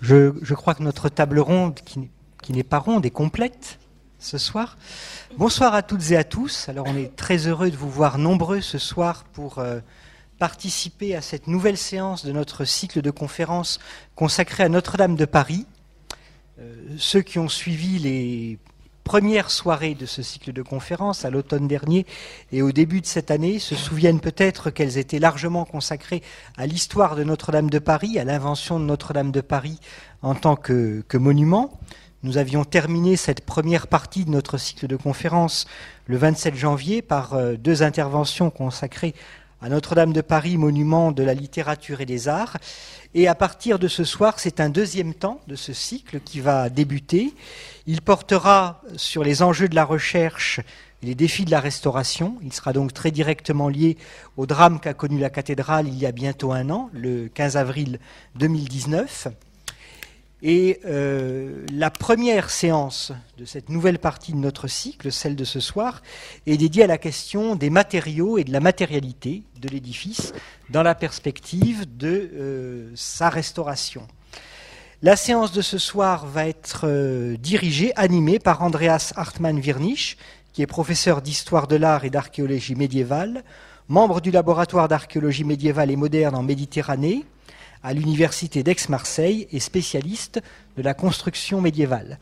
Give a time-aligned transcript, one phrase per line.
[0.00, 3.78] Je, crois que notre table ronde, qui, n'est pas ronde, est complète
[4.18, 4.78] ce soir.
[5.36, 6.68] Bonsoir à toutes et à tous.
[6.68, 9.80] Alors on est très heureux de vous voir nombreux ce soir pour euh,
[10.38, 13.78] participer à cette nouvelle séance de notre cycle de conférences
[14.14, 15.66] consacré à Notre-Dame de Paris.
[16.58, 18.58] Euh, ceux qui ont suivi les
[19.04, 22.06] premières soirées de ce cycle de conférences à l'automne dernier
[22.52, 26.22] et au début de cette année se souviennent peut-être qu'elles étaient largement consacrées
[26.56, 29.78] à l'histoire de Notre-Dame de Paris, à l'invention de Notre-Dame de Paris
[30.22, 31.78] en tant que, monument.
[32.22, 35.66] Nous avions terminé cette première partie de notre cycle de conférences
[36.06, 39.14] le 27 janvier par euh, deux interventions consacrées
[39.62, 42.56] à Notre-Dame de Paris, monument de la littérature et des arts.
[43.14, 46.70] Et à partir de ce soir, c'est un deuxième temps de ce cycle qui va
[46.70, 47.34] débuter.
[47.86, 50.60] Il portera sur les enjeux de la recherche
[51.02, 52.36] et les défis de la restauration.
[52.42, 53.96] Il sera donc très directement lié
[54.36, 57.98] au drame qu'a connu la cathédrale il y a bientôt un an, le 15 avril
[58.36, 59.28] 2019.
[60.42, 65.60] Et euh, la première séance de cette nouvelle partie de notre cycle, celle de ce
[65.60, 66.02] soir,
[66.46, 70.32] est dédiée à la question des matériaux et de la matérialité de l'édifice
[70.70, 74.06] dans la perspective de euh, sa restauration.
[75.02, 80.16] La séance de ce soir va être euh, dirigée, animée par Andreas Hartmann-Wirnich,
[80.52, 83.44] qui est professeur d'histoire de l'art et d'archéologie médiévale,
[83.88, 87.24] membre du laboratoire d'archéologie médiévale et moderne en Méditerranée,
[87.82, 90.40] à l'université d'Aix-Marseille et spécialiste
[90.76, 92.18] de la construction médiévale.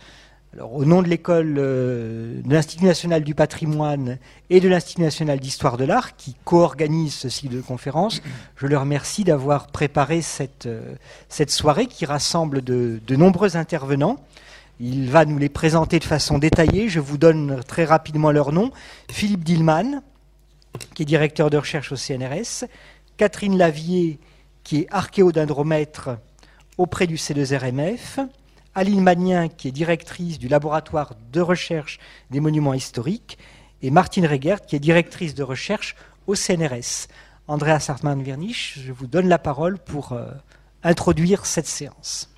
[0.54, 5.40] Alors, au nom de l'école euh, de l'Institut national du patrimoine et de l'Institut national
[5.40, 8.22] d'histoire de l'art, qui co-organise ce cycle de conférences,
[8.56, 10.94] je leur remercie d'avoir préparé cette, euh,
[11.28, 14.16] cette soirée qui rassemble de, de, nombreux intervenants.
[14.80, 16.88] Il va nous les présenter de façon détaillée.
[16.88, 18.70] Je vous donne très rapidement leur nom.
[19.10, 20.02] Philippe Dillman,
[20.94, 22.64] qui est directeur de recherche au CNRS,
[23.18, 24.18] Catherine Lavier,
[24.68, 26.18] qui est archéodendromètre
[26.76, 28.28] auprès du C2RMF,
[28.74, 31.98] Aline Magnien, qui est directrice du laboratoire de recherche
[32.30, 33.38] des monuments historiques,
[33.80, 37.08] et Martine Regert, qui est directrice de recherche au CNRS.
[37.46, 40.26] Andrea Sartmann-Vernich, je vous donne la parole pour euh,
[40.82, 42.28] introduire cette séance.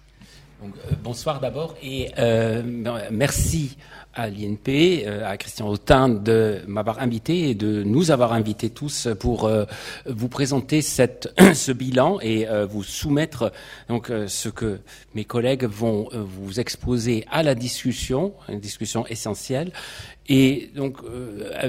[0.62, 0.66] Euh,
[1.02, 2.62] bonsoir d'abord et euh,
[3.10, 3.76] merci
[4.14, 9.08] à l'INP, euh, à Christian Autain de m'avoir invité et de nous avoir invités tous
[9.18, 9.64] pour euh,
[10.06, 13.52] vous présenter cette, ce bilan et euh, vous soumettre
[13.88, 14.80] donc ce que
[15.14, 19.72] mes collègues vont vous exposer à la discussion, une discussion essentielle.
[20.28, 20.98] Et donc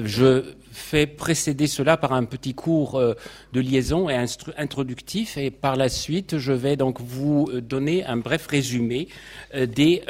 [0.04, 3.14] je fait précéder cela par un petit cours euh,
[3.54, 4.16] de liaison et
[4.58, 9.08] introductif et par la suite je vais donc vous euh, donner un bref résumé
[9.54, 10.02] euh, des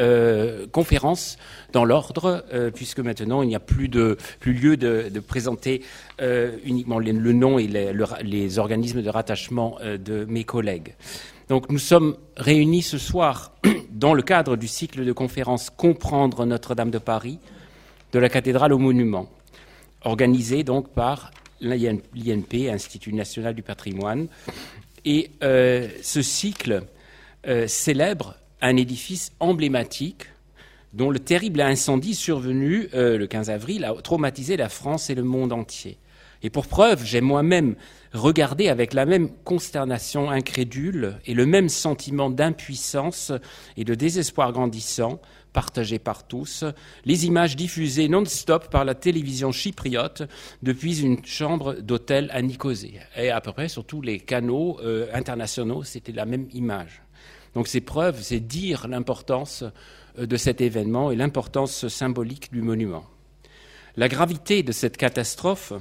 [0.72, 1.38] conférences
[1.74, 5.82] dans l'ordre puisque maintenant il n'y a plus de plus lieu de, présenter
[6.66, 7.94] uniquement le nom et les,
[8.24, 10.96] les, organismes de rattachement de mes collègues.
[11.50, 13.54] Donc nous sommes réunis ce soir
[13.92, 17.40] dans le cadre du cycle de conférences Comprendre Notre-Dame de Paris
[18.12, 19.30] de la cathédrale au monument
[20.04, 21.32] organisé donc par
[21.62, 24.28] l'INP, Institut national du patrimoine.
[25.06, 26.84] Et euh, ce cycle
[27.48, 30.26] euh, célèbre un édifice emblématique
[30.94, 35.24] dont le terrible incendie survenu euh, le 15 avril a traumatisé la France et le
[35.24, 35.98] monde entier.
[36.44, 37.76] Et pour preuve, j'ai moi-même
[38.14, 43.32] regardé avec la même consternation incrédule et le même sentiment d'impuissance
[43.78, 45.22] et de désespoir grandissant
[45.54, 46.64] partagé par tous,
[47.06, 50.24] les images diffusées non-stop par la télévision chypriote
[50.64, 53.00] depuis une chambre d'hôtel à Nicosée.
[53.18, 57.02] Et à peu près sur tous les canaux euh, internationaux, c'était la même image.
[57.54, 59.64] Donc ces preuves, c'est dire l'importance
[60.18, 63.04] euh, de cet événement et l'importance symbolique du monument.
[63.98, 65.74] La gravité de cette catastrophe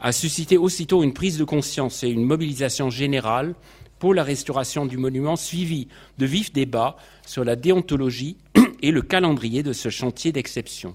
[0.00, 3.54] a suscité aussitôt une prise de conscience et une mobilisation générale
[3.98, 5.88] pour la restauration du monument, suivie
[6.18, 8.36] de vifs débats sur la déontologie
[8.84, 10.94] et le calendrier de ce chantier d'exception.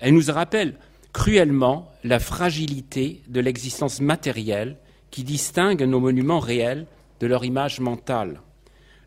[0.00, 0.74] Elle nous rappelle
[1.14, 4.76] cruellement la fragilité de l'existence matérielle
[5.10, 6.86] qui distingue nos monuments réels
[7.20, 8.42] de leur image mentale.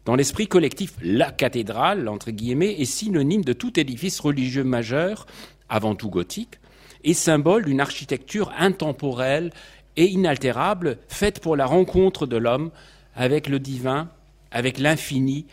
[0.05, 5.27] Dans l'esprit collectif, la cathédrale, entre guillemets, est synonyme de tout édifice religieux majeur,
[5.69, 6.57] avant tout gothique,
[7.03, 9.53] et symbole d'une architecture intemporelle
[9.97, 12.71] et inaltérable, faite pour la rencontre de l'homme
[13.13, 14.09] avec le divin,
[14.50, 15.45] avec l'infini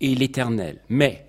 [0.00, 0.78] et l'éternel.
[0.88, 1.27] Mais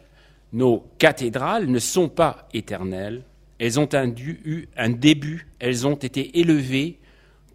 [0.53, 3.23] nos cathédrales ne sont pas éternelles,
[3.59, 6.99] elles ont un, eu un début, elles ont été élevées,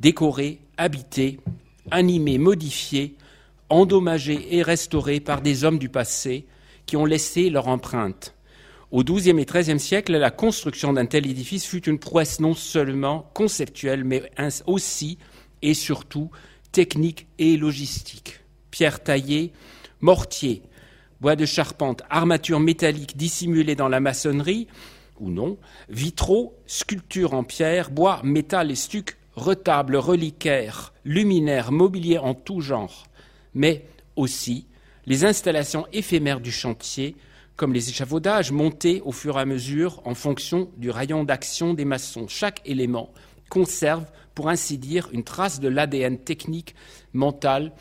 [0.00, 1.41] décorées, habitées,
[1.91, 3.17] animées, modifiées,
[3.70, 6.46] endommagées et restaurées par des hommes du passé
[6.87, 8.35] qui ont laissé leur empreinte.
[8.91, 13.31] Au XIIe et XIIIe siècle, la construction d'un tel édifice fut une prouesse non seulement
[13.35, 14.31] conceptuelle, mais
[14.67, 15.19] aussi
[15.62, 16.31] et surtout
[16.70, 18.41] technique et logistique.
[18.70, 19.52] Pierre taillée,
[20.00, 20.62] mortier,
[21.25, 24.69] bois de charpente, armature métallique dissimulée dans la maçonnerie,
[25.19, 25.56] ou non,
[25.88, 33.06] vitraux, sculptures en pierre, bois, métal et stuc, retables, reliquaires, luminaires, mobilier en tout genre,
[33.55, 33.87] mais
[34.17, 34.67] aussi
[35.06, 37.17] les installations éphémères du chantier,
[37.56, 41.87] comme les échafaudages montés au fur et à mesure en fonction du rayon d'action des
[41.87, 42.29] maçons.
[42.29, 43.15] Chaque élément
[43.49, 44.05] conserve,
[44.35, 46.75] pour ainsi dire, une trace de l'ADN technique,
[47.15, 47.73] mental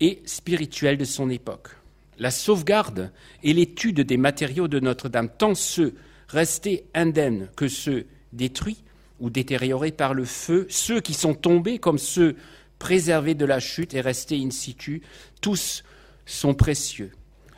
[0.00, 1.79] et spirituel de son époque.
[2.20, 3.10] La sauvegarde
[3.42, 5.94] et l'étude des matériaux de Notre-Dame, tant ceux
[6.28, 8.84] restés indemnes que ceux détruits
[9.18, 12.36] ou détériorés par le feu, ceux qui sont tombés comme ceux
[12.78, 15.02] préservés de la chute et restés in situ,
[15.40, 15.82] tous
[16.26, 17.10] sont précieux.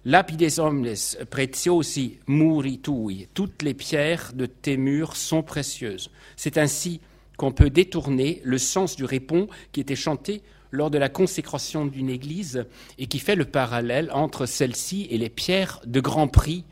[0.05, 0.95] Lapides omnes
[1.31, 6.11] preciosi muritui, toutes les pierres de tes murs sont précieuses.
[6.37, 7.01] C'est ainsi
[7.37, 10.43] qu'on peut détourner le sens du répond qui était chanté
[10.73, 12.65] lors de la consécration d'une église
[12.99, 16.65] et qui fait le parallèle entre celle-ci et les pierres de grand prix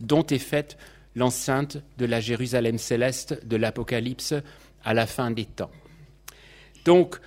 [0.00, 0.76] dont est faite
[1.16, 4.34] l'enceinte de la Jérusalem céleste de l'Apocalypse
[4.84, 5.70] à la fin des temps.
[6.84, 7.18] Donc,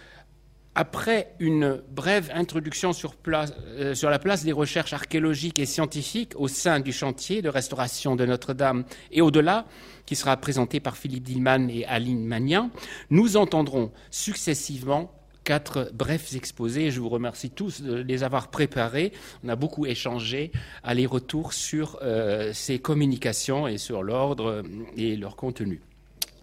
[0.75, 2.91] après une brève introduction
[3.27, 8.15] euh, sur, la place des recherches archéologiques et scientifiques au sein du chantier de restauration
[8.15, 9.65] de Notre-Dame et au-delà,
[10.05, 12.69] qui sera présenté par Philippe Dillman et Aline Magnan,
[13.09, 15.11] nous entendrons successivement
[15.43, 16.91] quatre brefs exposés.
[16.91, 19.11] Je vous remercie tous de les avoir préparés.
[19.43, 20.51] On a beaucoup échangé
[20.83, 24.63] aller-retour sur euh, ces communications et sur l'ordre
[24.95, 25.81] et leur contenu.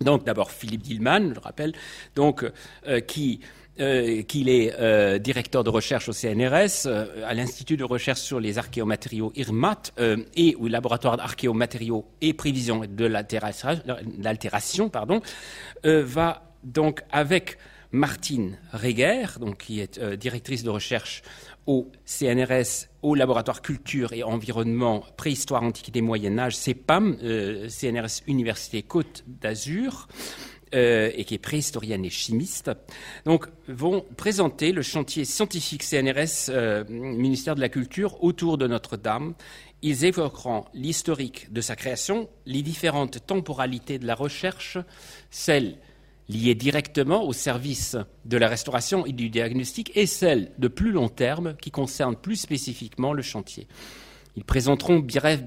[0.00, 1.72] Donc d'abord Philippe Dillman, je rappelle,
[2.14, 2.44] donc
[2.86, 3.40] euh, qui
[3.80, 6.86] euh, est directeur de recherche au CNRS,
[7.24, 9.92] à l'Institut de recherche sur les archéomatériaux IRMAT
[10.34, 15.20] et au laboratoire d'archéomatériaux et prévision de l'altération, pardon,
[15.84, 17.58] va donc avec
[17.92, 21.22] Martine Reger, donc, qui est euh, directrice de recherche
[21.66, 28.82] au CNRS, au laboratoire culture et environnement préhistoire, antiquité, Moyen Âge, CEPAM, euh, CNRS Université
[28.82, 30.08] Côte d'Azur,
[30.74, 32.70] euh, et qui est préhistorienne et chimiste,
[33.68, 36.50] vont présenter le chantier scientifique CNRS,
[36.88, 39.34] ministère de la Culture, autour de Notre-Dame.
[39.82, 44.78] Ils évoqueront l'historique de sa création, les différentes temporalités de la recherche,
[45.30, 45.78] celles
[46.28, 51.08] liées directement au service de la restauration et du diagnostic et celles de plus long
[51.08, 53.66] terme qui concernent plus spécifiquement le chantier.
[54.36, 54.98] Ils présenteront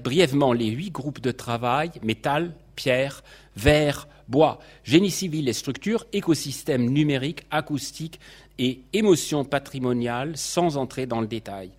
[0.02, 3.22] brièvement les huit groupes de travail métal, pierre,
[3.56, 8.18] verre, bois, génie civil et structures, écosystème numérique, acoustique
[8.58, 11.70] et émotion patrimoniale sans entrer dans le détail.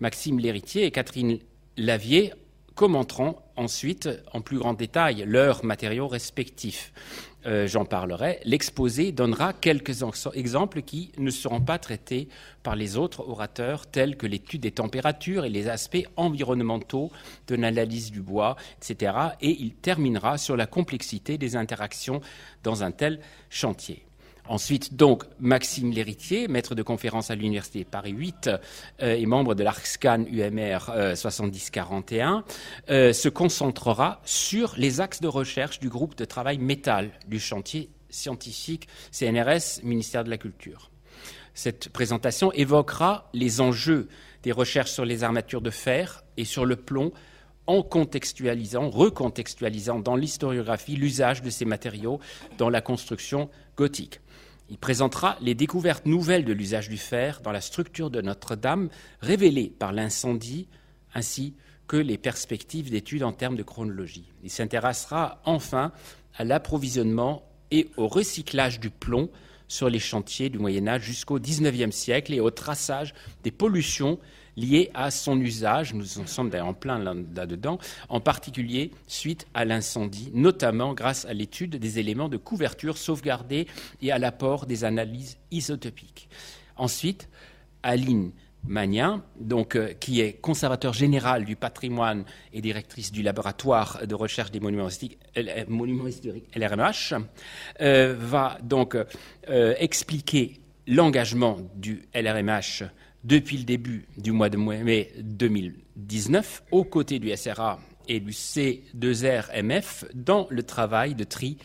[0.00, 1.38] Maxime Lhéritier et Catherine
[1.76, 2.32] Lavier
[2.76, 6.92] commenteront ensuite en plus grand détail leurs matériaux respectifs.
[7.46, 8.40] Euh, j'en parlerai.
[8.44, 10.02] L'exposé donnera quelques
[10.34, 12.28] exemples qui ne seront pas traités
[12.62, 17.10] par les autres orateurs, tels que l'étude des températures et les aspects environnementaux
[17.46, 19.12] de l'analyse du bois, etc.
[19.40, 22.20] Et il terminera sur la complexité des interactions
[22.62, 24.06] dans un tel chantier.
[24.48, 28.48] Ensuite, donc, Maxime Lhéritier, maître de conférence à l'Université Paris 8
[29.02, 32.44] euh, et membre de l'ARCSCAN UMR 7041,
[32.88, 38.88] se concentrera sur les axes de recherche du groupe de travail métal du chantier scientifique
[39.10, 40.90] CNRS, ministère de la Culture.
[41.54, 44.08] Cette présentation évoquera les enjeux
[44.42, 47.12] des recherches sur les armatures de fer et sur le plomb
[47.66, 52.20] en contextualisant, recontextualisant dans l'historiographie l'usage de ces matériaux
[52.58, 54.20] dans la construction gothique.
[54.68, 58.88] Il présentera les découvertes nouvelles de l'usage du fer dans la structure de Notre-Dame,
[59.20, 60.68] révélées par l'incendie,
[61.14, 61.54] ainsi
[61.86, 64.32] que les perspectives d'études en termes de chronologie.
[64.42, 65.92] Il s'intéressera enfin
[66.36, 69.30] à l'approvisionnement et au recyclage du plomb
[69.68, 74.18] sur les chantiers du Moyen Âge jusqu'au XIXe siècle et au traçage des pollutions
[74.56, 75.94] liées à son usage.
[75.94, 81.76] Nous en sommes en plein là-dedans, en particulier suite à l'incendie, notamment grâce à l'étude
[81.76, 83.66] des éléments de couverture sauvegardés
[84.02, 86.28] et à l'apport des analyses isotopiques.
[86.76, 87.28] Ensuite,
[87.82, 88.32] Aline
[88.68, 94.50] Magnin, donc, euh, qui est conservateur général du patrimoine et directrice du laboratoire de recherche
[94.50, 95.18] des monuments historiques,
[96.56, 97.14] LRMH,
[97.80, 98.96] euh, va donc
[99.48, 102.84] euh, expliquer l'engagement du LRMH
[103.26, 110.04] depuis le début du mois de mai 2019 aux côtés du SRA et du C2RMF
[110.14, 111.58] dans le travail de tri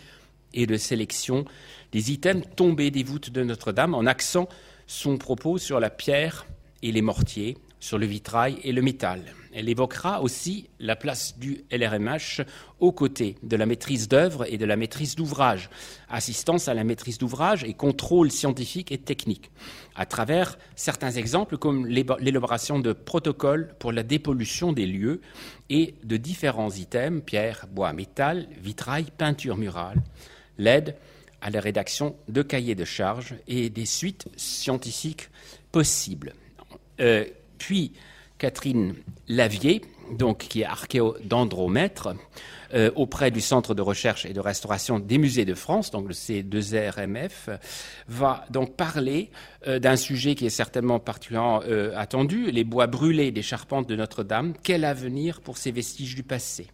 [0.55, 1.45] et de sélection
[1.91, 4.49] des items tombés des voûtes de Notre-Dame en accent
[4.87, 6.47] son propos sur la pierre
[6.81, 9.21] et les mortiers, sur le vitrail et le métal.
[9.53, 12.43] Elle évoquera aussi la place du LRMH
[12.79, 15.69] aux côtés de la maîtrise d'œuvre et de la maîtrise d'ouvrage,
[16.09, 19.51] assistance à la maîtrise d'ouvrage et contrôle scientifique et technique,
[19.95, 25.21] à travers certains exemples comme l'élaboration de protocoles pour la dépollution des lieux
[25.69, 30.01] et de différents items, pierre, bois, métal, vitrail, peinture murale,
[30.57, 30.95] l'aide
[31.41, 35.29] à la rédaction de cahiers de charges et des suites scientifiques
[35.71, 36.33] possibles.
[36.99, 37.25] Euh,
[37.57, 37.93] puis,
[38.41, 38.95] Catherine
[39.27, 39.81] Lavier,
[40.17, 42.15] donc, qui est archéodendromètre,
[42.73, 46.15] euh, auprès du Centre de recherche et de restauration des musées de France, donc le
[46.15, 47.59] C2RMF,
[48.07, 49.29] va donc parler
[49.67, 53.95] euh, d'un sujet qui est certainement particulièrement euh, attendu, les bois brûlés des charpentes de
[53.95, 54.55] Notre-Dame.
[54.63, 56.65] Quel avenir pour ces vestiges du passé?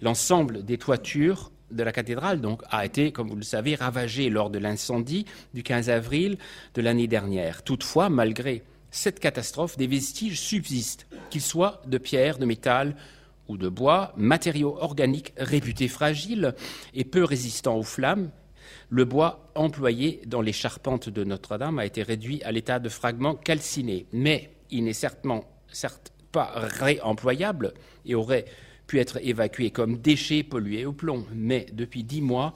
[0.00, 4.48] L'ensemble des toitures de la cathédrale donc, a été, comme vous le savez, ravagé lors
[4.48, 6.38] de l'incendie du 15 avril
[6.74, 7.62] de l'année dernière.
[7.62, 8.62] Toutefois, malgré
[8.94, 12.94] cette catastrophe, des vestiges subsistent, qu'ils soient de pierre, de métal
[13.48, 16.54] ou de bois, matériaux organiques réputés fragiles
[16.94, 18.30] et peu résistants aux flammes.
[18.90, 23.34] Le bois employé dans les charpentes de Notre-Dame a été réduit à l'état de fragments
[23.34, 27.74] calcinés, mais il n'est certainement certes pas réemployable
[28.06, 28.44] et aurait
[28.86, 31.26] pu être évacué comme déchets pollués au plomb.
[31.34, 32.54] Mais depuis dix mois,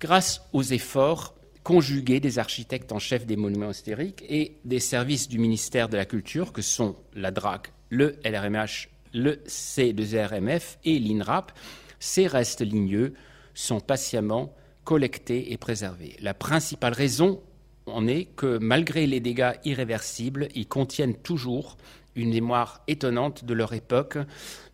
[0.00, 1.34] grâce aux efforts
[1.68, 6.06] conjugué des architectes en chef des monuments historiques et des services du ministère de la
[6.06, 11.52] Culture, que sont la DRAC, le LRMH, le C2RMF et l'INRAP,
[12.00, 13.12] ces restes ligneux
[13.52, 16.16] sont patiemment collectés et préservés.
[16.22, 17.42] La principale raison
[17.84, 21.76] en est que malgré les dégâts irréversibles, ils contiennent toujours
[22.16, 24.16] une mémoire étonnante de leur époque,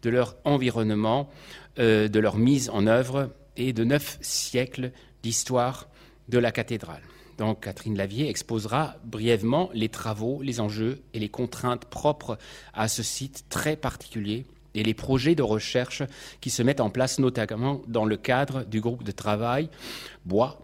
[0.03, 1.29] de leur environnement,
[1.81, 4.93] euh, de leur mise en œuvre et de neuf siècles
[5.25, 5.89] d'histoire
[6.29, 7.03] de la cathédrale.
[7.39, 12.39] Donc Catherine Lavier exposera brièvement les travaux, les enjeux et les contraintes propres
[12.73, 16.03] à ce site très particulier et les projets de recherche
[16.41, 19.69] qui se mettent en place notamment dans le cadre du groupe de travail
[20.25, 20.61] Bois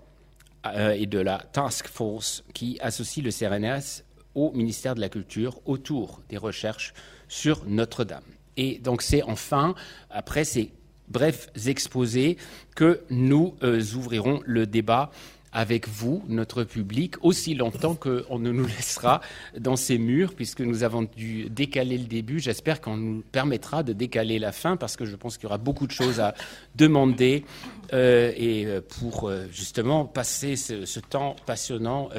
[0.66, 5.60] euh, et de la task force qui associe le CRNS au ministère de la Culture
[5.64, 6.94] autour des recherches
[7.28, 8.22] sur Notre-Dame.
[8.56, 9.74] Et donc c'est enfin,
[10.10, 10.72] après ces
[11.08, 12.36] brefs exposés,
[12.76, 15.10] que nous euh, ouvrirons le débat
[15.52, 19.21] avec vous, notre public, aussi longtemps qu'on ne nous laissera
[19.59, 22.38] dans ces murs, puisque nous avons dû décaler le début.
[22.38, 25.59] J'espère qu'on nous permettra de décaler la fin, parce que je pense qu'il y aura
[25.59, 26.35] beaucoup de choses à
[26.76, 27.45] demander
[27.92, 32.11] euh, et euh, pour euh, justement passer ce, temps passionnant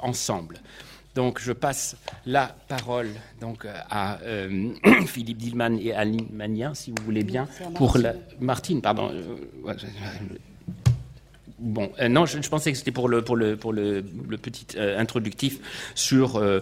[0.00, 0.58] ensemble.
[1.14, 3.08] Donc, je passe la parole
[3.40, 4.18] donc à
[5.06, 9.12] Philippe Dillman et à Aline Magnien, si vous voulez bien, pour la Martine, pardon.
[11.62, 14.02] Bon, euh, non, je, pensais que c'était pour le, pour le, pour le,
[14.42, 15.60] petit euh, introductif
[15.94, 16.58] sur euh,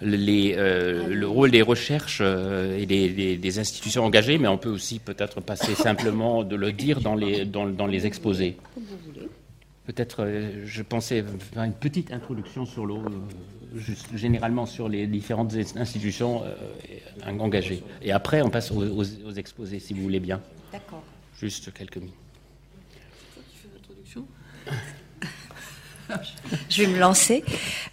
[0.00, 5.74] les, le rôle des recherches et des, institutions engagées, mais on peut aussi peut-être passer
[5.74, 8.56] simplement de le dire dans les, dans, dans les exposés.
[9.84, 10.28] Peut-être,
[10.64, 13.02] je pensais faire une petite introduction sur l'eau,
[14.14, 16.42] généralement sur les différentes institutions
[17.26, 17.82] engagées.
[18.00, 20.40] Et après, on passe aux, aux exposés, si vous voulez bien.
[20.72, 21.02] D'accord.
[21.38, 22.27] Juste quelques minutes.
[26.68, 27.44] Je vais me lancer.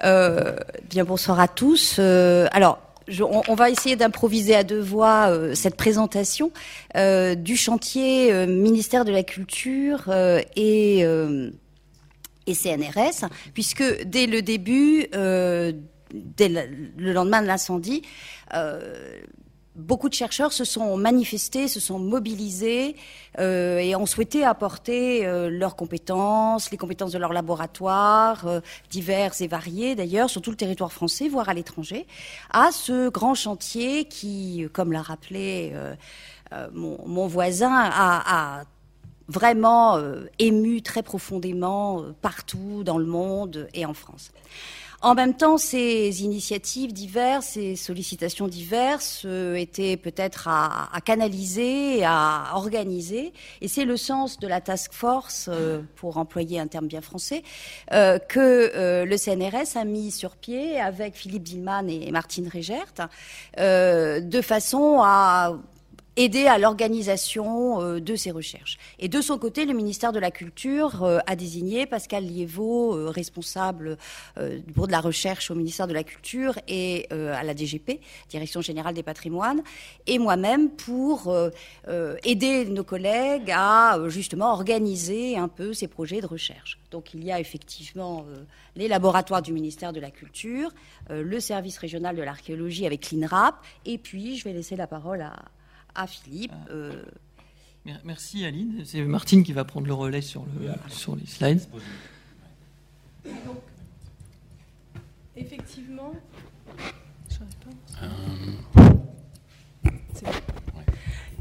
[0.04, 0.56] Euh,
[0.90, 1.98] bien bonsoir à tous.
[2.00, 2.80] Euh, alors.
[3.22, 6.52] on, va essayer d'improviser à deux voix euh, cette présentation
[6.96, 10.12] du chantier ministère de la Culture
[10.56, 11.00] et,
[12.48, 18.02] et CNRS, puisque dès le début, dès le lendemain de l'incendie,
[19.76, 22.96] beaucoup de chercheurs se sont manifestés, se sont mobilisés
[23.40, 29.34] euh, et ont souhaité apporter euh, leurs compétences, les compétences de leurs laboratoires, euh, divers
[29.42, 32.08] et variés d'ailleurs, sur tout le territoire français, voire à l'étranger,
[32.52, 35.74] à ce grand chantier qui, comme l'a rappelé
[36.74, 38.64] mon, voisin, a, a
[39.28, 40.00] vraiment
[40.40, 44.32] ému très profondément partout dans le monde et en France.
[45.06, 52.54] En même temps, ces initiatives diverses, ces sollicitations diverses euh, étaient peut-être à, canaliser, à
[52.56, 53.32] organiser.
[53.62, 57.44] Et c'est le sens de la task force, euh, pour employer un terme bien français,
[57.94, 62.92] euh, que le CNRS a mis sur pied avec Philippe Dillman et Martine Régert,
[63.60, 65.56] de façon à
[66.18, 68.78] aider à l'organisation euh, de ces recherches.
[69.00, 73.10] Et de son côté, le ministère de la Culture euh, a désigné Pascal Liévaux, euh,
[73.10, 73.98] responsable
[74.74, 78.94] pour de la recherche au ministère de la Culture et à la DGP, Direction générale
[78.94, 79.62] des patrimoines,
[80.08, 81.34] et moi-même pour
[82.24, 86.80] aider nos collègues à justement organiser un peu ces projets de recherche.
[86.92, 88.26] Donc il y a effectivement
[88.76, 90.72] les laboratoires du ministère de la Culture,
[91.10, 93.56] le service régional de l'archéologie avec l'INRAP,
[93.86, 95.36] et puis je vais laisser la parole à,
[95.96, 96.52] à Philippe.
[96.54, 96.72] Ah.
[96.72, 97.04] Euh.
[98.04, 98.82] Merci Aline.
[98.84, 101.62] C'est Martine qui va prendre le relais sur, le, sur les slides.
[105.36, 106.14] effectivement,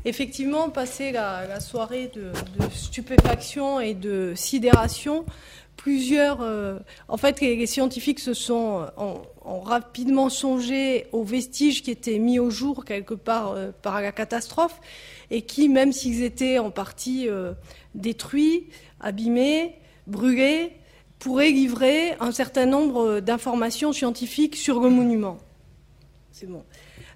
[0.05, 2.33] effectivement, passer la, soirée de,
[2.71, 5.25] stupéfaction et de sidération,
[5.77, 6.41] plusieurs.
[6.41, 6.79] Euh,
[7.09, 12.51] en fait, les, scientifiques se sont ont, rapidement songé aux vestiges qui étaient mis au
[12.51, 14.81] jour quelque part euh, par la catastrophe
[15.31, 17.53] et qui, même s'ils étaient en partie euh,
[17.95, 18.69] détruits,
[19.01, 19.77] abîmés,
[20.07, 20.73] brûlés,
[21.19, 25.39] pourraient livrer un certain nombre d'informations scientifiques sur le monument.
[26.33, 26.65] C'est bon.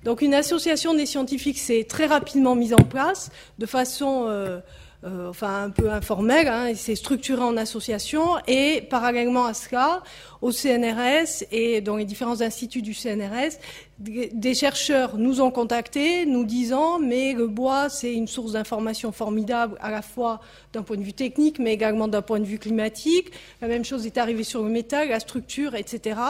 [0.04, 4.60] Donc, une association des scientifiques s'est très rapidement mise en place de façon
[5.04, 10.02] euh, enfin un peu informel, hein, il s'est structuré en association et parallèlement à cela,
[10.42, 13.58] au CNRS et dans les différents instituts du CNRS,
[13.98, 19.76] des chercheurs nous ont contactés, nous disant mais le bois c'est une source d'information formidable
[19.80, 20.40] à la fois
[20.72, 23.32] d'un point de vue technique mais également d'un point de vue climatique.
[23.60, 26.20] La même chose est arrivée sur le métal, la structure, etc.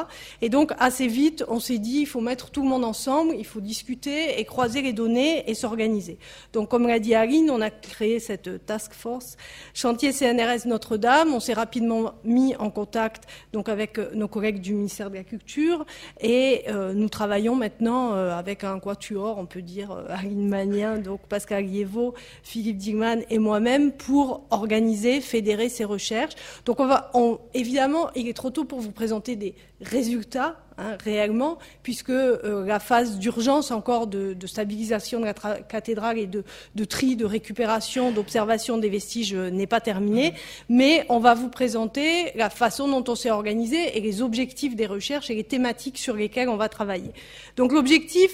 [0.41, 3.45] Et donc assez vite on s'est dit il faut mettre tout le monde ensemble, il
[3.45, 6.17] faut discuter et croiser les données et s'organiser.
[6.55, 9.37] Donc comme l'a dit Aline, on a créé cette task force
[9.75, 11.35] chantier CNRS Notre-Dame.
[11.35, 15.85] On s'est rapidement mis en contact donc avec nos collègues du ministère de la Culture
[16.23, 21.21] et euh, nous travaillons maintenant euh, avec un quatuor, on peut dire, euh, manière, donc
[21.29, 26.35] Pascal Liévaux, Philippe Digman et moi-même, pour organiser, fédérer ces recherches.
[26.65, 27.11] Donc on va,
[27.55, 32.79] évidemment, il est trop tôt pour vous présenter des résultats Hein, réellement, puisque euh, la
[32.79, 38.89] phase d'urgence encore de, stabilisation de la cathédrale et de, tri, de récupération, d'observation des
[38.89, 40.35] vestiges euh, n'est pas terminée,
[40.69, 44.87] mais on va vous présenter la façon dont on s'est organisé et les objectifs des
[44.87, 47.11] recherches et les thématiques sur lesquelles on va travailler.
[47.57, 48.31] Donc l'objectif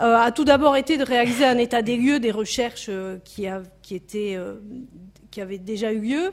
[0.00, 2.90] euh, a tout d'abord été de réaliser un état des lieux des recherches
[3.24, 4.36] qui, a, qui étaient
[5.34, 6.32] qui avait déjà eu lieu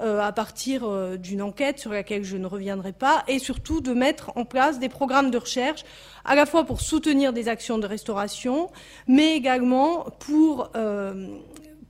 [0.00, 3.92] euh, à partir euh, d'une enquête sur laquelle je ne reviendrai pas, et surtout de
[3.92, 5.84] mettre en place des programmes de recherche
[6.24, 8.68] à la fois pour soutenir des actions de restauration,
[9.06, 11.28] mais également pour euh,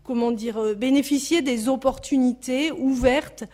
[0.04, 3.44] comment dire, bénéficier des opportunités ouvertes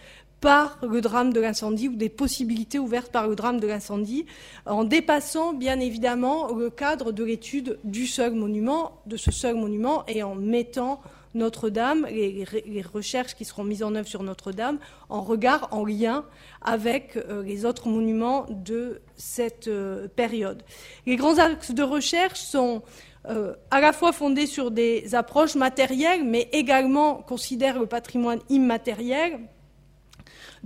[0.40, 4.26] par le drame de l'incendie ou des possibilités ouvertes par le drame de l'incendie,
[4.66, 10.04] en dépassant bien évidemment le cadre de l'étude du seul monument, de ce seul monument,
[10.08, 11.00] et en mettant
[11.36, 16.24] notre-Dame, les, les, recherches qui seront mises en œuvre sur Notre-Dame, en regard, en lien
[16.62, 20.62] avec euh, les autres monuments de cette euh, période.
[21.06, 22.82] Les grands axes de recherche sont
[23.28, 29.38] euh, à la fois fondés sur des approches matérielles, mais également considèrent le patrimoine immatériel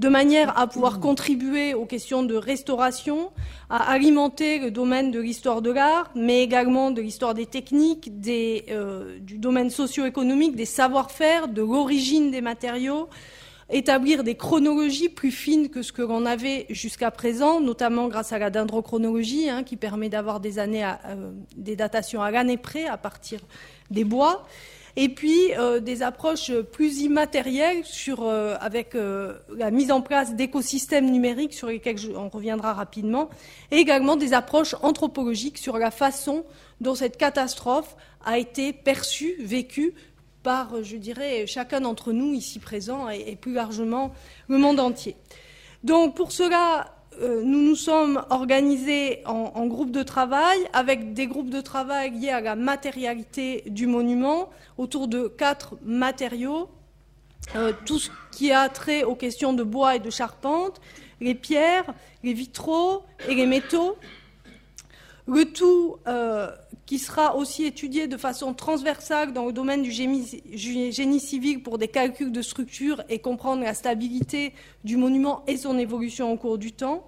[0.00, 3.32] de manière à pouvoir contribuer aux questions de restauration,
[3.68, 9.18] à alimenter le domaine de l'histoire de l'art, mais également de l'histoire des techniques, euh,
[9.20, 13.10] du domaine socio-économique, des savoir-faire, de l'origine des matériaux,
[13.68, 18.38] établir des chronologies plus fines que ce que l'on avait jusqu'à présent, notamment grâce à
[18.38, 22.96] la dendrochronologie, hein, qui permet d'avoir des années, euh, des datations à l'année près à
[22.96, 23.40] partir
[23.90, 24.46] des bois
[24.96, 27.84] et puis euh, des approches plus immatérielles
[28.18, 33.30] euh, avec euh, la mise en place d'écosystèmes numériques sur lesquels on reviendra rapidement,
[33.70, 36.44] et également des approches anthropologiques sur la façon
[36.80, 39.94] dont cette catastrophe a été perçue, vécue
[40.42, 44.12] par, je dirais, chacun d'entre nous ici présents et, et plus largement
[44.48, 45.16] le monde entier.
[45.84, 51.50] Donc pour cela, euh, nous nous sommes organisés en, groupes de travail avec des groupes
[51.50, 56.70] de travail liés à la matérialité du monument autour de quatre matériaux.
[57.56, 60.80] Euh, tout ce qui a trait aux questions de bois et de charpente,
[61.20, 63.96] les pierres, les vitraux et les métaux.
[65.26, 66.50] Le tout euh,
[66.90, 71.86] qui sera aussi étudié de façon transversale dans le domaine du génie, civil pour des
[71.86, 76.72] calculs de structure et comprendre la stabilité du monument et son évolution au cours du
[76.72, 77.06] temps.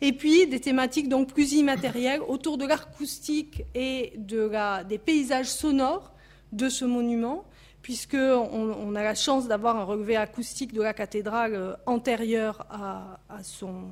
[0.00, 6.12] Et puis des thématiques donc plus immatérielles autour de l'acoustique et des paysages sonores
[6.52, 7.44] de ce monument,
[7.84, 13.42] puisque on, a la chance d'avoir un relevé acoustique de la cathédrale euh, antérieur à,
[13.42, 13.84] son,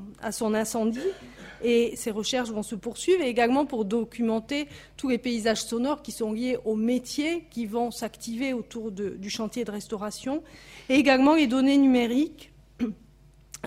[0.55, 0.99] incendie.
[1.63, 6.11] Et ces recherches vont se poursuivre, et également pour documenter tous les paysages sonores qui
[6.11, 10.43] sont liés aux métiers qui vont s'activer autour du chantier de restauration,
[10.89, 12.51] et également les données numériques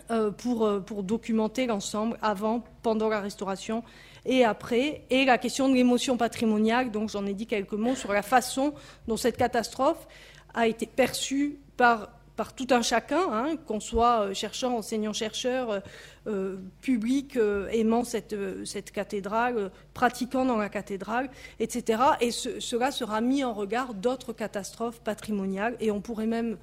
[0.10, 3.84] euh, euh, pour documenter l'ensemble avant, pendant la restauration
[4.26, 8.12] et après, et la question de l'émotion patrimoniale, donc j'en ai dit quelques mots sur
[8.12, 8.74] la façon
[9.08, 10.08] dont cette catastrophe
[10.56, 15.70] a été perçue par, par tout un chacun, hein, qu'on soit euh, chercheur, enseignant, chercheur,
[15.70, 15.80] euh,
[16.28, 17.38] euh, public
[17.72, 18.36] aimant cette,
[18.66, 22.02] cette cathédrale, pratiquant dans la cathédrale, etc.
[22.20, 26.58] Et cela sera mis en regard d'autres catastrophes patrimoniales, et on pourrait même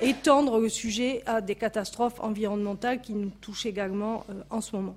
[0.00, 4.96] étendre le sujet à des catastrophes environnementales qui nous touchent également en ce moment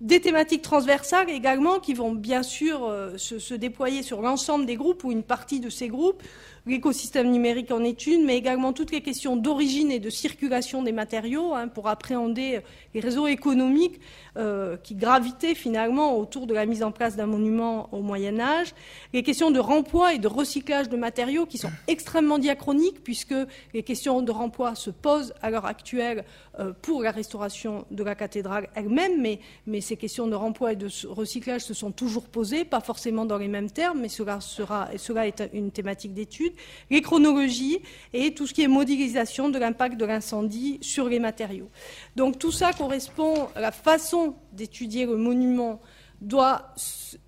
[0.00, 5.04] des thématiques transversales également qui vont bien sûr euh, se, déployer sur l'ensemble des groupes
[5.04, 6.22] ou une partie de ces groupes
[6.66, 10.92] l'écosystème numérique en est une, mais également toutes les questions d'origine et de circulation des
[10.92, 12.60] matériaux hein, pour appréhender
[12.92, 14.00] les réseaux économiques
[14.36, 18.74] euh, qui gravitaient finalement autour de la mise en place d'un monument au Moyen Âge,
[19.12, 23.34] les questions de remploi et de recyclage de matériaux qui sont extrêmement diachroniques puisque
[23.72, 26.24] les questions de remploi se posent à l'heure actuelle
[26.58, 30.76] euh, pour la restauration de la cathédrale elle-même, mais, mais, ces questions de remploi et
[30.76, 34.88] de recyclage se sont toujours posées, pas forcément dans les mêmes termes, mais cela, sera,
[34.96, 36.54] cela est une thématique d'étude
[36.90, 37.78] les chronologies
[38.12, 41.70] et tout ce qui est modélisation de l'impact de l'incendie sur les matériaux.
[42.16, 45.80] Donc tout ça correspond à la façon d'étudier le monument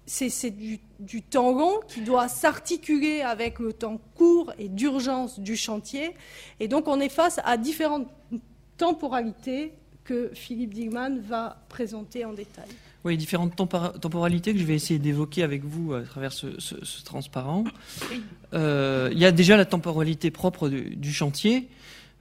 [0.06, 5.56] c'est du, du, temps long qui doit s'articuler avec le temps court et d'urgence du
[5.56, 6.14] chantier.
[6.58, 8.08] Et donc on est face à différentes
[8.78, 12.68] temporalités que Philippe Digman va présenter en détail.
[13.08, 16.46] Oui, différentes temporalités que je vais essayer d'évoquer avec vous à travers ce,
[17.06, 17.64] transparent.
[18.52, 21.68] Euh, il y a déjà la temporalité propre du, chantier,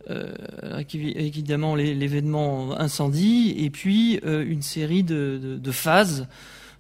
[0.10, 0.32] euh,
[0.94, 6.26] évidemment l'événement incendie, et puis euh, une série de, de phases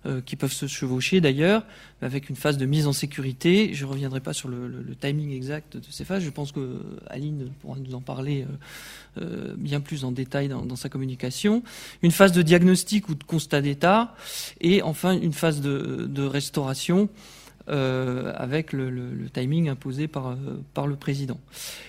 [0.07, 1.63] euh, qui peuvent se chevaucher d'ailleurs,
[2.01, 3.73] avec une phase de mise en sécurité.
[3.73, 6.23] Je ne reviendrai pas sur le, timing exact de ces phases.
[6.23, 8.45] Je pense que Aline pourra nous en parler
[9.17, 11.61] euh, euh, bien plus en détail dans, sa communication.
[12.03, 14.15] Une phase de diagnostic ou de constat d'état,
[14.61, 17.09] et enfin une phase de restauration
[17.69, 20.35] euh, avec le, le, le, timing imposé par, euh,
[20.73, 21.37] par le président.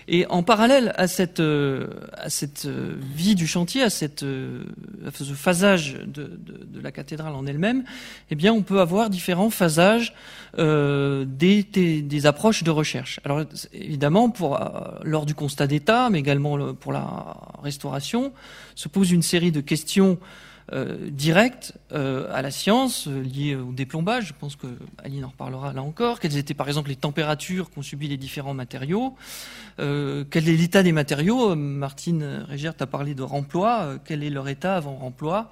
[0.08, 5.34] Et en parallèle à cette, euh, à cette vie du chantier, à, cette, à ce
[5.34, 7.84] phasage de, de, de, la cathédrale en elle-même,
[8.30, 10.14] eh bien, on peut avoir différents phasages
[10.58, 13.20] euh, des, des, des, approches de recherche.
[13.24, 14.58] Alors, évidemment, pour,
[15.04, 18.32] lors du constat d'état, mais également pour la restauration,
[18.74, 20.18] se pose une série de questions
[20.74, 24.26] euh, direct euh, à la science euh, liée au déplombage.
[24.26, 24.66] Je pense que
[25.02, 26.20] Aline en reparlera là encore.
[26.20, 29.16] Quelles étaient par exemple les températures qu'ont subi les différents matériaux
[29.78, 33.98] Quel est l'état des matériaux Martine Régert a parlé de remploi.
[34.04, 35.50] quel est leur état avant remploi?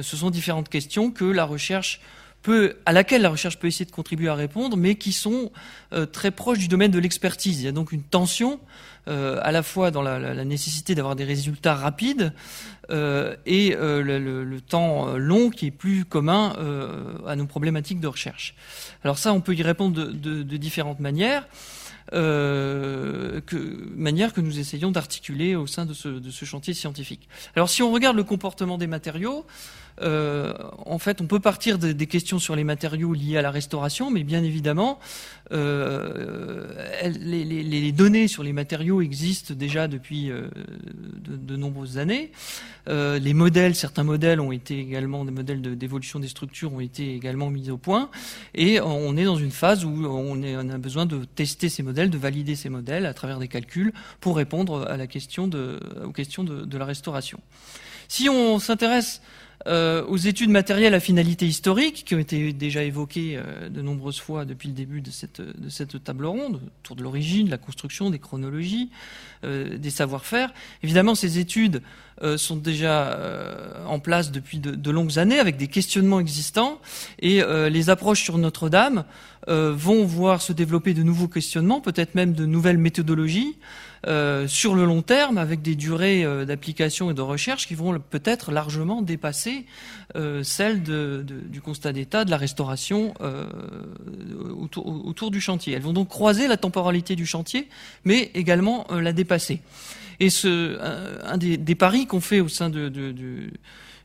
[0.00, 2.00] Ce sont différentes questions que la recherche
[2.84, 5.50] à laquelle la recherche peut essayer de contribuer à répondre, mais qui sont
[6.12, 7.60] très proches du domaine de l'expertise.
[7.60, 8.60] Il y a donc une tension
[9.08, 12.32] euh, à la fois dans la, nécessité d'avoir des résultats rapides
[12.90, 16.56] euh, et euh, le, temps long qui est plus commun
[17.24, 18.56] à nos problématiques de recherche.
[19.04, 21.46] Alors ça, on peut y répondre de, différentes manières.
[22.12, 27.28] Euh, que, nous essayons d'articuler au sein de ce, chantier scientifique.
[27.54, 29.44] Alors si on regarde le comportement des matériaux,
[30.02, 30.52] euh,
[30.84, 34.24] en fait, on peut partir des questions sur les matériaux liés à la restauration, mais
[34.24, 34.98] bien évidemment,
[35.52, 36.66] euh,
[37.04, 40.48] les, données sur les matériaux existent déjà depuis euh,
[41.26, 42.30] de, nombreuses années.
[42.88, 47.50] Les modèles, certains modèles ont été également, des modèles d'évolution des structures ont été également
[47.50, 48.10] mis au point,
[48.54, 52.18] et on est dans une phase où on, a besoin de tester ces modèles, de
[52.18, 55.50] valider ces modèles à travers des calculs pour répondre à la question
[56.04, 57.40] aux questions de, de la restauration.
[58.08, 59.20] Si on s'intéresse
[59.66, 64.20] euh, aux études matérielles à finalité historique, qui ont été déjà évoquées euh, de nombreuses
[64.20, 68.18] fois depuis le début de cette, table ronde, autour de l'origine, de la construction, des
[68.18, 68.90] chronologies,
[69.44, 70.52] euh, des savoir-faire.
[70.82, 71.82] Évidemment, ces études
[72.38, 73.20] sont déjà
[73.86, 76.80] en place depuis de, de, longues années, avec des questionnements existants,
[77.20, 79.04] et les approches sur Notre-Dame
[79.48, 83.56] vont voir se développer de nouveaux questionnements, peut-être même de nouvelles méthodologies.
[84.06, 87.98] Euh, sur le long terme avec des durées euh, d'application et de recherche qui vont
[87.98, 89.64] peut-être largement dépasser
[90.14, 93.14] euh, celles du constat d'état, de la restauration
[94.60, 95.74] autour, du chantier.
[95.74, 97.68] Elles vont donc croiser la temporalité du chantier,
[98.04, 99.60] mais également la dépasser.
[100.20, 100.78] Et ce,
[101.24, 103.50] un, des, des, paris qu'on fait au sein de, de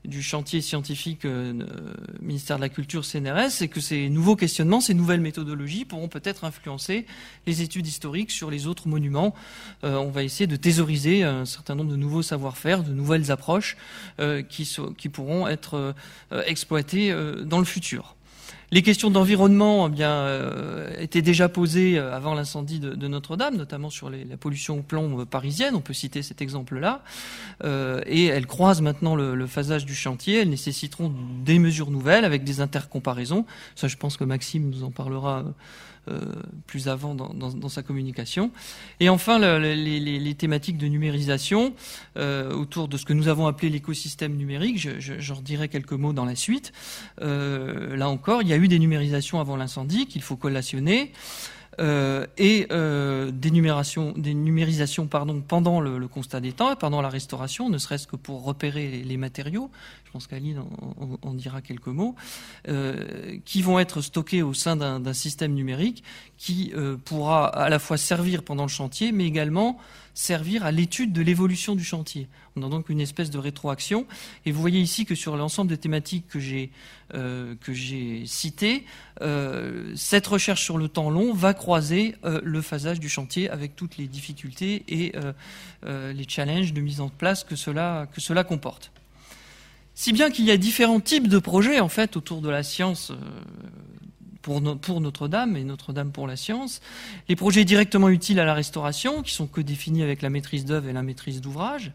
[0.05, 4.81] du chantier scientifique euh, euh, ministère de la Culture CNRS, c'est que ces nouveaux questionnements,
[4.81, 7.05] ces nouvelles méthodologies pourront peut-être influencer
[7.45, 9.35] les études historiques sur les autres monuments.
[9.83, 13.77] Euh, on va essayer de thésauriser un certain nombre de nouveaux savoir-faire, de nouvelles approches
[14.49, 15.95] qui, qui, pourront être
[16.45, 17.13] exploitées
[17.45, 18.15] dans le futur.
[18.73, 23.89] Les questions d'environnement eh bien euh, étaient déjà posées euh, avant l'incendie de, Notre-Dame, notamment
[23.89, 25.75] sur la pollution au plomb euh, parisienne.
[25.75, 27.03] On peut citer cet exemple-là.
[27.65, 30.39] et elles croisent maintenant le, le, phasage du chantier.
[30.39, 31.11] Elles nécessiteront
[31.43, 33.45] des mesures nouvelles avec des intercomparaisons.
[33.75, 35.51] Ça, je pense que Maxime nous en parlera euh,
[36.67, 38.51] plus avant dans, sa communication.
[38.99, 41.73] Et enfin, le, les, thématiques de numérisation
[42.17, 44.79] euh, autour de ce que nous avons appelé l'écosystème numérique.
[44.79, 46.71] J'en je, je dirai quelques mots dans la suite.
[47.21, 51.11] Euh, là encore, il y a eu des numérisations avant l'incendie qu'il faut collationner.
[51.79, 57.77] Euh, et euh, des, numérisations pendant le, constat des temps et pendant la restauration, ne
[57.77, 59.71] serait-ce que pour repérer les, matériaux,
[60.05, 60.63] je pense qu'Aline
[61.21, 62.15] en, dira quelques mots,
[62.67, 66.03] euh, qui vont être stockés au sein d'un système numérique
[66.37, 66.73] qui
[67.05, 69.77] pourra à la fois servir pendant le chantier, mais également
[70.13, 72.27] servir à l'étude de l'évolution du chantier.
[72.55, 74.05] On a donc une espèce de rétroaction.
[74.45, 76.71] Et vous voyez ici que sur l'ensemble des thématiques que j'ai
[77.13, 77.55] euh,
[78.25, 78.85] citées,
[79.21, 83.75] euh, cette recherche sur le temps long va croiser euh, le phasage du chantier avec
[83.75, 85.13] toutes les difficultés et
[85.83, 88.91] les challenges de mise en place que cela que cela comporte.
[89.93, 93.11] Si bien qu'il y a différents types de projets en fait autour de la science
[94.41, 96.81] pour, pour Notre-Dame et Notre-Dame pour la science,
[97.29, 100.93] les projets directement utiles à la restauration, qui sont codéfinis avec la maîtrise d'œuvre et
[100.93, 101.91] la maîtrise d'ouvrage,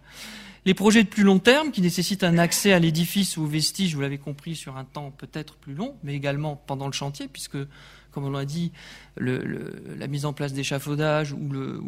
[0.67, 3.95] les projets de plus long terme, qui nécessitent un accès à l'édifice ou aux vestiges,
[3.95, 7.59] vous l'avez compris, sur un temps peut-être plus long, mais également pendant le chantier, puisque,
[8.11, 8.73] comme on l'a dit,
[9.17, 11.81] le, le, la mise en place d'échafaudages ou, le,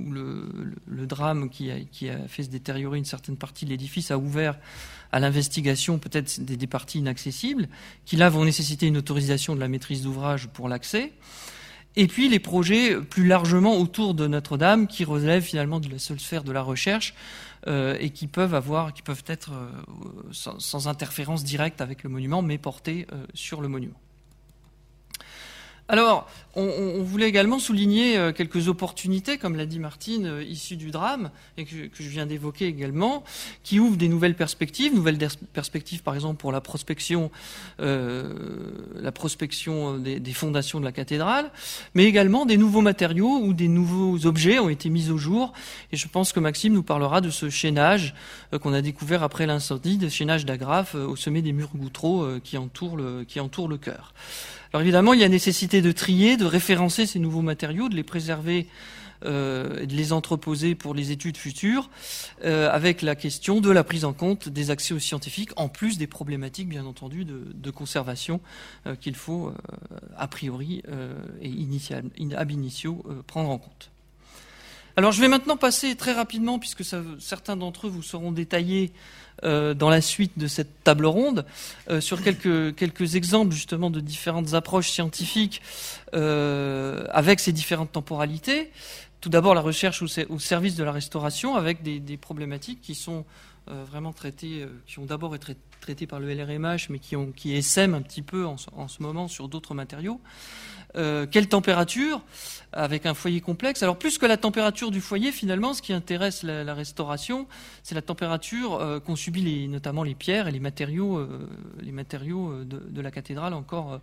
[0.86, 4.18] le, drame qui a, qui a fait se détériorer une certaine partie de l'édifice a
[4.18, 4.56] ouvert
[5.12, 7.68] à l'investigation peut-être des, des, parties inaccessibles,
[8.04, 11.12] qui là vont nécessiter une autorisation de la maîtrise d'ouvrage pour l'accès.
[11.96, 16.20] Et puis les projets plus largement autour de Notre-Dame, qui relèvent finalement de la seule
[16.20, 17.14] sphère de la recherche
[17.66, 19.68] euh, et qui peuvent avoir, qui peuvent être euh,
[20.30, 23.98] sans, sans, interférence directe avec le monument, mais portés euh, sur le monument.
[25.90, 30.90] Alors, on, voulait également souligner euh, quelques opportunités, comme l'a dit Martine, euh, issues du
[30.90, 33.24] drame, et que, je viens d'évoquer également,
[33.62, 35.18] qui ouvrent des nouvelles perspectives, nouvelles
[35.54, 37.30] perspectives par exemple pour la prospection,
[37.80, 38.34] euh,
[39.00, 41.50] la prospection des, des, fondations de la cathédrale,
[41.94, 45.54] mais également des nouveaux matériaux ou des nouveaux objets ont été mis au jour,
[45.92, 48.14] et je pense que Maxime nous parlera de ce chaînage
[48.60, 52.98] qu'on a découvert après l'incendie, de chaînage d'agrafes au sommet des murs goutreaux qui entourent
[52.98, 54.12] le, qui entourent le chœur.
[54.72, 58.02] Alors évidemment, il y a nécessité de trier, de référencer ces nouveaux matériaux, de les
[58.02, 58.66] préserver
[59.24, 61.90] euh, et de les entreposer pour les études futures,
[62.44, 65.98] euh, avec la question de la prise en compte des accès aux scientifiques, en plus
[65.98, 68.40] des problématiques, bien entendu, de, conservation
[68.86, 69.52] euh, qu'il faut,
[70.16, 70.82] a priori
[71.40, 72.04] et initial,
[72.36, 73.90] ab initio, prendre en compte.
[74.96, 76.82] Alors je vais maintenant passer très rapidement, puisque
[77.20, 78.92] certains d'entre eux vous seront détaillés
[79.44, 81.44] euh, dans la suite de cette table ronde,
[81.90, 85.62] euh, sur quelques, quelques exemples justement de différentes approches scientifiques
[86.14, 88.70] euh, avec ces différentes temporalités.
[89.20, 93.24] Tout d'abord la recherche au, service de la restauration avec des, des problématiques qui sont
[93.66, 97.94] vraiment traitées, qui ont d'abord été traitées par le LRMH, mais qui, ont, qui essaiment
[97.94, 100.20] un petit peu en, ce moment sur d'autres matériaux.
[100.96, 102.22] Euh, quelle température
[102.72, 103.82] avec un foyer complexe?
[103.82, 107.46] Alors plus que la température du foyer, finalement, ce qui intéresse la, restauration,
[107.82, 111.48] c'est la température euh, qu'ont subi notamment les pierres et les matériaux, euh,
[111.80, 114.00] les matériaux de, la cathédrale encore,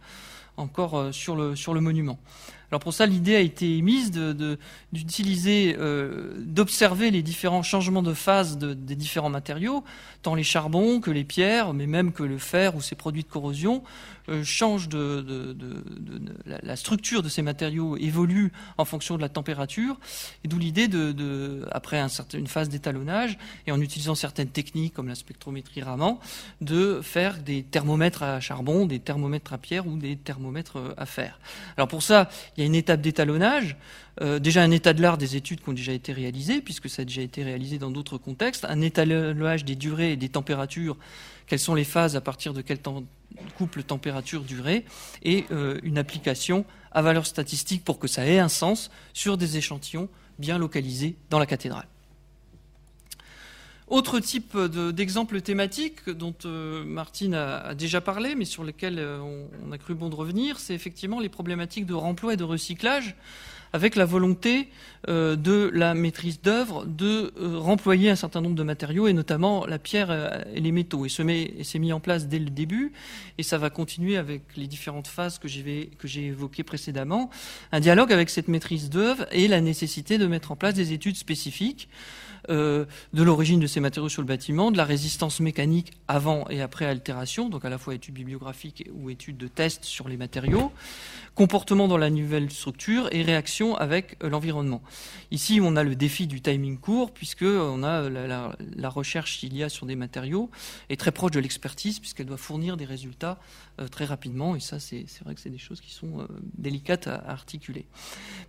[0.58, 2.20] encore sur, le, sur le monument.
[2.72, 4.12] Alors pour ça, l'idée a été émise
[4.92, 5.78] d'utiliser,
[6.40, 9.84] d'observer les différents changements de phase de, des différents matériaux,
[10.22, 13.30] tant les charbons que les pierres, mais même que le fer ou ses produits de
[13.30, 13.84] corrosion,
[14.28, 15.56] euh, changent de,
[16.45, 19.99] la, structure de ces matériaux évolue en fonction de la température,
[20.43, 25.15] et d'où l'idée de, après une phase d'étalonnage et en utilisant certaines techniques comme la
[25.15, 26.17] spectrométrie Raman,
[26.62, 31.06] de faire des thermomètres à charbon, des thermomètres à pierre ou des thermomètres euh, à
[31.06, 31.39] fer.
[31.78, 33.78] Alors pour ça, il y a une étape d'étalonnage.
[34.21, 37.01] Euh, déjà un état de l'art des études qui ont déjà été réalisées, puisque ça
[37.01, 40.97] a déjà été réalisé dans d'autres contextes, un étalonnage des durées et des températures,
[41.48, 42.80] quelles sont les phases à partir de quel
[43.58, 44.86] couple température-durée,
[45.24, 49.58] et euh, une application à valeur statistique pour que ça ait un sens sur des
[49.58, 51.88] échantillons bien localisés dans la cathédrale.
[53.88, 59.20] Autre type d'exemple de, thématique dont euh, Martine a, déjà parlé, mais sur lequel euh,
[59.20, 63.16] on, a cru bon de revenir, c'est effectivement les problématiques de remploi et de recyclage
[63.76, 64.70] avec la volonté
[65.10, 69.66] euh, de la maîtrise d'œuvre de euh, remployer un certain nombre de matériaux et notamment
[69.66, 71.06] la pierre euh, et les métaux.
[71.06, 72.94] Et c'est mis en place dès le début
[73.38, 77.30] et ça va continuer avec les différentes phases que j'ai évoquées précédemment,
[77.74, 81.18] un dialogue avec cette maîtrise d'œuvre et la nécessité de mettre en place des études
[81.18, 81.90] spécifiques
[82.50, 86.62] euh, de l'origine de ces matériaux sur le bâtiment, de la résistance mécanique avant et
[86.62, 90.72] après altération, donc à la fois études bibliographiques ou études de test sur les matériaux,
[91.36, 94.82] comportement dans la nouvelle structure et réaction avec euh, l'environnement.
[95.32, 99.64] Ici, on a le défi du timing court, puisque on a la, recherche qu'il y
[99.64, 100.50] a sur des matériaux
[100.90, 103.38] est très proche de l'expertise, puisqu'elle doit fournir des résultats
[103.75, 107.16] euh, très rapidement, et ça, c'est vrai que c'est des choses qui sont délicates à,
[107.28, 107.86] articuler.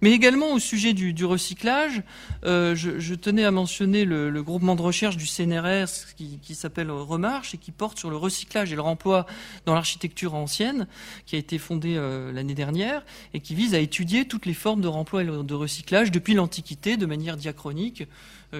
[0.00, 2.02] Mais également au sujet du, recyclage,
[2.44, 7.72] je tenais à mentionner le, groupement de recherche du CNRS qui, s'appelle Remarche et qui
[7.72, 9.26] porte sur le recyclage et le remploi
[9.64, 10.86] dans l'architecture ancienne,
[11.26, 14.80] qui a été fondé euh, l'année dernière et qui vise à étudier toutes les formes
[14.80, 18.04] de remploi et de recyclage depuis l'Antiquité de manière diachronique euh,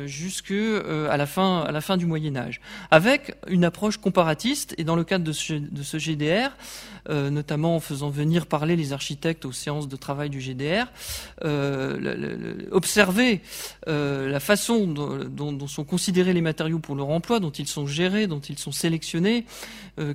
[0.05, 4.75] jusqu'à euh, la fin, à la fin du Moyen Âge, avec une approche comparatiste.
[4.79, 6.51] Et dans le cadre de ce, GDR,
[7.09, 10.87] euh, notamment en faisant venir parler les architectes aux séances de travail du GDR,
[12.73, 13.41] observer
[13.87, 18.41] la façon dont, sont considérés les matériaux pour leur emploi, dont ils sont gérés, dont
[18.41, 19.47] ils sont sélectionnés,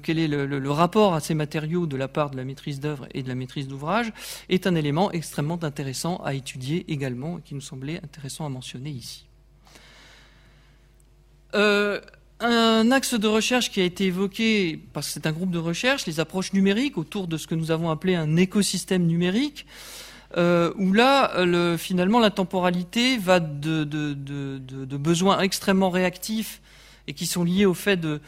[0.03, 3.07] quel est le, le, rapport à ces matériaux de la part de la maîtrise d'œuvre
[3.13, 4.11] et de la maîtrise d'ouvrage,
[4.49, 8.91] est un élément extrêmement intéressant à étudier également et qui nous semblait intéressant à mentionner
[8.91, 9.30] ici.
[11.55, 11.99] Euh,
[12.41, 16.07] un axe de recherche qui a été évoqué, parce que c'est un groupe de recherche,
[16.07, 19.67] les approches numériques autour de ce que nous avons appelé un écosystème numérique,
[20.37, 23.83] euh, où là, le, finalement, la temporalité va de,
[24.97, 26.61] besoins extrêmement réactifs
[27.07, 28.19] et qui sont liés au fait de,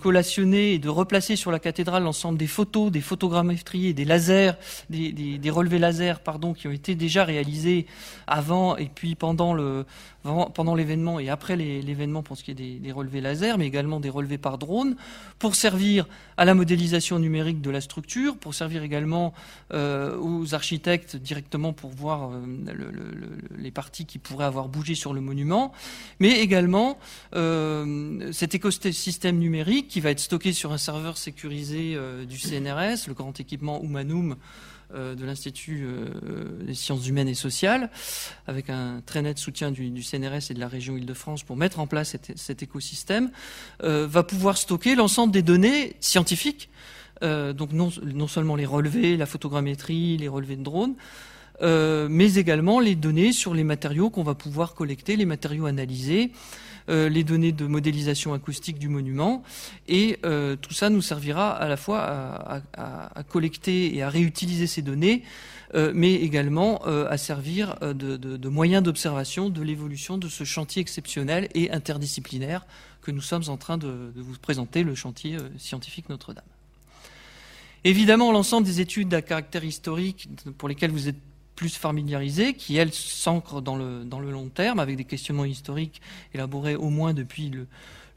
[0.00, 4.52] collationner et de replacer sur la cathédrale l'ensemble des photos, des photogrammétries des lasers,
[4.88, 7.86] des, des, relevés laser, pardon, qui ont été déjà réalisés
[8.26, 9.84] avant et puis pendant le
[10.22, 14.10] pendant l'événement et après l'événement pour ce qui est des, relevés laser, mais également des
[14.10, 14.96] relevés par drone,
[15.38, 16.06] pour servir
[16.36, 19.32] à la modélisation numérique de la structure, pour servir également
[19.72, 24.94] euh, aux architectes directement pour voir euh, le, le, les parties qui pourraient avoir bougé
[24.94, 25.72] sur le monument,
[26.18, 26.98] mais également
[27.34, 31.96] euh, cet écosystème numérique qui va être stocké sur un serveur sécurisé
[32.28, 34.36] du CNRS, le grand équipement Humanum
[34.94, 37.90] de l'Institut euh, des sciences humaines et sociales,
[38.46, 41.86] avec un très net soutien du, CNRS et de la région Île-de-France pour mettre en
[41.86, 43.30] place cet, écosystème,
[43.80, 46.70] va pouvoir stocker l'ensemble des données scientifiques,
[47.22, 50.94] donc non, seulement les relevés, la photogrammétrie, les relevés de drones,
[51.60, 56.69] mais également les données sur les matériaux qu'on va pouvoir collecter, les matériaux analysés, euh,
[56.90, 59.42] les données de modélisation acoustique du monument.
[59.88, 62.00] Et euh, tout ça nous servira à la fois
[62.74, 65.22] à, collecter et à réutiliser ces données,
[65.74, 71.70] euh, mais également à servir de, moyens d'observation de l'évolution de ce chantier exceptionnel et
[71.70, 72.66] interdisciplinaire
[73.02, 76.44] que nous sommes en train de, de vous présenter, le chantier scientifique Notre-Dame.
[77.84, 81.16] Évidemment, l'ensemble des études à caractère historique pour lesquelles vous êtes
[81.60, 86.00] plus familiarisée, qui, elle, s'ancre dans le, dans le long terme, avec des questionnements historiques
[86.32, 87.52] élaborés au moins depuis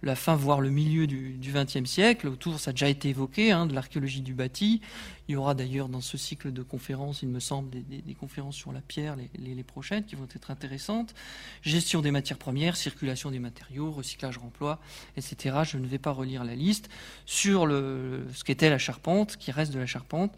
[0.02, 2.30] la fin, voire le milieu du XXe siècle.
[2.30, 4.80] Autour, ça a déjà été évoqué, hein, de l'archéologie du bâti.
[5.28, 8.72] Il y aura d'ailleurs dans ce cycle de conférences, il me semble, des, conférences sur
[8.72, 11.14] la pierre, les, les, prochaines, qui vont être intéressantes.
[11.64, 14.80] Gestion des matières premières, circulation des matériaux, recyclage, remploi,
[15.18, 15.58] etc.
[15.64, 16.90] Je ne vais pas relire la liste.
[17.26, 20.32] Sur le, ce qu'était la charpente, qui reste de la charpente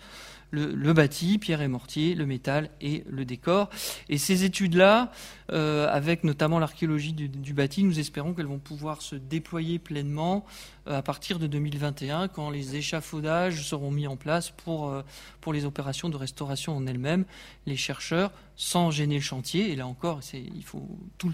[0.52, 3.70] le, bâti, pierre et mortier, le métal et le décor.
[4.10, 5.12] Et ces études-là,
[5.52, 10.46] euh, avec notamment l'archéologie du, bâti, nous espérons qu'elles vont pouvoir se déployer pleinement
[10.88, 15.04] euh, à partir de 2021, quand les échafaudages seront mis en place pour, euh,
[15.42, 17.26] pour les opérations de restauration en elles-mêmes.
[17.66, 21.34] Les chercheurs, sans gêner le chantier, et là encore, il faut tout,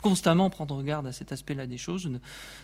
[0.00, 2.06] constamment prendre garde à cet aspect-là des choses,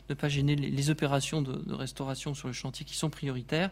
[0.08, 3.70] ne, pas gêner les, opérations de, restauration sur le chantier qui sont prioritaires.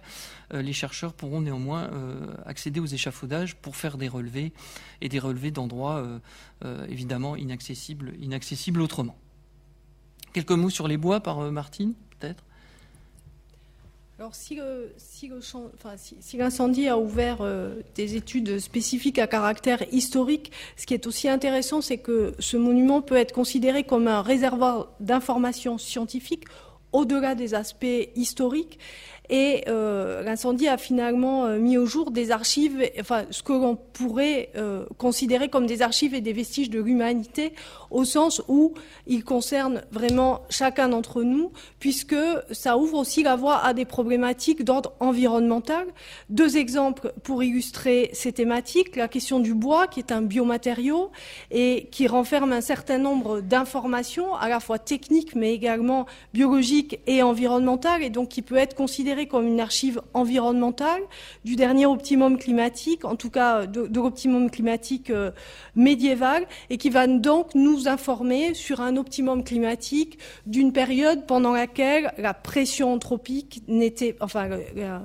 [0.52, 4.52] Euh, les chercheurs pourront néanmoins euh, accéder aux échafaudages pour faire des relevés
[5.00, 6.06] et des relevés d'endroits
[6.64, 9.16] euh, évidemment inaccessibles, autrement.
[10.32, 11.94] Quelques mots sur les bois par Martine,
[14.18, 14.58] alors, si,
[16.38, 21.82] l'incendie a ouvert euh, des études spécifiques à caractère historique, ce qui est aussi intéressant,
[21.82, 26.44] c'est que ce monument peut être considéré comme un réservoir d'informations scientifiques
[26.92, 28.78] au-delà des aspects historiques.
[29.28, 33.76] Et euh, l'incendie a finalement euh, mis au jour des archives, enfin ce que l'on
[33.76, 37.52] pourrait euh, considérer comme des archives et des vestiges de l'humanité,
[37.90, 38.74] au sens où
[39.06, 42.16] ils concernent vraiment chacun d'entre nous, puisque
[42.52, 45.86] ça ouvre aussi la voie à des problématiques d'ordre environnemental.
[46.30, 51.10] Deux exemples pour illustrer ces thématiques la question du bois, qui est un biomatériau
[51.50, 57.22] et qui renferme un certain nombre d'informations, à la fois techniques mais également biologiques et
[57.22, 61.00] environnementales, et donc qui peut être considéré comme une archive environnementale
[61.46, 65.30] du dernier optimum climatique, en tout cas de, l'optimum climatique euh,
[65.74, 72.12] médiéval, et qui va donc nous informer sur un optimum climatique d'une période pendant laquelle
[72.18, 75.02] la pression anthropique n'était, enfin, la,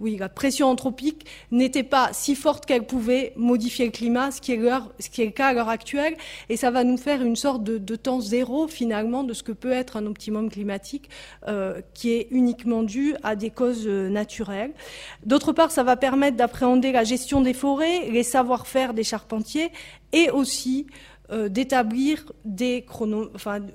[0.00, 4.52] oui, la pression anthropique n'était pas si forte qu'elle pouvait modifier le climat, ce qui
[4.52, 6.16] est, le cas à l'heure actuelle,
[6.48, 9.52] et ça va nous faire une sorte de, de, temps zéro finalement de ce que
[9.52, 11.08] peut être un optimum climatique
[11.48, 14.72] euh, qui est uniquement dû à des causes euh, naturelles.
[15.24, 19.70] D'autre part, ça va permettre d'appréhender la gestion des forêts, les savoir-faire des charpentiers
[20.12, 20.86] et aussi
[21.30, 22.84] euh, d'établir des,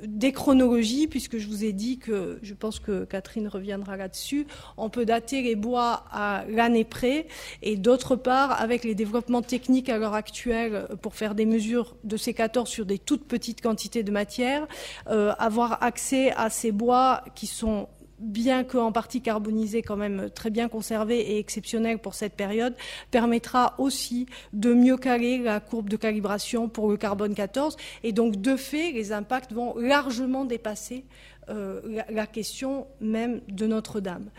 [0.06, 4.48] des chronologies, puisque je vous ai dit que, je pense que Catherine reviendra là-dessus,
[4.78, 7.28] on peut dater les bois à l'année près,
[7.62, 12.18] et d'autre part, avec les développements techniques à l'heure actuelle pour faire des mesures de
[12.18, 14.68] C14 sur des toutes petites quantités de matière,
[15.08, 17.88] euh, avoir accès à ces bois qui sont
[18.22, 22.76] bien qu'en partie carbonisé, quand même très bien conservé et exceptionnel pour cette période,
[23.10, 27.76] permettra aussi de mieux caler la courbe de calibration pour le carbone 14.
[28.04, 31.04] Et donc, de fait, les impacts vont largement dépasser
[31.50, 34.30] euh, la, question même de Notre-Dame.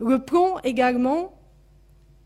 [0.00, 1.34] Le plomb également.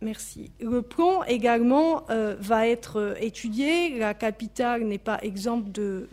[0.00, 0.50] Merci.
[0.60, 3.98] Le plomb également euh, va être étudié.
[3.98, 6.08] La capitale n'est pas exemple de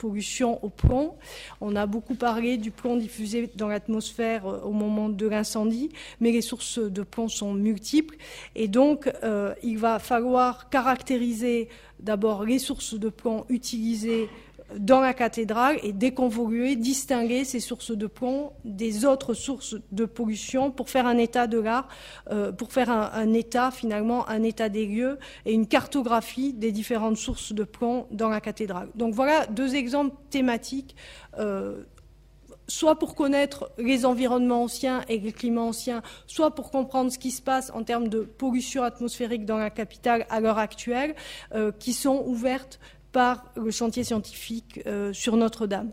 [0.00, 1.14] pollution au plomb.
[1.60, 5.90] On a beaucoup parlé du plomb diffusé dans l'atmosphère au moment de l'incendie,
[6.20, 8.16] mais les sources de plomb sont multiples.
[8.56, 14.30] Et donc, euh, il va falloir caractériser d'abord les sources de plomb utilisées
[14.78, 20.70] dans la cathédrale et déconvoluer, distinguer ces sources de plomb des autres sources de pollution
[20.70, 21.88] pour faire un état de l'art,
[22.30, 27.16] euh, pour faire un, état finalement, un état des lieux et une cartographie des différentes
[27.16, 28.88] sources de plomb dans la cathédrale.
[28.94, 30.94] Donc voilà deux exemples thématiques.
[31.38, 31.84] Euh,
[32.70, 37.32] soit pour connaître les environnements anciens et les climats anciens, soit pour comprendre ce qui
[37.32, 41.14] se passe en termes de pollution atmosphérique dans la capitale à l'heure actuelle,
[41.54, 42.78] euh, qui sont ouvertes
[43.12, 45.90] par le chantier scientifique euh, sur Notre-Dame.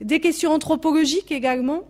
[0.00, 1.88] Des questions anthropologiques également.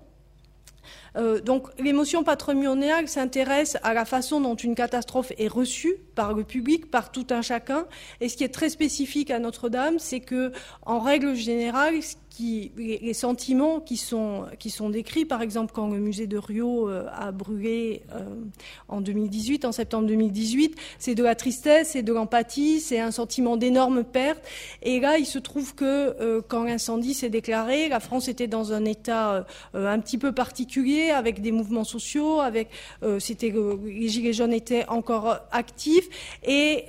[1.16, 6.44] Euh, donc l'émotion patrimoniale s'intéresse à la façon dont une catastrophe est reçue par le
[6.44, 7.86] public, par tout un chacun.
[8.20, 10.52] Et ce qui est très spécifique à Notre-Dame, c'est que,
[10.84, 11.94] en règle générale,
[12.38, 17.06] les sentiments qui sont, qui sont décrits, par exemple quand le musée de Rio euh,
[17.12, 18.24] a brûlé euh,
[18.88, 23.56] en 2018, en septembre 2018, c'est de la tristesse, c'est de l'empathie, c'est un sentiment
[23.56, 24.42] d'énorme perte.
[24.82, 28.72] Et là, il se trouve que euh, quand l'incendie s'est déclaré, la France était dans
[28.72, 32.68] un état un petit peu particulier, avec des mouvements sociaux, avec
[33.18, 33.52] c'était
[33.84, 36.08] les gilets jaunes étaient encore actifs
[36.44, 36.84] et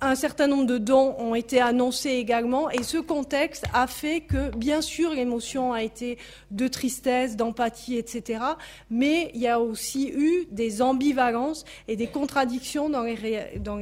[0.00, 4.54] un certain nombre de dons ont été annoncés également et ce contexte a fait que,
[4.56, 6.18] bien sûr, l'émotion a été
[6.50, 8.40] de tristesse, d'empathie, etc.
[8.90, 13.14] Mais il y a aussi eu des ambivalences et des contradictions dans les,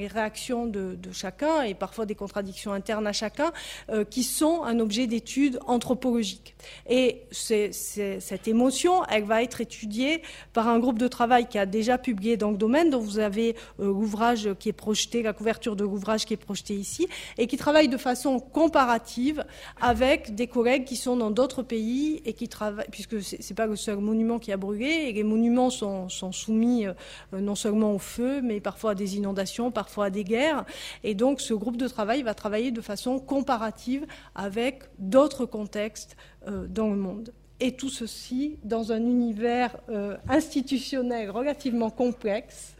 [0.06, 3.52] réactions de, chacun et parfois des contradictions internes à chacun
[3.90, 6.54] euh, qui sont un objet d'étude anthropologique.
[6.88, 11.98] Et cette émotion, elle va être étudiée par un groupe de travail qui a déjà
[11.98, 15.82] publié dans le domaine, dont vous avez euh, l'ouvrage qui est projeté, la couverture de
[15.82, 17.08] l'ouvrage qui est projeté ici,
[17.38, 19.44] et qui travaille de façon comparative
[19.80, 23.66] avec des collègues qui sont dans d'autres pays et qui travaillent, puisque ce n'est pas
[23.66, 26.94] le seul monument qui a brûlé, et les monuments sont, sont soumis euh,
[27.32, 30.64] non seulement au feu, mais parfois à des inondations, parfois à des guerres.
[31.04, 36.66] Et donc ce groupe de travail va travailler de façon comparative avec d'autres contextes euh,
[36.66, 42.74] dans le monde et tout ceci dans un univers euh, institutionnel relativement complexe.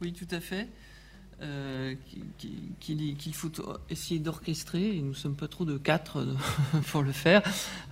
[0.00, 0.68] Oui, tout à fait
[1.42, 1.94] euh,
[2.78, 3.50] qu'il qu faut
[3.90, 6.26] essayer d'orchestrer, et nous ne sommes pas trop de quatre
[6.90, 7.42] pour le faire,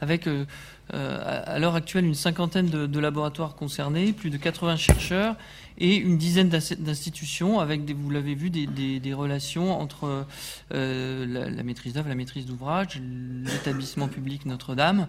[0.00, 0.46] avec euh,
[0.92, 5.36] à l'heure actuelle une cinquantaine de, laboratoires concernés, plus de 80 chercheurs
[5.78, 10.26] et une dizaine d'institutions avec, des, vous l'avez vu, des, relations entre
[10.72, 13.00] euh, la, maîtrise d'œuvre, la maîtrise d'ouvrage,
[13.44, 15.06] l'établissement public Notre-Dame.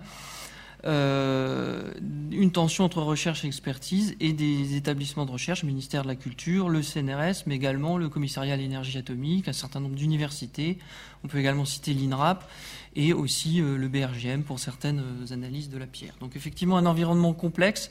[0.86, 1.92] Euh,
[2.32, 6.16] une tension entre recherche et expertise et des établissements de recherche, le ministère de la
[6.16, 10.78] Culture, le CNRS, mais également le commissariat à l'énergie atomique, un certain nombre d'universités.
[11.24, 12.48] On peut également citer l'INRAP
[12.96, 16.14] et aussi euh, le BRGM pour certaines euh, analyses de la pierre.
[16.20, 17.90] Donc effectivement un environnement complexe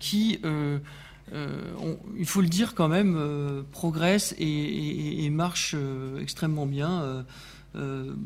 [0.00, 5.76] qui, il faut le dire quand même, progresse et, marche
[6.20, 7.24] extrêmement bien.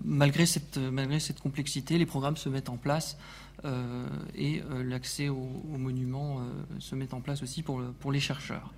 [0.05, 3.19] malgré, cette, malgré cette complexité, les programmes se mettent en place
[3.65, 5.49] et euh, l'accès aux,
[5.79, 6.43] monuments euh,
[6.79, 8.73] se met en place aussi pour, pour les chercheurs.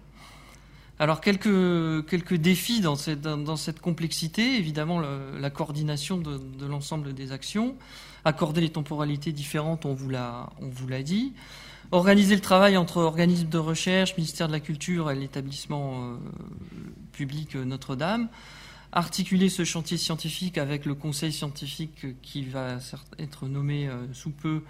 [1.00, 7.14] Alors quelques, quelques défis dans cette, dans cette complexité, évidemment la coordination de, de l'ensemble
[7.14, 7.76] des actions,
[8.24, 11.34] accorder les temporalités différentes, on vous l'a dit,
[11.92, 16.18] organiser le travail entre organismes de recherche, ministère de la Culture et l'établissement
[17.12, 18.28] public Notre-Dame,
[18.92, 22.78] articuler ce chantier scientifique avec le conseil scientifique qui va
[23.18, 24.62] être nommé euh, sous peu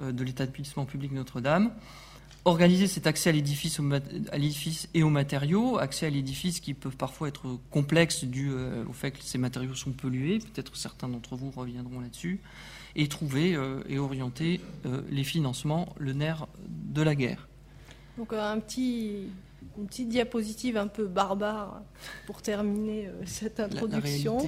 [0.00, 1.72] euh, de l'établissement public Notre-Dame,
[2.44, 7.58] organiser cet accès à l'édifice et aux matériaux, accès à l'édifice qui peuvent parfois être
[7.70, 12.00] complexes dû euh, au fait que ces matériaux sont pollués, peut-être certains d'entre vous reviendront
[12.00, 12.40] là-dessus,
[12.96, 13.58] et trouver
[13.88, 14.60] et orienter
[15.10, 17.48] les financements, le nerf de la guerre.
[18.16, 19.30] Donc un petit
[19.76, 21.82] une petite diapositive un peu barbare
[22.26, 24.38] pour terminer euh, cette introduction,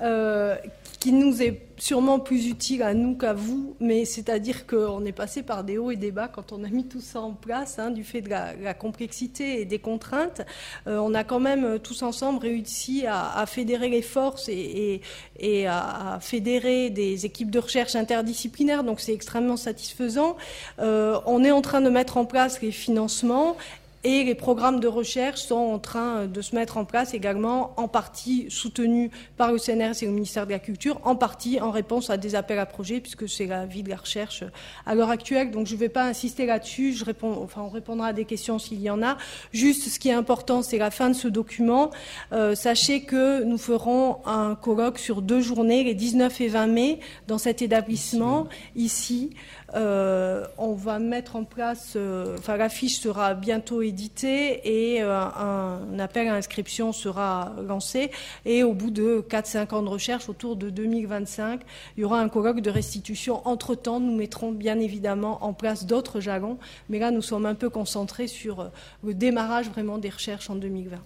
[0.00, 0.56] euh,
[0.98, 5.42] qui nous est sûrement plus utile à nous qu'à vous, mais c'est-à-dire qu'on est passé
[5.42, 7.90] par des hauts et des bas quand on a mis tout ça en place, hein,
[7.90, 10.42] du fait de la, complexité et des contraintes.
[10.86, 15.00] Euh, on a quand même tous ensemble réussi à, fédérer les forces et,
[15.38, 20.36] et, à, fédérer des équipes de recherche interdisciplinaires, donc c'est extrêmement satisfaisant.
[20.78, 23.56] on est en train de mettre en place les financements
[24.02, 27.86] et les programmes de recherche sont en train de se mettre en place également, en
[27.86, 32.08] partie soutenus par le CNRS et le ministère de la Culture, en partie en réponse
[32.08, 34.44] à des appels à projets, puisque c'est la vie de la recherche
[34.86, 35.50] à l'heure actuelle.
[35.50, 36.94] Donc je ne vais pas insister là-dessus.
[36.94, 39.18] Je réponds, enfin, on répondra à des questions s'il y en a.
[39.52, 41.90] Juste, ce qui est important, c'est la fin de ce document.
[42.32, 47.00] Euh, sachez que nous ferons un colloque sur deux journées, les 19 et 20 mai,
[47.28, 49.30] dans cet établissement, ici.
[49.74, 55.98] Euh, on va mettre en place, euh, enfin l'affiche sera bientôt éditée et euh, un,
[55.98, 58.10] appel à inscription sera lancé.
[58.46, 61.60] Et au bout de 4-5 ans de recherche, autour de 2025,
[61.96, 63.46] il y aura un colloque de restitution.
[63.46, 67.68] Entre-temps, nous mettrons bien évidemment en place d'autres jalons, mais là nous sommes un peu
[67.68, 68.70] concentrés sur
[69.04, 70.96] le démarrage vraiment des recherches en 2020.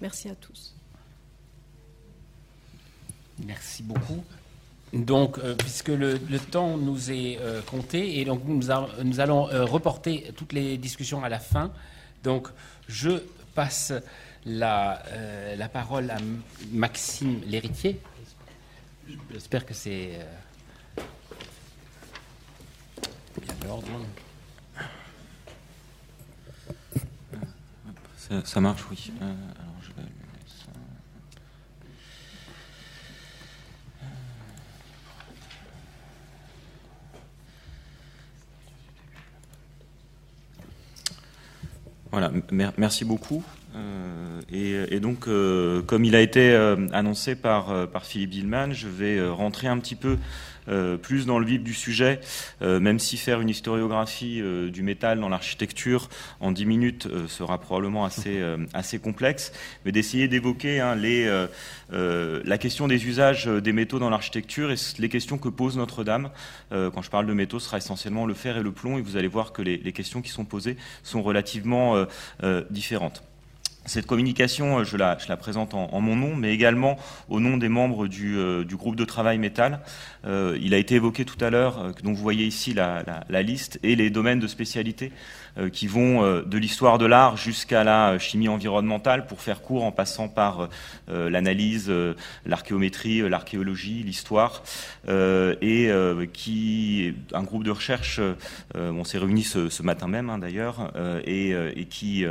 [0.00, 0.74] Merci à tous.
[3.44, 4.22] Merci beaucoup.
[4.92, 10.32] Donc, euh, puisque le, temps nous est euh, compté, et donc nous, allons euh, reporter
[10.36, 11.70] toutes les discussions à la fin.
[12.26, 12.48] Donc,
[12.88, 13.22] je
[13.54, 13.92] passe
[14.44, 15.00] la,
[15.56, 16.18] la parole à
[16.72, 18.00] Maxime l'héritier.
[19.30, 20.18] J'espère que c'est
[23.40, 23.86] bien l'ordre.
[28.18, 29.12] Ça, ça, marche, oui.
[42.10, 42.30] Voilà,
[42.78, 43.42] merci beaucoup.
[43.74, 48.88] Euh, et, donc, euh, comme il a été euh, annoncé par, par Philippe Dillman, je
[48.88, 50.16] vais rentrer un petit peu
[51.02, 52.20] plus dans le vif du sujet,
[52.60, 56.08] même si faire une historiographie du métal dans l'architecture
[56.40, 59.52] en 10 minutes sera probablement assez, complexe,
[59.84, 60.96] mais d'essayer d'évoquer hein,
[61.90, 66.30] la question des usages des métaux dans l'architecture et les questions que pose Notre-Dame.
[66.70, 69.16] quand je parle de métaux, ce sera essentiellement le fer et le plomb, et vous
[69.16, 72.06] allez voir que les questions qui sont posées sont relativement
[72.70, 73.22] différentes.
[73.86, 78.08] Cette communication, euh, je la, présente en, mon nom, mais également au nom des membres
[78.08, 79.80] du, euh, groupe de travail métal.
[80.24, 83.04] Euh, il a été évoqué tout à l'heure, donc vous voyez ici la,
[83.42, 85.12] liste et les domaines de spécialité
[85.72, 90.28] qui vont de l'histoire de l'art jusqu'à la chimie environnementale, pour faire court en passant
[90.28, 90.68] par
[91.08, 91.92] l'analyse,
[92.44, 94.62] l'archéométrie, l'archéologie, l'histoire,
[95.08, 95.90] et
[96.32, 98.20] qui un groupe de recherche,
[98.74, 100.92] on s'est réunis ce, matin même hein, d'ailleurs,
[101.24, 102.24] et, et qui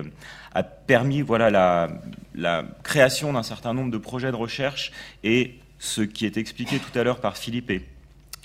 [0.54, 1.90] a permis voilà, la,
[2.36, 4.92] la création d'un certain nombre de projets de recherche
[5.24, 7.72] et ce qui est expliqué tout à l'heure par Philippe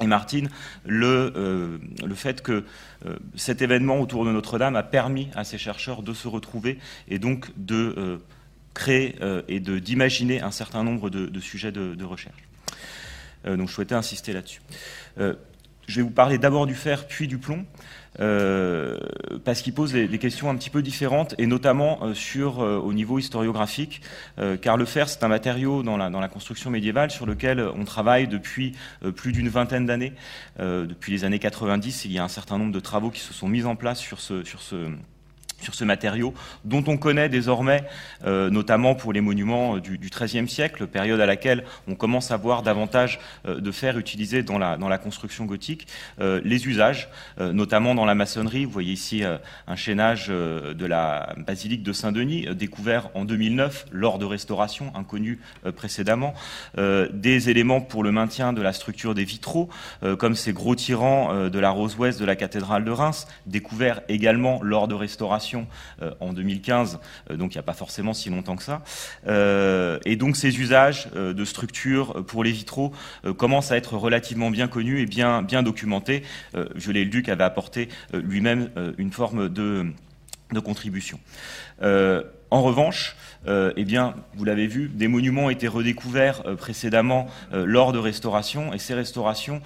[0.01, 0.48] et, Martine,
[0.86, 2.64] le, euh, le fait que
[3.07, 6.78] euh, cet événement autour de Notre-Dame a permis à ces chercheurs de se retrouver
[7.09, 8.18] et donc de euh,
[8.72, 9.16] créer
[9.48, 12.40] et d'imaginer un certain nombre de, de sujets de, de recherche.
[13.44, 14.62] donc je souhaitais insister là-dessus.
[15.18, 17.66] je vais vous parler d'abord du fer puis du plomb.
[18.18, 18.98] Euh,
[19.44, 22.92] parce qu'il pose des, questions un petit peu différentes, et notamment euh, sur, euh, au
[22.92, 24.02] niveau historiographique,
[24.61, 27.84] car le fer, c'est un matériau dans la, dans la, construction médiévale sur lequel on
[27.84, 28.72] travaille depuis
[29.16, 30.12] plus d'une vingtaine d'années.
[30.58, 33.48] depuis les années 90, il y a un certain nombre de travaux qui se sont
[33.48, 34.90] mis en place sur ce, sur ce
[35.61, 36.34] sur ce matériau,
[36.64, 37.84] dont on connaît désormais,
[38.24, 42.36] euh, notamment pour les monuments euh, du, XIIIe siècle, période à laquelle on commence à
[42.36, 45.86] voir davantage euh, de fer utilisé dans la, dans la construction gothique,
[46.18, 47.08] les usages,
[47.38, 48.64] notamment dans la maçonnerie.
[48.64, 54.24] Vous voyez ici un chaînage de la basilique de Saint-Denis, découvert en 2009 lors de
[54.24, 55.40] restauration, inconnu
[55.76, 56.34] précédemment,
[56.76, 59.68] des éléments pour le maintien de la structure des vitraux,
[60.18, 64.61] comme ces gros tirants de la rose ouest de la cathédrale de Reims, découverts également
[64.62, 65.49] lors de restauration
[66.03, 66.98] euh, en 2015,
[67.30, 68.82] euh, donc il n'y a pas forcément si longtemps que ça.
[69.26, 72.92] Euh, et donc ces usages de structures pour les vitraux
[73.36, 76.22] commencent à être relativement bien connus et bien, documentés.
[76.74, 79.92] Viollet-le-Duc avait apporté lui-même une forme de
[80.62, 81.18] contribution.
[81.83, 83.16] En revanche,
[83.47, 87.93] euh, eh bien, vous l'avez vu, des monuments ont été redécouverts euh, précédemment euh, lors
[87.93, 89.62] de restaurations, et ces restaurations,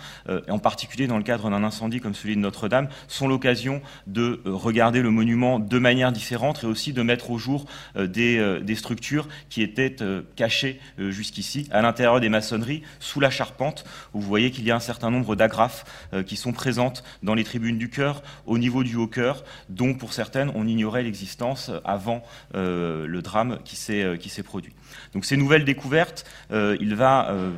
[0.49, 5.03] en particulier dans le cadre d'un incendie comme celui de Notre-Dame, sont l'occasion de regarder
[5.03, 9.63] le monument de manière différente et aussi de mettre au jour des, des, structures qui
[9.63, 9.97] étaient
[10.37, 14.77] cachées jusqu'ici à l'intérieur des maçonneries, sous la charpente, où vous voyez qu'il y a
[14.77, 15.85] un certain nombre d'agrafes
[16.27, 20.13] qui sont présentes dans les tribunes du chœur, au niveau du haut chœur, dont pour
[20.13, 22.04] certaines on ignorait l'existence avant
[22.53, 23.59] le drame
[23.91, 24.73] euh, qui s'est produit.
[25.13, 27.51] Donc ces nouvelles découvertes, euh, il va euh,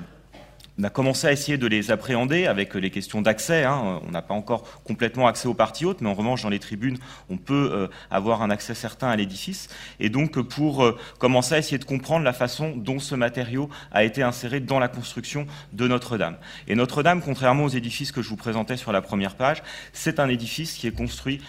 [0.79, 3.65] on a commencé à essayer de les appréhender avec les questions d'accès.
[3.65, 4.01] Hein.
[4.07, 6.99] On n'a pas encore complètement accès aux parties hautes, mais en revanche, dans les tribunes,
[7.31, 9.69] on peut avoir un accès certain à l'édifice.
[10.01, 10.87] Et donc, pour
[11.19, 14.89] commencer à essayer de comprendre la façon dont ce matériau a été inséré dans la
[14.89, 16.37] construction de Notre-Dame.
[16.69, 19.63] Et Notre-Dame, contrairement aux édifices que je vous présentais sur la première page,
[19.95, 21.41] c'est un édifice qui est construit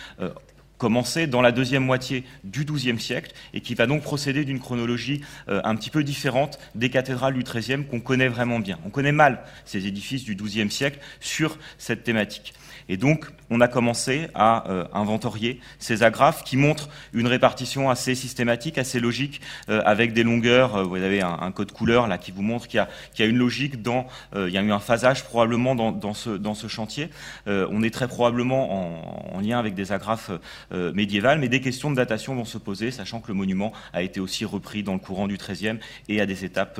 [0.78, 5.22] commencé dans la deuxième moitié du XIIe siècle et qui va donc procéder d'une chronologie
[5.50, 8.80] euh, un petit peu différente des cathédrales du XIIIe qu'on connaît vraiment bien.
[8.86, 12.54] On connaît mal ces édifices du XIIe siècle sur cette thématique.
[12.90, 18.16] Et donc, on a commencé à euh, inventorier ces agrafes qui montrent une répartition assez
[18.16, 20.76] systématique, assez logique, euh, avec des longueurs.
[20.76, 22.86] Euh, vous avez un, code couleur là qui vous montre qu'il
[23.20, 24.06] y, a une logique dans.
[24.36, 27.10] il y a eu un phasage probablement dans, ce, chantier.
[27.48, 30.30] on est très probablement en, lien avec des agrafes
[30.72, 34.20] médiévales, mais des questions de datation vont se poser, sachant que le monument a été
[34.20, 35.80] aussi repris dans le courant du XIIIe
[36.10, 36.80] et à des étapes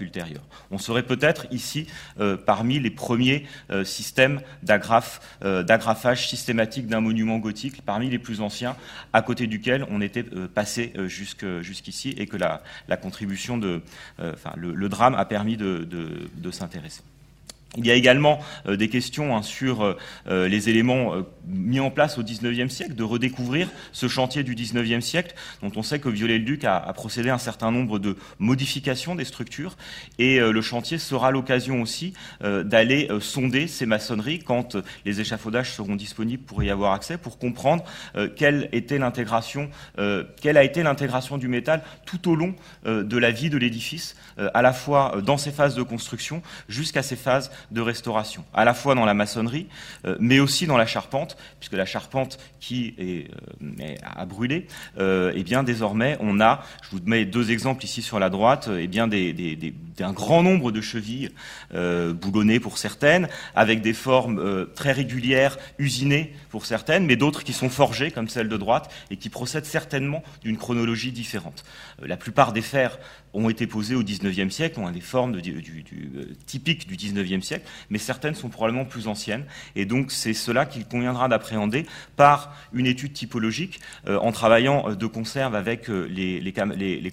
[0.00, 0.46] ultérieures.
[0.70, 1.88] On serait peut-être ici
[2.46, 3.46] parmi les premiers
[3.84, 8.76] systèmes d'agrafes agrafage systématique d'un monument gothique parmi les plus anciens,
[9.12, 12.60] à côté duquel on était euh, passé euh, jusqu'ici et que la,
[12.96, 13.82] contribution de,
[14.20, 17.02] euh, le, drame a permis de s'intéresser.
[17.76, 19.96] Il y a également euh, des questions hein, sur euh,
[20.26, 21.12] euh, les éléments
[21.46, 25.82] mis en place au XIXe siècle, de redécouvrir ce chantier du XIXe siècle, dont on
[25.82, 29.76] sait que Viollet-le-Duc a, procédé à un certain nombre de modifications des structures,
[30.18, 32.12] et le chantier sera l'occasion aussi
[32.42, 37.84] d'aller sonder ces maçonneries quand les échafaudages seront disponibles pour y avoir accès, pour comprendre
[38.36, 39.68] quelle a été l'intégration
[41.38, 42.54] du métal tout au long
[42.84, 44.16] de la vie de l'édifice,
[44.54, 48.74] à la fois dans ses phases de construction jusqu'à ses phases de restauration, à la
[48.74, 49.66] fois dans la maçonnerie,
[50.04, 53.30] euh, mais aussi dans la charpente, puisque la charpente qui est,
[53.62, 54.66] euh, a brûlé,
[54.98, 58.68] euh, eh bien désormais on a, je vous mets deux exemples ici sur la droite,
[58.78, 59.08] eh bien
[60.00, 61.30] un grand nombre de chevilles
[61.72, 67.68] boulonnées pour certaines, avec des formes très régulières, usinées pour certaines, mais d'autres qui sont
[67.68, 71.64] forgées comme celle de droite et qui procèdent certainement d'une chronologie différente.
[72.02, 72.98] la plupart des fers
[73.38, 75.84] ont été posées au XIXe siècle, ont des formes du,
[76.16, 79.44] euh, typiques du XIXe siècle, mais certaines sont probablement plus anciennes.
[79.76, 81.86] Et donc c'est cela qu'il conviendra d'appréhender
[82.16, 86.52] par une étude typologique euh, en travaillant euh, de conserve avec les,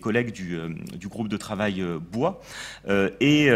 [0.01, 0.59] collègues du,
[1.07, 2.41] groupe de travail bois
[3.19, 3.49] et,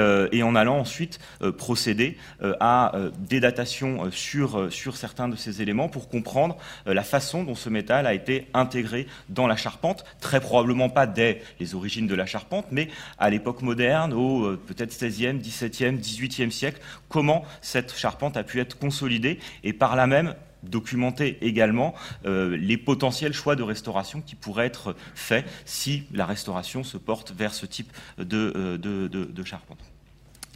[0.44, 1.20] en allant ensuite
[1.58, 2.18] procéder
[2.60, 8.08] à des datations sur certains de ces éléments pour comprendre la façon dont ce métal
[8.08, 12.59] a été intégré dans la charpente, très probablement pas dès les origines de la charpente,
[12.72, 18.44] mais à l'époque moderne, au euh, peut-être 16e, 17e, 18e siècle, comment cette charpente a
[18.44, 21.94] pu être consolidée et par là même documenter également
[22.26, 27.32] euh, les potentiels choix de restauration qui pourraient être faits si la restauration se porte
[27.32, 29.80] vers ce type de, euh, de charpente.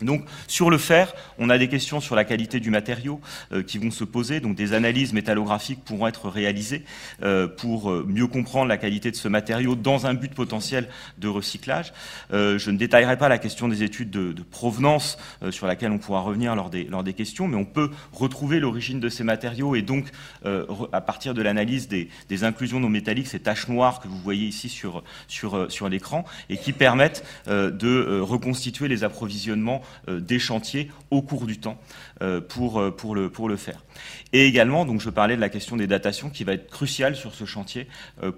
[0.04, 3.20] Donc sur le fer, on a des questions sur la qualité du matériau
[3.52, 4.40] euh, qui vont se poser.
[4.40, 6.84] Donc des analyses métallographiques pourront être réalisées
[7.24, 10.88] euh, pour euh, mieux comprendre la qualité de ce matériau dans un but potentiel
[11.18, 11.94] de recyclage.
[12.32, 15.18] je ne détaillerai pas la question des études de, provenance
[15.52, 19.00] sur laquelle on pourra revenir lors des, lors des questions, mais on peut retrouver l'origine
[19.00, 20.08] de ces matériaux et donc
[20.46, 24.46] à partir de l'analyse des, des, inclusions non métalliques, ces taches noires que vous voyez
[24.46, 31.22] ici sur, sur, sur l'écran et qui permettent de reconstituer les approvisionnements des chantiers au
[31.22, 31.78] cours du temps.
[31.78, 33.84] euh, pour, euh, pour, le, faire.
[34.32, 37.34] Et également, donc je parlais de la question des datations qui va être cruciale sur
[37.34, 37.88] ce chantier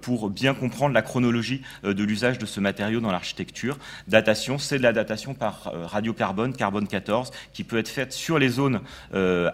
[0.02, 3.78] pour bien comprendre la chronologie de l'usage de ce matériau dans l'architecture.
[4.08, 8.48] Datation, c'est de la datation par radiocarbone, carbone 14, qui peut être faite sur les
[8.48, 8.80] zones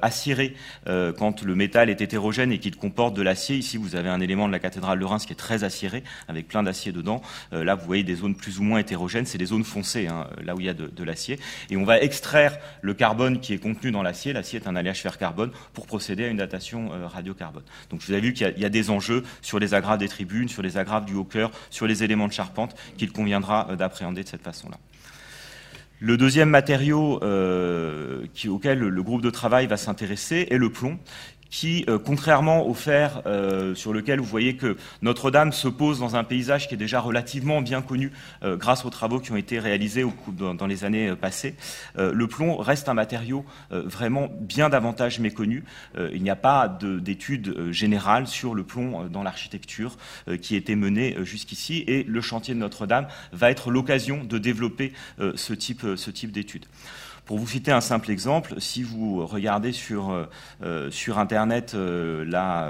[0.02, 0.54] acérées
[0.86, 3.56] quand le métal est hétérogène et qu'il comporte de l'acier.
[3.56, 6.48] Ici, vous avez un élément de la cathédrale de Reims qui est très acéré, avec
[6.48, 7.22] plein d'acier dedans.
[7.52, 10.56] là, vous voyez des zones plus ou moins hétérogènes, c'est des zones foncées, hein, là
[10.56, 11.38] où il y a de, de l'acier.
[11.70, 14.52] Et on va extraire le carbone qui est contenu dans l'acier.
[14.52, 17.62] Est un alliage fer-carbone pour procéder à une datation euh, radiocarbone.
[17.90, 20.62] Donc vous avez vu qu'il y, a des enjeux sur les agrafes des tribunes, sur
[20.62, 24.28] les agrafes du haut cœur, sur les éléments de charpente qu'il conviendra euh, d'appréhender de
[24.28, 24.76] cette façon-là.
[26.00, 30.98] Le deuxième matériau euh, auquel le groupe de travail va s'intéresser est le plomb,
[31.52, 36.16] qui, euh, contrairement au fer euh, sur lequel vous voyez que Notre-Dame se pose dans
[36.16, 38.10] un paysage qui est déjà relativement bien connu
[38.42, 41.54] euh, grâce aux travaux qui ont été réalisés dans, les années passées,
[41.98, 45.64] le plomb reste un matériau vraiment bien davantage méconnu.
[45.98, 49.98] il n'y a pas d'études générales sur le plomb dans l'architecture
[50.40, 54.92] qui été menée jusqu'ici et le chantier de Notre-Dame va être l'occasion de développer
[55.34, 56.66] ce type, ce type d'études.
[57.24, 60.28] Pour vous citer un simple exemple, si vous regardez sur, euh,
[60.64, 62.68] euh, sur Internet euh, la,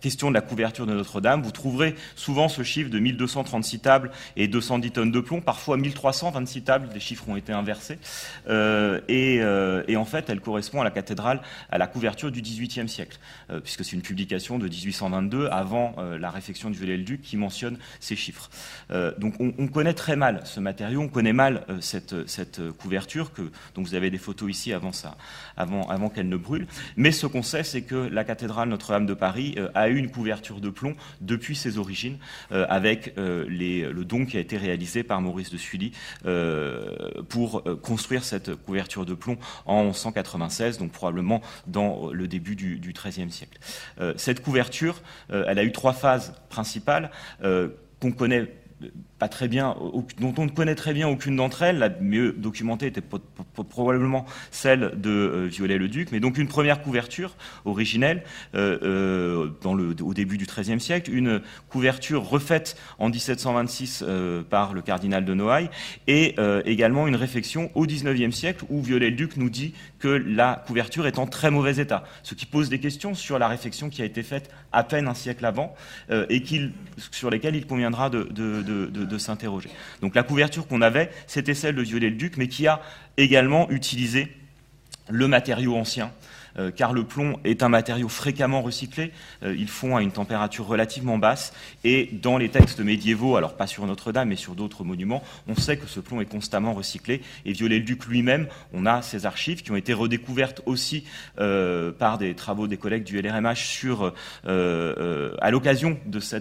[0.00, 4.48] question de la couverture de Notre-Dame, vous trouverez souvent ce chiffre de 1236 tables et
[4.48, 7.98] 210 tonnes de plomb, parfois 1326 tables, les chiffres ont été inversés,
[8.48, 13.18] et, et, en fait elle correspond à la cathédrale, à la couverture du XVIIIe siècle,
[13.62, 18.50] puisque c'est une publication de 1822 avant la réfection du Viollet-le-Duc qui mentionne ces chiffres.
[19.18, 23.50] donc on, on, connaît très mal ce matériau, on connaît mal cette, cette couverture que
[23.78, 25.16] donc vous avez des photos ici avant ça,
[25.56, 26.66] avant, avant qu'elle ne brûle.
[26.96, 30.10] Mais ce qu'on sait, c'est que la cathédrale Notre-Dame de Paris euh, a eu une
[30.10, 32.18] couverture de plomb depuis ses origines,
[32.50, 35.92] euh, avec euh, le don qui a été réalisé par Maurice de Sully
[37.28, 42.92] pour construire cette couverture de plomb en 1196, donc probablement dans le début du, du
[42.92, 43.58] XIIIe siècle.
[44.16, 47.10] cette couverture, elle a eu trois phases principales
[47.40, 48.48] qu'on connaît
[49.18, 49.76] pas très bien,
[50.20, 51.78] dont on ne connaît très bien aucune d'entre elles.
[51.78, 53.02] La mieux documentée était
[53.68, 58.22] probablement celle de euh, Viollet-le-Duc, mais donc une première couverture originelle
[58.54, 58.78] euh,
[59.64, 64.04] euh, au début du XIIIe siècle, une couverture refaite en 1726
[64.48, 65.70] par le cardinal de Noailles,
[66.06, 71.18] et également une réflexion au XIXe siècle où Viollet-le-Duc nous dit que la couverture est
[71.18, 74.22] en très mauvais état, ce qui pose des questions sur la réflexion qui a été
[74.22, 75.74] faite à peine un siècle avant
[76.10, 76.42] et
[77.10, 78.28] sur lesquelles il conviendra de
[79.16, 79.70] s'interroger.
[80.02, 82.82] Donc la couverture qu'on avait, c'était celle de Viollet-le-Duc, mais qui a
[83.16, 84.36] également utilisé
[85.08, 86.12] le matériau ancien
[86.58, 89.12] euh, car le plomb est un matériau fréquemment recyclé.
[89.42, 91.52] Euh, ils font à une température relativement basse.
[91.84, 95.76] Et dans les textes médiévaux, alors pas sur Notre-Dame, mais sur d'autres monuments, on sait
[95.76, 97.22] que ce plomb est constamment recyclé.
[97.44, 101.04] Et Viollet-le-Duc lui-même, on a ses archives qui ont été redécouvertes aussi
[101.38, 104.12] euh, par des travaux des collègues du LRMH sur,
[104.44, 106.40] à l'occasion de, ces,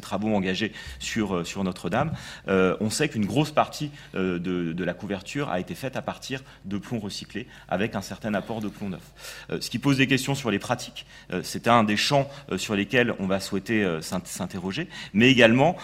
[0.00, 2.12] travaux engagés sur, sur Notre-Dame.
[2.46, 6.78] on sait qu'une grosse partie de, de la couverture a été faite à partir de
[6.78, 7.23] plomb recyclé
[7.68, 9.02] avec un certain apport de plomb neuf.
[9.50, 11.06] Euh, ce qui pose des questions sur les pratiques.
[11.32, 15.76] Euh, c'est un des champs euh, sur lesquels on va souhaiter s'interroger, mais également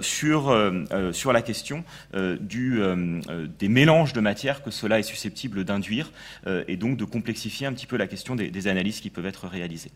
[0.00, 0.54] sur,
[1.12, 6.10] sur la question des mélanges de matières que cela est susceptible d'induire
[6.46, 9.90] et donc de complexifier un petit peu la question des analyses qui peuvent être réalisées.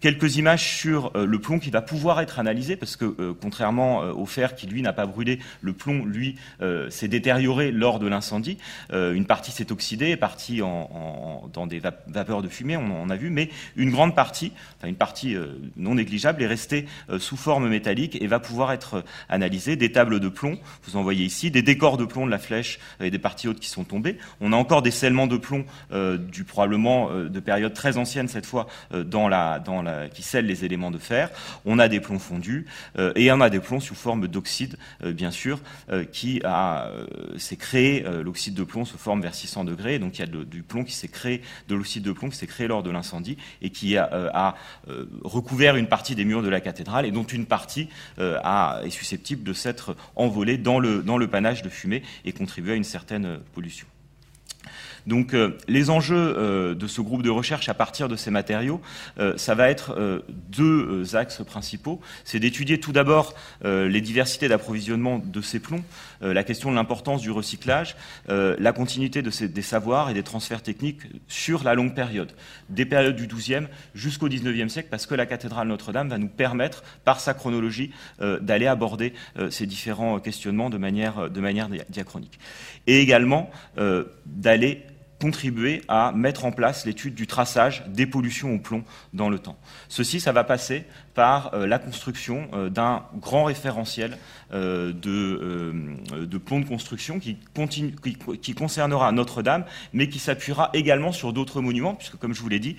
[0.00, 4.02] Quelques images sur euh, le plomb qui va pouvoir être analysé, parce que euh, contrairement
[4.02, 6.36] euh, au fer qui, lui, n'a pas brûlé, le plomb, lui,
[6.88, 8.58] s'est détérioré lors de l'incendie.
[8.92, 13.30] une partie s'est oxydée, partie en, dans des vapeurs de fumée, on en a vu,
[13.30, 15.36] mais une grande partie, enfin une partie
[15.76, 16.86] non négligeable, est restée
[17.18, 19.76] sous forme métallique et va pouvoir être analysée.
[19.76, 22.78] Des tables de plomb, vous en voyez ici, des décors de plomb de la flèche
[23.00, 24.18] et des parties hautes qui sont tombées.
[24.40, 28.66] On a encore des scellements de plomb, du probablement de période très ancienne cette fois,
[28.92, 31.30] dans la, dans la la, qui scellent les éléments de fer.
[31.64, 32.66] On a des plombs fondus
[33.14, 35.60] et on a des plombs sous forme d'oxyde, bien sûr,
[36.12, 36.42] qui
[37.36, 39.98] s'est créé l'oxyde de plomb se forme vers 600 degrés.
[39.98, 42.46] Donc il y a du plomb qui s'est créé, de l'oxyde de plomb qui s'est
[42.46, 44.54] créé lors de l'incendie et qui a,
[45.22, 47.88] recouvert une partie des murs de la cathédrale et dont une partie
[48.18, 52.76] est susceptible de s'être envolée dans le, dans le panache de fumée et contribuer à
[52.76, 53.86] une certaine pollution.
[55.06, 58.80] Donc euh, les enjeux euh, de ce groupe de recherche à partir de ces matériaux,
[59.18, 62.00] euh, ça va être deux axes principaux.
[62.24, 65.82] C'est d'étudier tout d'abord les diversités d'approvisionnement de ces plombs,
[66.20, 67.96] la question de l'importance du recyclage,
[68.28, 72.32] la continuité de ces, des savoirs et des transferts techniques sur la longue période,
[72.68, 76.82] des périodes du XIIe jusqu'au XIXe siècle, parce que la cathédrale Notre-Dame va nous permettre,
[77.04, 77.90] par sa chronologie,
[78.20, 79.12] d'aller aborder
[79.50, 82.38] ces différents questionnements de manière, de manière diachronique.
[82.86, 83.50] Et également
[84.26, 84.84] d'aller
[85.20, 89.58] contribuer à mettre en place l'étude du traçage des pollutions au plomb dans le temps.
[89.88, 94.16] Ceci, ça va passer par euh, la construction euh, d'un grand référentiel
[94.52, 95.72] euh, de,
[96.10, 97.94] de de construction qui, continue,
[98.42, 102.58] qui, concernera Notre-Dame, mais qui s'appuiera également sur d'autres monuments, puisque, comme je vous l'ai
[102.58, 102.76] dit,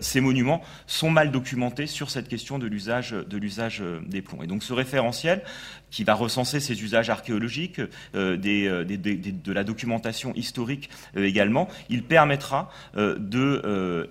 [0.00, 4.42] ces monuments sont mal documentés sur cette question de l'usage de l'usage des plombs.
[4.42, 5.42] Et donc, ce référentiel
[5.90, 7.80] qui va recenser ces usages archéologiques,
[8.14, 12.68] de la documentation historique également, il permettra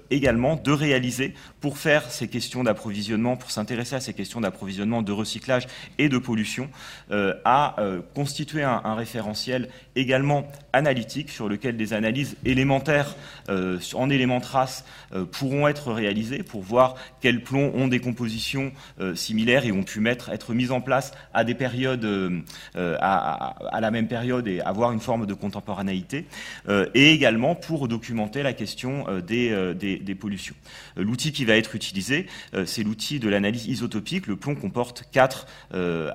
[0.10, 5.68] également de réaliser, pour faire ces questions d'approvisionnement, s'intéresser à ces questions d'approvisionnement, de recyclage
[5.98, 6.70] et de pollution,
[7.12, 13.16] euh, à euh, constituer un, référentiel également analytique sur lequel des analyses élémentaires
[13.50, 14.86] euh, en éléments traces
[15.32, 18.72] pourront être réalisées pour voir quels plombs ont des compositions
[19.16, 22.44] similaires et ont pu être mis en place à des périodes,
[22.76, 26.26] à, la même période et avoir une forme de contemporanéité,
[26.70, 30.56] et également pour documenter la question des pollutions.
[30.96, 32.28] L'outil qui va être utilisé,
[32.66, 36.12] c'est l'outil de l'analyse isotopique, le plomb comporte quatre, euh,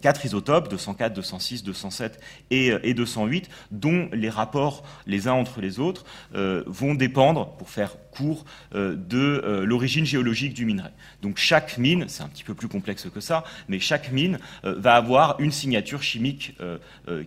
[0.00, 5.78] quatre isotopes, 204, 206, 207 et, et, 208, dont les rapports les uns entre les
[5.78, 6.04] autres
[6.34, 8.44] euh, vont dépendre, pour faire cours
[8.74, 10.90] euh, de euh, l'origine géologique du minerai.
[11.22, 14.74] Donc chaque mine, c'est un petit peu plus complexe que ça, mais chaque mine euh,
[14.78, 16.56] va avoir une signature chimique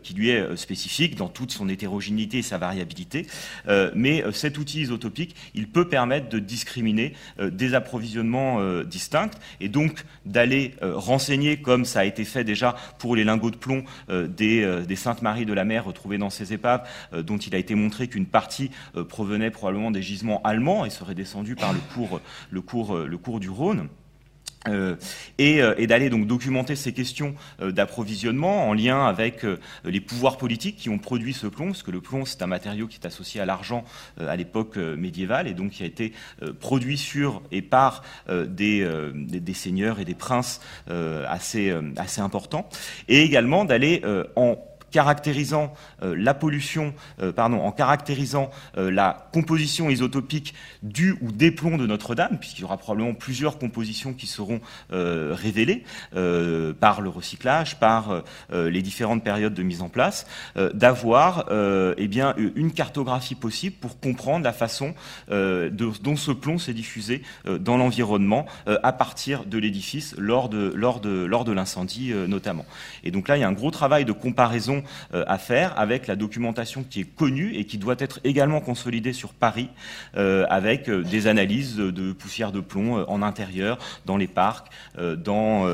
[0.03, 3.25] qui lui est spécifique dans toute son hétérogénéité et sa variabilité.
[3.95, 6.38] mais cet outil isotopique, il peut permettre de
[6.76, 13.15] discriminer des approvisionnements distincts et donc d'aller renseigner, comme ça a été fait déjà pour
[13.15, 16.86] les lingots de plomb des, des Saintes Maries de la Mer retrouvés dans ces épaves,
[17.13, 18.71] dont il a été montré qu'une partie
[19.07, 21.73] provenait probablement des gisements allemands et serait descendu par
[22.51, 23.88] le cours du Rhône.
[24.68, 24.95] Euh,
[25.38, 29.45] et, euh, et d'aller donc documenter ces questions euh, d'approvisionnement en lien avec
[29.84, 32.88] les pouvoirs politiques qui ont produit ce plomb, parce que le plomb c'est un matériau
[32.88, 33.84] qui est associé à l'argent
[34.20, 36.13] à l'époque médiévale et donc qui a été
[36.59, 42.70] produit sur et par des, des, des, seigneurs et des princes assez, assez importants,
[43.07, 44.01] et également d'aller
[44.36, 44.57] en
[44.95, 45.73] caractérisant
[46.03, 51.77] euh, la pollution, euh, pardon, en caractérisant euh, la composition isotopique du ou des plombs
[51.77, 55.83] de Notre-Dame, puisqu'il y aura probablement plusieurs compositions qui seront révélées
[56.79, 60.25] par le recyclage, par les différentes périodes de mise en place,
[60.73, 61.45] d'avoir
[61.97, 64.93] eh bien une cartographie possible pour comprendre la façon
[65.29, 71.25] dont ce plomb s'est diffusé dans l'environnement à partir de l'édifice lors de lors de
[71.25, 72.65] lors de l'incendie notamment.
[73.03, 74.83] Et donc là, il y a un gros travail de comparaison
[75.13, 79.33] à faire avec la documentation qui est connue et qui doit être également consolidée sur
[79.33, 79.69] Paris
[80.17, 84.67] euh, avec euh, des analyses de poussière de plomb en intérieur, dans les parcs,
[84.97, 85.67] dans,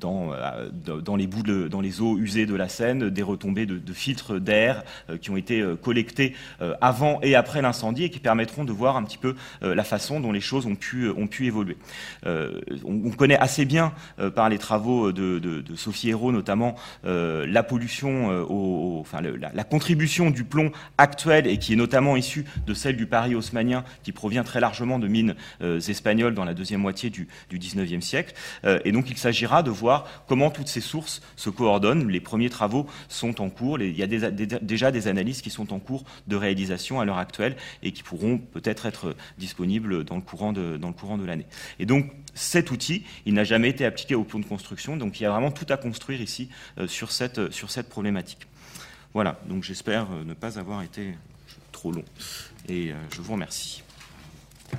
[0.00, 4.84] dans, les eaux usées de la Seine, des retombées de, filtres d'air
[5.20, 6.34] qui ont été collectés
[6.80, 10.32] avant et après l'incendie et qui permettront de voir un petit peu la façon dont
[10.32, 11.76] les choses ont pu, évoluer.
[12.24, 13.92] On, connaît assez bien
[14.34, 16.76] par les travaux de, de Sophie Hérault notamment
[17.46, 22.74] la pollution, euh, enfin la, contribution du plomb actuel et qui est notamment issue de
[22.74, 26.80] celle du Paris haussmanien qui provient très largement de mines euh, espagnoles dans la deuxième
[26.80, 28.34] moitié du, du 19e siècle.
[28.64, 32.08] Euh, et donc il s'agira de voir comment toutes ces sources se coordonnent.
[32.08, 33.80] Les premiers travaux sont en cours.
[33.80, 37.56] il y a déjà des analyses qui sont en cours de réalisation à l'heure actuelle
[37.82, 41.46] et qui pourront peut-être être disponibles dans le courant de, dans le courant de l'année.
[41.78, 45.24] Et donc cet outil, il n'a jamais été appliqué au plomb de construction, donc il
[45.24, 46.48] y a vraiment tout à construire ici
[46.86, 48.46] sur cette sur cette problématique.
[49.14, 51.14] Voilà, donc j'espère euh, ne pas avoir été
[51.70, 52.04] trop long.
[52.66, 53.82] Et euh, je vous remercie.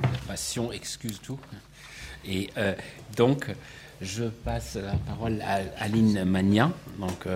[0.01, 1.39] La passion excuse tout.
[2.25, 2.73] Et euh,
[3.15, 3.51] donc,
[4.01, 6.71] je passe la parole à Aline Magnan.
[6.97, 7.27] Donc,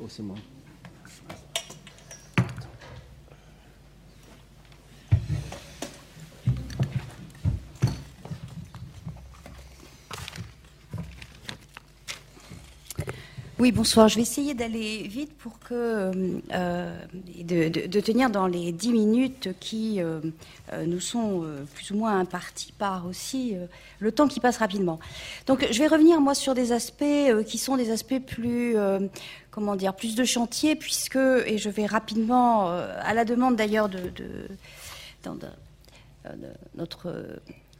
[0.00, 0.36] Oh, c'est moi.
[13.62, 14.08] Oui, bonsoir.
[14.08, 16.10] Je vais essayer d'aller vite pour que
[16.52, 16.98] euh,
[17.44, 20.18] de, tenir dans les dix minutes qui euh,
[20.72, 23.54] euh, nous sont plus ou moins imparties par aussi
[24.00, 24.98] le temps qui passe rapidement.
[25.46, 27.04] Donc, je vais revenir moi sur des aspects
[27.46, 28.74] qui sont des aspects plus
[29.52, 34.10] comment dire plus de chantier puisque et je vais rapidement à la demande d'ailleurs de,
[34.10, 35.46] de
[36.74, 37.14] notre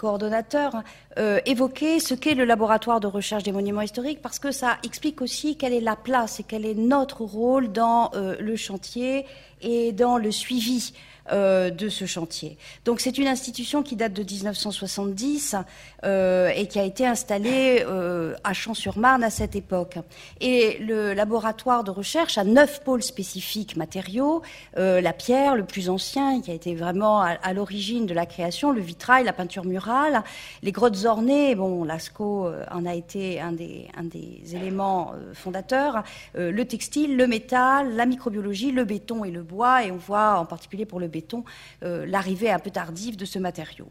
[0.02, 0.82] coordonnateur,
[1.16, 5.22] euh, évoquer ce qu'est le laboratoire de recherche des monuments historiques parce que ça explique
[5.22, 9.26] aussi quelle est la place et quel est notre rôle dans euh, le chantier
[9.60, 10.92] et dans le suivi
[11.30, 12.58] euh, de ce chantier.
[12.84, 15.54] Donc c'est une institution qui date de 1970
[16.02, 19.98] euh, et qui a été installée euh, à Champs-sur-Marne à cette époque.
[20.40, 24.42] Et le laboratoire de recherche a neuf pôles spécifiques matériaux
[24.76, 28.80] la pierre, le plus ancien, qui a été vraiment à, l'origine de la création, le
[28.80, 30.22] vitrail, la peinture murale,
[30.62, 31.54] les grottes ornées.
[31.54, 36.02] Bon, Lascaux en a été un des, un des éléments fondateurs.
[36.34, 39.84] le textile, le métal, la microbiologie, le béton et le bois.
[39.84, 41.44] Et on voit en particulier pour le béton,
[41.84, 43.86] euh, l'arrivée un peu tardive de ce matériau.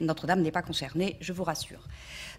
[0.00, 1.80] Notre-Dame n'est pas concernée, je vous rassure.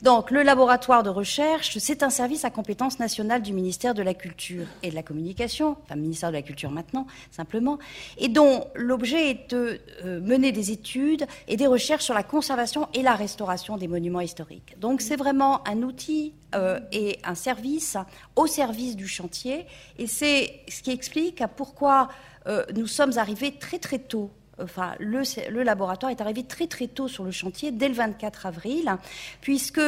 [0.03, 4.13] Donc, le laboratoire de recherche, c'est un service à compétence nationale du ministère de la
[4.13, 7.79] Culture et de la Communication, enfin, ministère de la Culture maintenant, simplement,
[8.19, 12.87] et dont l'objet est de euh, mener des études et des recherches sur la conservation
[12.93, 14.79] et la restauration des monuments historiques.
[14.79, 17.97] Donc, c'est vraiment un outil euh, et un service
[18.35, 19.65] au service du chantier,
[19.97, 22.09] et c'est ce qui explique pourquoi
[22.47, 24.31] euh, nous sommes arrivés très très tôt
[24.61, 28.95] enfin, le, laboratoire est arrivé très très tôt sur le chantier, dès le 24 avril,
[29.41, 29.79] puisque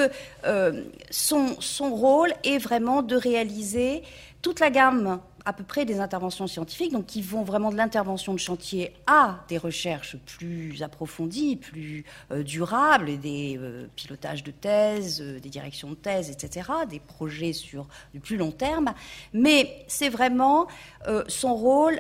[0.45, 4.03] euh, son, rôle est vraiment de réaliser
[4.43, 8.33] toute la gamme à peu près des interventions scientifiques, donc qui vont vraiment de l'intervention
[8.33, 13.59] de chantier à des recherches plus approfondies, plus euh, durables, des
[13.95, 18.93] pilotages de thèse, des directions de thèse, etc., des projets sur du plus long terme.
[19.33, 20.67] Mais c'est vraiment
[21.27, 21.99] son rôle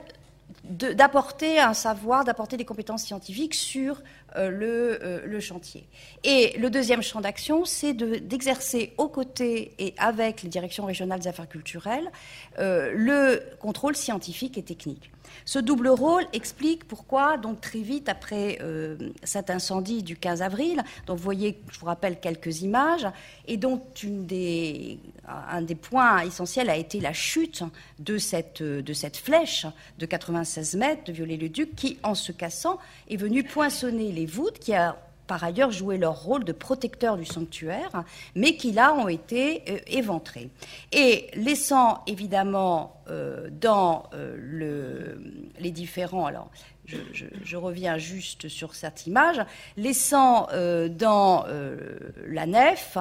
[0.63, 4.01] d'apporter un savoir, d'apporter des compétences scientifiques sur
[4.35, 5.87] euh, le, euh, le, chantier.
[6.23, 11.27] Et le deuxième champ d'action, c'est d'exercer aux côtés et avec les directions régionales des
[11.27, 12.11] affaires culturelles
[12.59, 15.11] euh, le contrôle scientifique et technique.
[15.45, 20.83] Ce double rôle explique pourquoi, donc très vite après euh, cet incendie du 15 avril,
[21.05, 23.07] donc vous voyez, je vous rappelle quelques images,
[23.47, 23.81] et dont
[25.27, 27.63] un des points essentiels a été la chute
[27.99, 29.65] de cette, de cette flèche
[29.97, 34.73] de 96 mètres de Viollet-le-Duc qui, en se cassant, est venue poinçonner les voûtes, qui
[34.73, 34.97] a
[35.29, 38.03] par ailleurs joué leur rôle de protecteur du sanctuaire,
[38.33, 40.49] mais qui là ont été euh, éventrés.
[40.91, 45.21] Et laissant évidemment euh, dans euh, le,
[45.59, 46.49] les différents, alors
[47.43, 49.41] je, reviens juste sur cette image,
[49.77, 52.97] laissant euh, dans euh, la nef,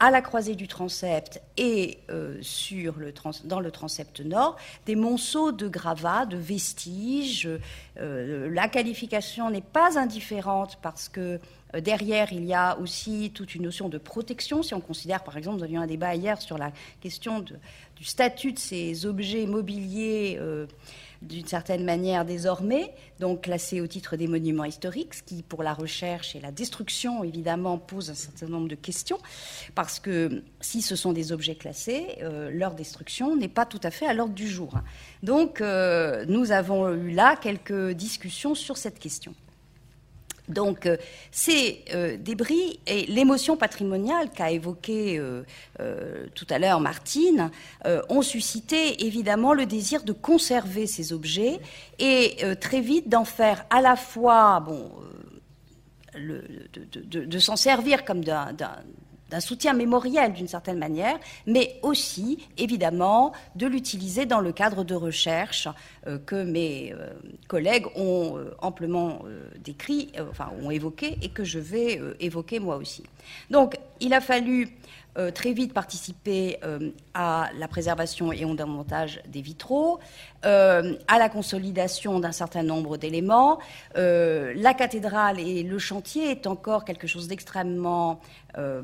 [0.00, 3.12] à la croisée du transept et euh, sur le
[3.44, 4.56] dans le transept nord,
[4.86, 7.48] des monceaux de gravats, de vestiges.
[7.96, 11.38] la qualification n'est pas indifférente parce que
[11.72, 14.64] Derrière, il y a aussi toute une notion de protection.
[14.64, 18.52] Si on considère, par exemple, nous avions un débat hier sur la question du statut
[18.52, 20.36] de ces objets mobiliers
[21.22, 25.74] d'une certaine manière désormais, donc classés au titre des monuments historiques, ce qui, pour la
[25.74, 29.18] recherche et la destruction, évidemment, pose un certain nombre de questions,
[29.74, 33.90] parce que si ce sont des objets classés, euh, leur destruction n'est pas tout à
[33.90, 34.74] fait à l'ordre du jour.
[35.22, 39.34] Donc, euh, nous avons eu là quelques discussions sur cette question.
[40.50, 40.96] Donc euh,
[41.30, 45.44] ces euh, débris et l'émotion patrimoniale qu'a évoquée euh,
[46.34, 47.50] tout à l'heure Martine
[48.08, 51.60] ont suscité évidemment le désir de conserver ces objets
[51.98, 54.90] et très vite d'en faire à la fois bon,
[56.14, 58.52] de s'en servir comme d'un
[59.30, 64.94] d'un soutien mémoriel d'une certaine manière, mais aussi, évidemment, de l'utiliser dans le cadre de
[64.94, 65.68] recherche
[66.06, 67.10] euh, que mes euh,
[67.48, 69.20] collègues ont euh, amplement
[69.62, 73.04] décrit, enfin ont évoqué, et que je vais évoquer moi aussi.
[73.50, 74.68] Donc, il a fallu
[75.34, 76.58] très vite participer
[77.14, 79.98] à la préservation et montage des vitraux,
[80.42, 83.58] à la consolidation d'un certain nombre d'éléments.
[83.94, 88.20] la cathédrale et le chantier est encore quelque chose d'extrêmement
[88.58, 88.82] euh,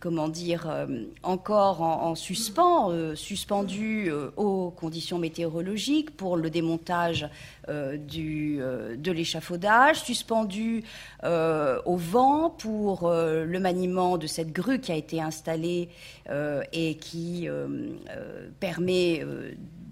[0.00, 0.86] comment dire, euh,
[1.22, 7.28] encore en, suspens, euh, suspendu aux conditions météorologiques pour le démontage
[8.08, 10.82] du, de l'échafaudage, suspendu
[11.22, 15.88] au vent pour le maniement de cette grue qui a été installée
[16.72, 17.48] et qui
[18.58, 19.24] permet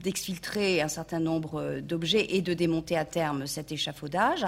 [0.03, 4.47] d'exfiltrer un certain nombre euh, d'objets et de démonter à terme cet échafaudage.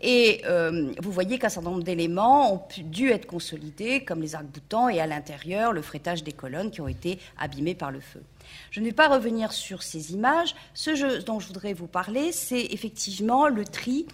[0.00, 4.88] Et euh, vous voyez qu'un certain nombre d'éléments ont dû être consolidés, comme les arcs-boutants,
[4.88, 8.22] et à l'intérieur, le frétage des colonnes qui ont été abîmées par le feu.
[8.70, 10.54] Je ne vais pas revenir sur ces images.
[10.74, 14.06] Ce dont je voudrais vous parler, c'est effectivement le tri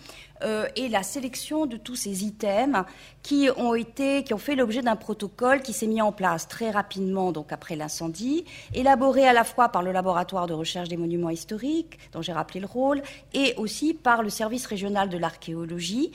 [0.77, 2.85] et la sélection de tous ces items
[3.23, 6.71] qui ont été, qui ont fait l'objet d'un protocole qui s'est mis en place très
[6.71, 11.31] rapidement, donc après l'incendie, élaboré à la fois par le laboratoire de recherche des monuments
[11.31, 13.03] historiques, dont j'ai rappelé le rôle,
[13.35, 16.13] et aussi par le service régional de l'archéologie,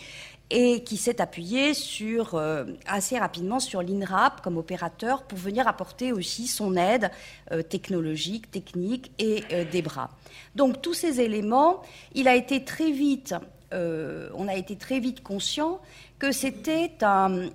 [0.49, 6.11] et qui s'est appuyé sur, euh, assez rapidement sur l'INRAP comme opérateur pour venir apporter
[6.11, 7.09] aussi son aide
[7.51, 10.11] euh, technologique, technique et euh, des bras.
[10.55, 11.81] Donc tous ces éléments,
[12.13, 13.33] il a été très vite,
[13.73, 15.81] on a été très vite conscient
[16.19, 17.49] que c'était un,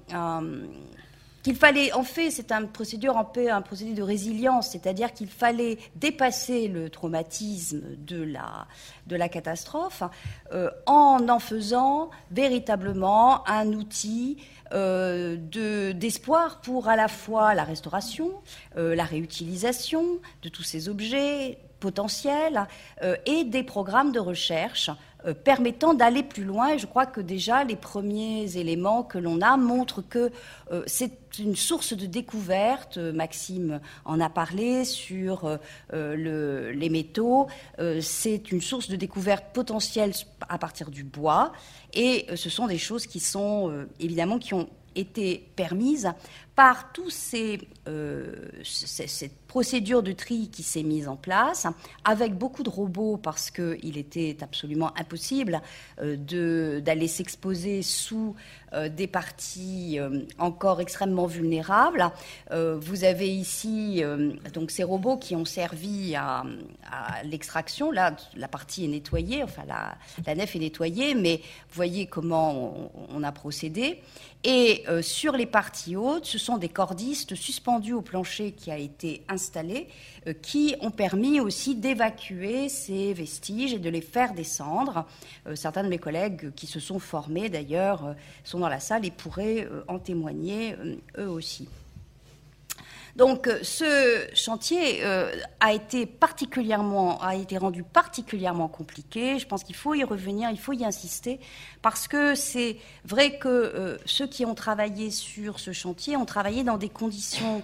[1.43, 5.29] qu'il fallait, en fait, c'est un procédure un peu un procédé de résilience, c'est-à-dire qu'il
[5.29, 8.67] fallait dépasser le traumatisme de la,
[9.07, 10.03] de la catastrophe
[10.53, 14.39] euh, en en faisant véritablement un outil
[14.73, 15.37] euh,
[15.95, 18.31] d'espoir pour à la fois la restauration,
[18.77, 22.67] euh, la réutilisation de tous ces objets potentiels
[23.25, 24.91] et des programmes de recherche
[25.27, 26.75] euh, permettant d'aller plus loin.
[26.75, 30.31] Et je crois que déjà les premiers éléments que l'on a montrent que
[30.71, 32.99] euh, c'est une source de découverte.
[32.99, 35.59] Maxime en a parlé sur
[35.93, 37.49] euh, les métaux.
[38.01, 40.13] c'est une source de découverte potentielle
[40.49, 41.53] à partir du bois.
[41.95, 46.13] Et ce sont des choses qui sont évidemment qui ont été permises
[46.55, 48.35] par tous ces, euh,
[49.49, 51.67] procédure de tri qui s'est mise en place,
[52.05, 55.63] avec beaucoup de robots parce qu'il était absolument impossible
[56.01, 58.37] euh, d'aller s'exposer sous
[58.75, 62.11] euh, des parties euh, encore extrêmement vulnérables.
[62.51, 64.03] vous avez ici
[64.53, 66.45] donc ces robots qui ont servi à,
[67.25, 67.91] l'extraction.
[67.91, 69.97] Là, la partie est nettoyée, enfin la,
[70.27, 74.03] la, nef est nettoyée, mais vous voyez comment on, on a procédé.
[74.45, 79.23] Et sur les parties hautes, ce sont des cordistes suspendus au plancher qui a été
[79.29, 79.38] installé,
[80.27, 85.07] euh, qui ont permis aussi d'évacuer ces vestiges et de les faire descendre.
[85.47, 88.13] Euh, certains de mes collègues qui se sont formés, d'ailleurs, euh,
[88.45, 90.75] sont dans la salle et pourraient en témoigner
[91.19, 91.69] eux aussi.
[93.17, 99.41] Donc ce chantier a été particulièrement a été rendu particulièrement compliqué.
[99.41, 101.41] Je pense qu'il faut y revenir, il faut y insister
[101.83, 106.79] parce que c'est vrai que ceux qui ont travaillé sur ce chantier ont travaillé dans
[106.79, 107.63] des conditions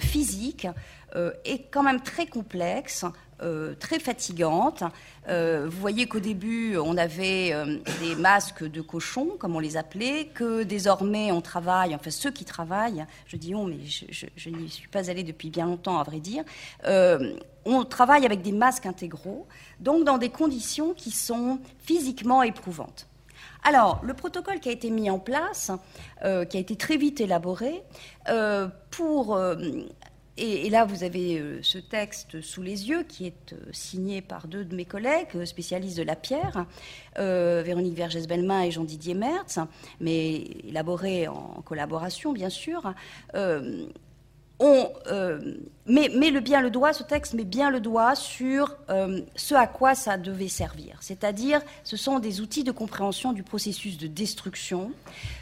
[0.00, 0.66] physiques
[1.14, 3.04] est quand même très complexe,
[3.40, 4.82] euh, très fatigante.
[5.28, 7.54] Euh, vous voyez qu'au début, on avait
[8.00, 12.44] des masques de cochon, comme on les appelait, que désormais on travaille, enfin ceux qui
[12.44, 16.18] travaillent, je dis on, mais je, n'y suis pas allée depuis bien longtemps, à vrai
[16.18, 16.42] dire,
[17.64, 19.46] on travaille avec des masques intégraux,
[19.78, 23.06] donc dans des conditions qui sont physiquement éprouvantes.
[23.62, 25.70] Alors, le protocole qui a été mis en place,
[26.22, 27.82] qui a été très vite élaboré,
[28.90, 29.38] pour
[30.38, 34.46] et, là, vous avez euh, ce texte sous les yeux qui est euh, signé par
[34.46, 36.66] deux de mes collègues euh, spécialistes de la pierre,
[37.16, 39.58] Véronique Vergès-Belmain et Jean-Didier Mertz,
[40.00, 40.36] mais
[40.68, 42.94] élaboré en collaboration, bien sûr.
[44.60, 44.88] on
[45.88, 48.76] met, le bien le doigt, ce texte met bien le doigt sur
[49.36, 50.98] ce à quoi ça devait servir.
[51.00, 54.92] C'est-à-dire, ce sont des outils de compréhension du processus de destruction,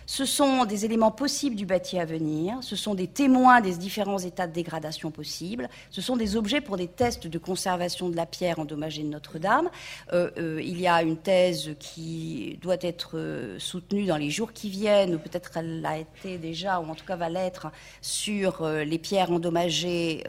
[0.06, 4.18] ce sont des éléments possibles du bâti à venir, ce sont des témoins des différents
[4.18, 8.26] états de dégradation possibles, ce sont des objets pour des tests de conservation de la
[8.26, 9.68] pierre endommagée de Notre-Dame.
[10.12, 14.52] Euh, euh, il y a une thèse qui doit être euh, soutenue dans les jours
[14.52, 17.68] qui viennent, ou peut-être elle l'a été déjà, ou en tout cas va l'être,
[18.00, 20.24] sur les pierres endommagées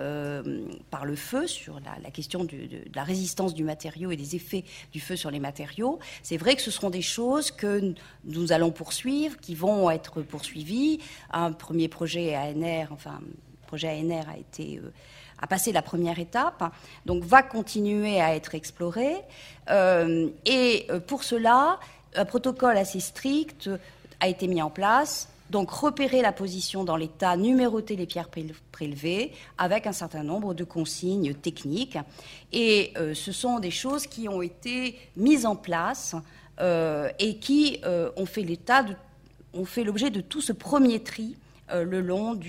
[0.89, 2.58] par le feu, sur la, question de,
[2.93, 5.99] la résistance du matériau et des effets du feu sur les matériaux.
[6.24, 7.93] C'est vrai que ce seront des choses que
[8.26, 10.99] nous allons poursuivre, qui vont être poursuivis.
[11.32, 13.20] Un premier projet ANR, enfin,
[13.68, 14.91] projet ANR a été euh,
[15.39, 16.64] a passé la première étape,
[17.05, 19.18] donc va continuer à être exploré.
[19.70, 21.80] Euh, et euh, pour cela,
[22.16, 23.70] un protocole assez strict
[24.20, 25.30] a été mis en place.
[25.50, 28.30] Donc repérer la position dans l'état, numéroter les pierres
[28.72, 31.98] prélevées avec un certain nombre de consignes techniques.
[32.52, 36.16] Et ce sont des choses qui ont été mises en place
[36.60, 38.93] et qui ont fait l'état de
[39.54, 41.36] ont fait l'objet de tout ce premier tri
[41.72, 42.39] euh, le long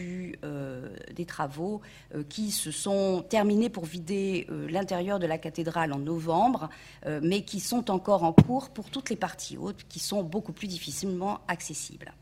[0.45, 1.81] euh, des travaux
[2.15, 6.69] euh, qui se sont terminés pour vider l'intérieur de la cathédrale en novembre,
[7.23, 10.69] mais qui sont encore en cours pour toutes les parties hautes, qui sont beaucoup plus
[10.69, 12.13] difficilement accessibles.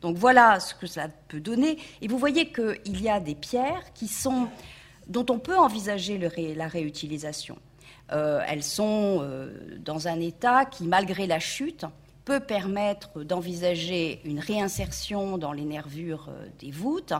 [0.00, 1.78] Donc voilà ce que cela peut donner.
[2.02, 4.48] Et vous voyez qu'il y a des pierres qui sont,
[5.06, 6.18] dont on peut envisager
[6.54, 7.58] la réutilisation.
[8.10, 9.26] elles sont
[9.84, 11.86] dans un état qui, malgré la chute,
[12.24, 17.12] peut permettre d'envisager une réinsertion dans les nervures euh, des voûtes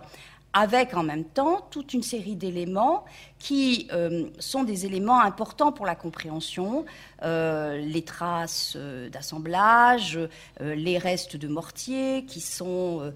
[0.52, 3.04] avec en même temps toute une série d'éléments
[3.44, 6.86] qui euh, sont des éléments importants pour la compréhension,
[7.22, 10.18] euh, les traces euh, d'assemblage,
[10.60, 13.12] les restes de mortier qui, sont,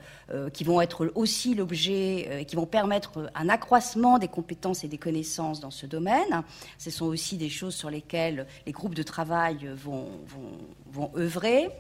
[0.53, 5.61] qui vont être aussi l'objet, qui vont permettre un accroissement des compétences et des connaissances
[5.61, 6.43] dans ce domaine.
[6.77, 10.59] Ce sont aussi des choses sur lesquelles les groupes de travail vont, vont,
[10.93, 11.71] vont œuvrer.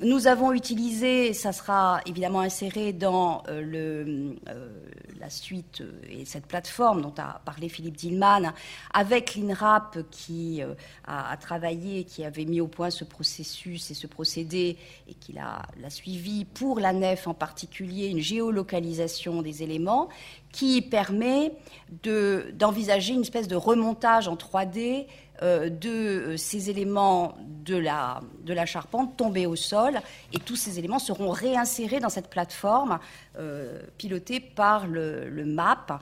[0.00, 4.36] Nous avons utilisé, ça sera évidemment inséré dans le,
[5.18, 8.52] la suite et cette plateforme dont a parlé Philippe Dillman,
[8.92, 10.62] avec l'INRAP qui
[11.06, 14.76] a, travaillé, qui avait mis au point ce processus et ce procédé
[15.08, 20.08] et qui l'a suivi pour la nef en particulier, une géolocalisation des éléments
[20.52, 21.52] qui permet
[22.54, 25.06] d'envisager une espèce de remontage en 3D
[25.42, 27.34] euh, de euh, ces éléments
[27.64, 28.20] de la,
[28.66, 29.98] charpente tombés au sol
[30.34, 32.98] et tous ces éléments seront réinsérés dans cette plateforme
[33.38, 35.92] euh, pilotée par le, MAP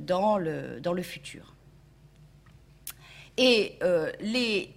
[0.00, 1.54] dans, le, dans le futur.
[3.36, 3.78] Et
[4.20, 4.74] les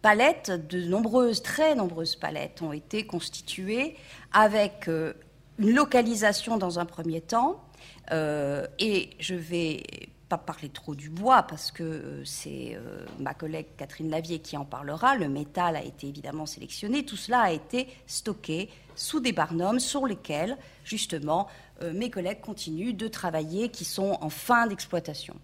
[0.00, 3.96] palettes, de nombreuses, très nombreuses palettes ont été constituées
[4.32, 7.62] avec une localisation dans un premier temps.
[8.10, 9.82] et je vais
[10.32, 14.56] pas parler trop du bois parce que euh, c'est euh, ma collègue Catherine Lavier qui
[14.56, 15.14] en parlera.
[15.14, 17.04] Le métal a été évidemment sélectionné.
[17.04, 22.94] Tout cela a été stocké sous des barnums sur lesquels, justement, euh, mes collègues continuent
[22.94, 25.34] de travailler, qui sont en fin d'exploitation.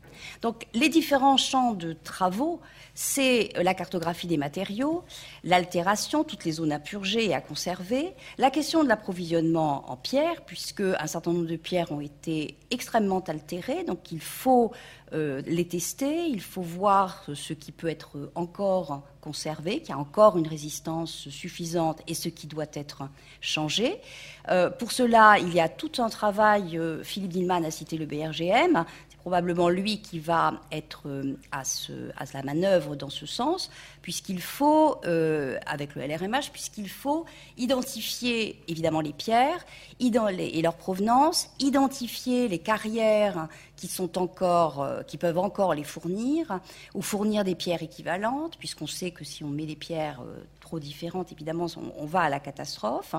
[0.43, 2.61] Donc, les différents champs de travaux,
[2.95, 5.05] c'est la cartographie des matériaux,
[5.49, 10.43] l'altération, toutes les zones à purger et à conserver, la question de l'approvisionnement en pierres,
[10.47, 14.73] puisque un certain nombre de pierres ont été extrêmement altérées, donc il faut
[15.15, 20.37] euh, les tester, il faut voir ce qui peut être encore conservé, qui a encore
[20.37, 23.09] une résistance suffisante et ce qui doit être
[23.41, 24.01] changé.
[24.51, 28.07] Euh, pour cela, il y a tout un travail, euh, Philippe Dillman a cité le
[28.07, 28.85] BRGM,
[29.29, 31.65] probablement lui qui va être euh, à,
[32.33, 37.27] la manœuvre dans ce sens, puisqu'il faut, euh, avec le LRMH, puisqu'il faut
[37.59, 39.67] identifier évidemment les pierres
[40.01, 46.61] et leur provenance, identifier les carrières qui sont encore, euh, qui peuvent encore les fournir,
[46.95, 50.23] ou fournir des pierres équivalentes, puisqu'on sait que si on met des pierres
[50.61, 51.67] trop différentes, évidemment,
[51.99, 53.15] on, va à la catastrophe,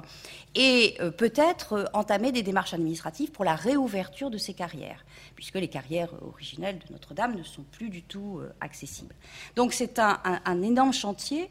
[0.56, 5.03] et peut-être entamer des démarches administratives pour la réouverture de ces carrières
[5.39, 9.15] puisque les carrières originelles de Notre-Dame ne sont plus du tout euh, accessibles.
[9.55, 11.49] Donc c'est un, énorme chantier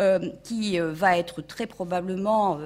[0.00, 2.58] euh, qui euh, va être très probablement,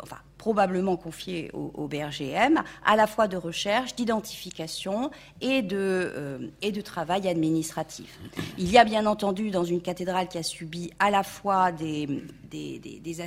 [0.00, 5.10] enfin, probablement confié au, BRGM, à la fois de recherche, d'identification
[5.40, 8.20] et, de, travail administratif.
[8.58, 12.06] Il y a bien entendu dans une cathédrale qui a subi à la fois des,
[12.48, 13.20] des, des, des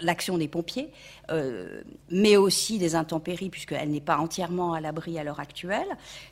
[0.00, 0.90] l'action des pompiers,
[1.30, 5.86] euh, mais aussi des intempéries, puisqu'elle n'est pas entièrement à l'abri à l'heure actuelle,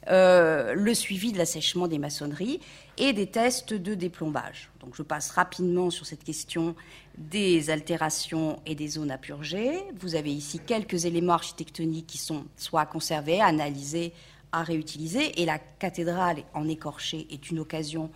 [0.09, 2.61] euh, le suivi de l'assèchement des maçonneries
[2.99, 4.71] et des tests de déplombage.
[4.81, 6.75] Donc je passe rapidement sur cette question
[7.19, 9.73] des altérations et des zones à purger.
[9.99, 14.13] Vous avez ici quelques éléments architectoniques qui sont soit à conserver, à analyser,
[14.53, 18.11] à réutiliser, et la cathédrale en écorché est une occasion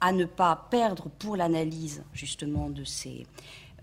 [0.00, 3.26] à ne pas perdre pour l'analyse justement de ces,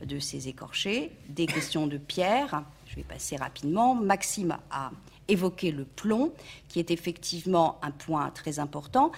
[0.06, 2.64] de ces écorchés, des questions de pierre.
[2.88, 3.96] Je vais passer rapidement.
[3.96, 4.92] Maxime a
[5.28, 6.34] évoqué le plomb,
[6.68, 9.12] qui est effectivement un point très important.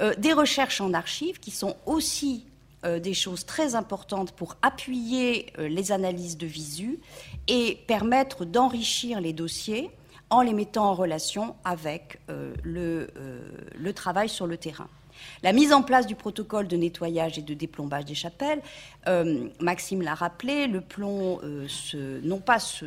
[0.00, 2.44] Euh, des recherches en archives qui sont aussi
[2.84, 7.00] euh, des choses très importantes pour appuyer euh, les analyses de visu
[7.48, 9.90] et permettre d'enrichir les dossiers
[10.28, 12.18] en les mettant en relation avec
[12.64, 13.06] le,
[13.94, 14.88] travail sur le terrain.
[15.42, 18.62] La mise en place du protocole de nettoyage et de déplombage des chapelles,
[19.06, 21.66] euh, Maxime l'a rappelé, le plomb euh,
[22.22, 22.86] non pas se,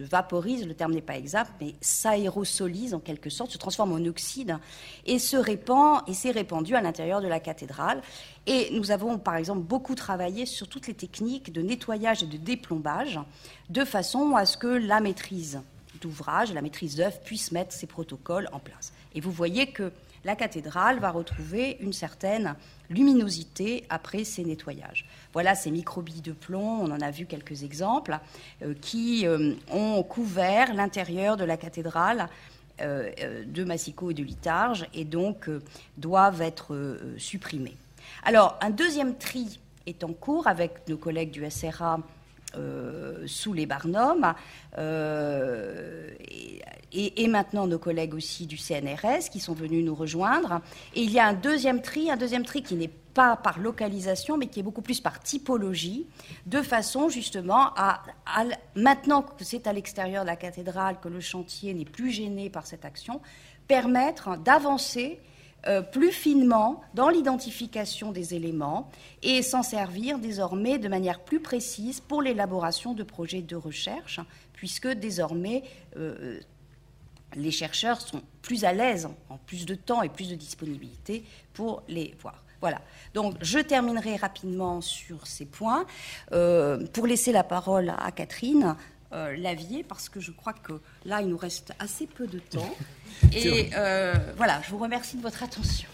[0.00, 4.56] vaporise, le terme n'est pas exact, mais s'aérosolise en quelque sorte, se transforme en oxyde
[5.06, 8.02] et se répand et s'est répandu à l'intérieur de la cathédrale.
[8.46, 12.36] Et nous avons par exemple beaucoup travaillé sur toutes les techniques de nettoyage et de
[12.36, 13.20] déplombage
[13.68, 15.60] de façon à ce que la maîtrise
[16.00, 18.92] d'ouvrage, la maîtrise d'œuvre puisse mettre ces protocoles en place.
[19.14, 19.92] Et vous voyez que
[20.24, 22.54] la cathédrale va retrouver une certaine
[22.88, 25.06] luminosité après ces nettoyages.
[25.32, 28.18] Voilà ces microbilles de plomb, on en a vu quelques exemples,
[28.62, 32.28] euh, qui euh, ont couvert l'intérieur de la cathédrale
[32.80, 35.48] euh, de Massico et de Litarge et donc
[35.96, 37.76] doivent être supprimés.
[38.24, 42.00] Alors, un deuxième tri est en cours avec nos collègues du SRA
[43.26, 44.34] sous les Barnums,
[46.92, 50.60] et, maintenant nos collègues aussi du CNRS qui sont venus nous rejoindre.
[50.94, 54.36] Et il y a un deuxième tri, un deuxième tri qui n'est pas par localisation,
[54.36, 56.06] mais qui est beaucoup plus par typologie,
[56.46, 58.02] de façon justement à,
[58.74, 62.66] maintenant que c'est à l'extérieur de la cathédrale, que le chantier n'est plus gêné par
[62.66, 63.20] cette action,
[63.66, 65.20] permettre d'avancer
[65.66, 68.90] euh, plus finement dans l'identification des éléments
[69.22, 74.20] et s'en servir désormais de manière plus précise pour l'élaboration de projets de recherche,
[74.54, 75.62] puisque désormais
[75.96, 76.40] euh,
[77.34, 81.82] les chercheurs sont plus à l'aise, en plus de temps et plus de disponibilité pour
[81.88, 82.42] les voir.
[82.60, 82.80] Voilà.
[83.14, 85.86] Donc, je terminerai rapidement sur ces points
[86.32, 88.76] euh, pour laisser la parole à Catherine
[89.12, 90.74] euh, Lavier, parce que je crois que
[91.04, 92.74] là, il nous reste assez peu de temps.
[93.32, 95.88] Et euh, voilà, je vous remercie de votre attention.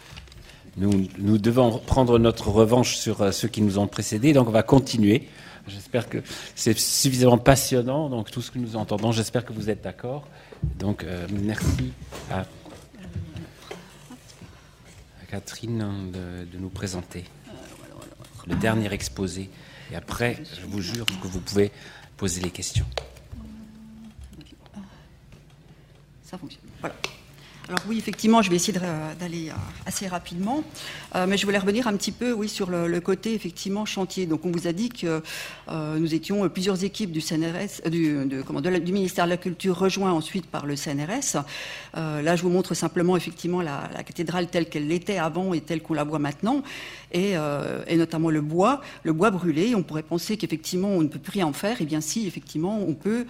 [0.76, 4.62] Nous, nous, devons prendre notre revanche sur ceux qui nous ont précédés, donc on va
[4.62, 5.28] continuer.
[5.66, 6.18] J'espère que
[6.54, 10.28] c'est suffisamment passionnant, donc tout ce que nous entendons, j'espère que vous êtes d'accord.
[10.78, 11.92] Donc, merci
[12.30, 12.44] à
[15.26, 17.24] Catherine de, nous présenter
[18.46, 19.50] le dernier exposé.
[19.92, 21.72] Et après, je vous jure que vous pouvez
[22.16, 22.86] poser les questions.
[26.22, 26.62] Ça fonctionne.
[26.80, 26.96] Voilà.
[27.68, 28.78] Alors oui, effectivement, je vais essayer
[29.18, 30.62] d'aller euh, assez rapidement,
[31.16, 34.26] euh, mais je voulais revenir un petit peu, oui, sur le, côté effectivement chantier.
[34.26, 35.20] Donc on vous a dit que
[35.68, 40.46] euh, nous étions plusieurs équipes du CNRS, du, du, ministère de la Culture rejoints ensuite
[40.46, 41.42] par le CNRS.
[41.94, 45.94] là, je vous montre simplement effectivement la, cathédrale telle qu'elle l'était avant et telle qu'on
[45.94, 46.62] la voit maintenant,
[47.16, 47.34] et,
[47.86, 49.74] et, notamment le bois, le bois brûlé.
[49.74, 51.80] On pourrait penser qu'effectivement on ne peut plus rien en faire.
[51.80, 53.26] Et eh bien si, effectivement, on peut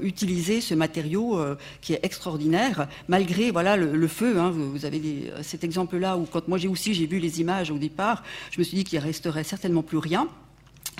[0.00, 1.38] utiliser ce matériau
[1.80, 4.38] qui est extraordinaire malgré voilà le, feu.
[4.38, 7.78] Hein, vous, avez cet exemple-là où quand moi j'ai aussi j'ai vu les images au
[7.78, 10.28] départ, je me suis dit qu'il resterait certainement plus rien.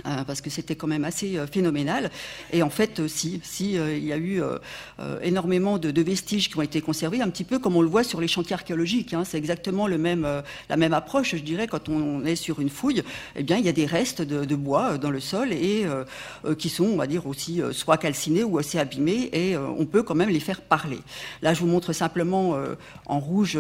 [0.06, 2.10] Euh, parce que c'était quand même assez euh, phénoménal.
[2.52, 4.42] Et en fait, euh, si, si il y a eu
[5.22, 8.20] énormément de, vestiges qui ont été conservés, un petit peu comme on le voit sur
[8.20, 9.12] les chantiers archéologiques.
[9.12, 9.24] Hein.
[9.24, 10.24] c'est exactement la même
[10.94, 13.02] approche, je dirais, quand on est sur une fouille.
[13.36, 15.84] Eh bien, il y a des restes de, bois dans le sol et
[16.58, 20.14] qui sont, on va dire, aussi soit calcinés ou assez abîmés, et on peut quand
[20.14, 21.00] même les faire parler.
[21.42, 22.56] Là, je vous montre simplement
[23.06, 23.58] en rouge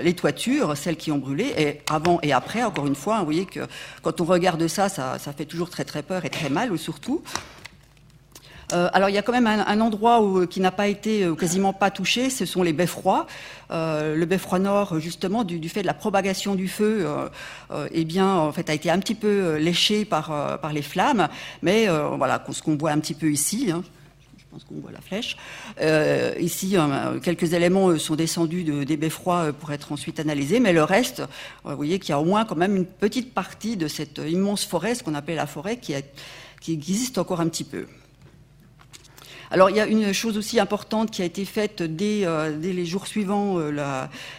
[0.00, 3.46] les toitures, celles qui ont brûlé, et avant et après, encore une fois, vous voyez
[3.46, 3.60] que
[4.02, 7.22] quand on regarde ça, ça, fait toujours très très peur et très mal, surtout.
[8.72, 11.72] Euh, alors il y a quand même un, endroit qui n'a pas été euh, quasiment
[11.72, 13.26] pas touché, ce sont les beffrois.
[13.70, 17.06] Euh, le beffroi nord, justement, du, fait de la propagation du feu,
[17.90, 21.28] eh bien, en a été un petit peu léché par, les flammes.
[21.62, 21.86] Mais
[22.16, 23.70] voilà, ce qu'on voit un petit peu ici.
[23.70, 23.82] Hein,
[24.52, 25.36] pense qu'on voit la flèche.
[25.80, 30.74] Euh, ici, euh, quelques éléments euh, sont descendus des beffrois pour être ensuite analysés, mais
[30.74, 31.22] le reste,
[31.64, 34.64] vous voyez qu'il y a au moins quand même une petite partie de cette immense
[34.64, 35.94] forêt, ce qu'on appelle la forêt, qui
[36.68, 37.86] existe encore un petit peu.
[39.52, 42.26] Alors il y a une chose aussi importante qui a été faite dès,
[42.58, 43.58] les jours suivant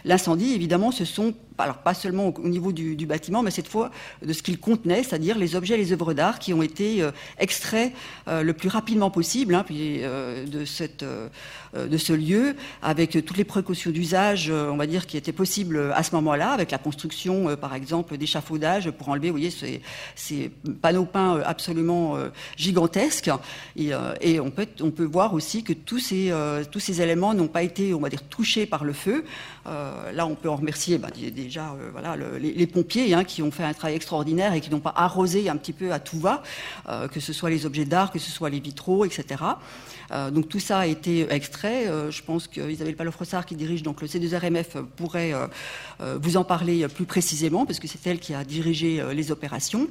[0.03, 0.53] l'incendie.
[0.53, 3.91] Évidemment, ce sont alors pas seulement au, niveau du, bâtiment, mais cette fois
[4.25, 7.93] de ce qu'il contenait, c'est-à-dire les objets, les œuvres d'art qui ont été euh, extraits
[8.27, 10.65] euh, le plus rapidement possible hein, euh, de,
[11.97, 16.13] ce lieu, avec toutes les précautions d'usage, on va dire, qui étaient possibles à ce
[16.15, 19.81] moment-là, avec la construction, par exemple, d'échafaudages pour enlever, vous voyez, ces,
[20.15, 22.17] ces panneaux peints absolument
[22.57, 23.31] gigantesques.
[23.75, 23.91] Et,
[24.21, 26.33] et, on, on peut voir aussi que tous ces,
[26.71, 29.23] tous ces éléments n'ont pas été, on va dire, touchés par le feu.
[29.65, 33.63] là, on peut en remercier ben, déjà euh, voilà, les, pompiers hein, qui ont fait
[33.63, 36.43] un travail extraordinaire et qui n'ont pas arrosé un petit peu à tout va,
[36.89, 39.43] euh, que ce soit les objets d'art, que ce soit les vitraux, etc.
[40.11, 41.87] Euh, donc tout ça a été extrait.
[42.09, 45.33] je pense qu'Isabelle Palofrossard, qui dirige donc le C2RMF, pourrait
[45.99, 49.87] vous en parler plus précisément, parce que c'est elle qui a dirigé les opérations.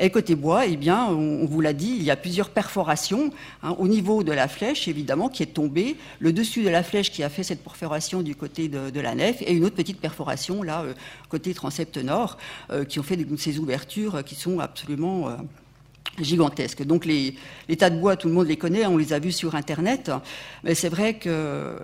[0.00, 3.30] Et côté bois, eh bien, on, vous l'a dit, il y a plusieurs perforations
[3.62, 7.10] hein, au niveau de la flèche, évidemment, qui est tombée, le dessus de la flèche
[7.10, 10.62] qui a fait cette perforation du côté de, la nef, et une autre petite perforation
[10.62, 10.94] là, euh,
[11.28, 12.38] côté transept nord,
[12.70, 15.32] euh, qui ont fait ces ouvertures qui sont absolument euh,
[16.20, 16.84] gigantesques.
[16.84, 17.34] Donc les,
[17.76, 20.10] tas de bois, tout le monde les connaît, on les a vus sur Internet,
[20.64, 21.76] mais c'est vrai que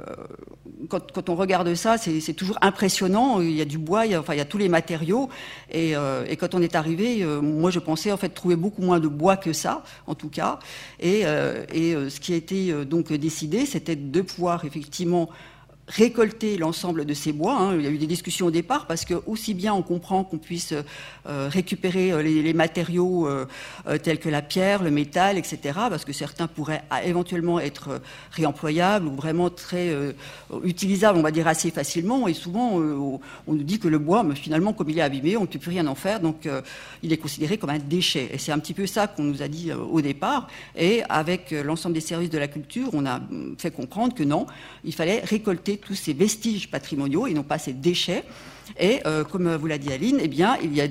[0.89, 3.41] quand, on regarde ça, c'est toujours impressionnant.
[3.41, 5.29] Il y a du bois, il y a, enfin, il y a tous les matériaux,
[5.71, 9.01] et, euh, quand on est arrivé, euh, moi je pensais en fait trouver beaucoup moins
[9.01, 10.59] de bois que ça, en tout cas,
[11.01, 15.31] et, euh, et ce qui a été donc décidé, c'était de pouvoir effectivement
[15.86, 17.56] récolter l'ensemble de ces bois.
[17.56, 17.77] Hein.
[17.77, 20.39] Il y a eu des discussions au départ parce que aussi bien on comprend qu'on
[20.39, 20.73] puisse
[21.27, 23.47] euh, récupérer euh, les, matériaux euh,
[24.02, 25.59] tels que la pierre, le métal, etc.
[25.90, 28.01] Parce que certains pourraient éventuellement être
[28.32, 29.94] réemployables ou vraiment très
[30.62, 32.28] utilisables, on va dire assez facilement.
[32.28, 35.47] Et souvent, on nous dit que le bois, finalement, comme il est abîmé, on ne
[35.47, 36.48] peut plus rien en faire, donc
[37.02, 38.31] il est considéré comme un déchet.
[38.32, 40.48] Et c'est un petit peu ça qu'on nous a dit au départ.
[40.77, 44.47] Et avec l'ensemble des services de la culture, on a mm, fait comprendre que non,
[44.85, 48.25] il fallait récolter tous ces vestiges patrimoniaux et non pas ces déchets.
[48.79, 50.87] Et euh, comme vous l'a dit Aline, eh bien, il y a,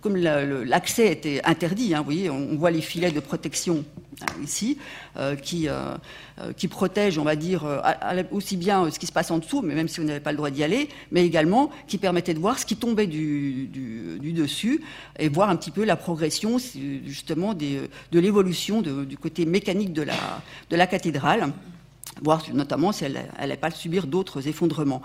[0.00, 3.84] comme l'accès était interdit, hein, voyez, on, voit les filets de protection
[4.22, 4.78] hein, ici,
[5.16, 5.96] euh, qui, euh,
[6.56, 7.64] qui protègent, on va dire,
[8.30, 10.38] aussi bien ce qui se passe en dessous, mais même si on n'avait pas le
[10.38, 14.82] droit d'y aller, mais également qui permettaient de voir ce qui tombait du, du, dessus
[15.18, 16.58] et voir un petit peu la progression,
[17.06, 20.14] justement, de l'évolution du côté mécanique de la,
[20.70, 21.52] de la cathédrale
[22.22, 25.02] voir notamment si elle n'allait pas subir d'autres effondrements.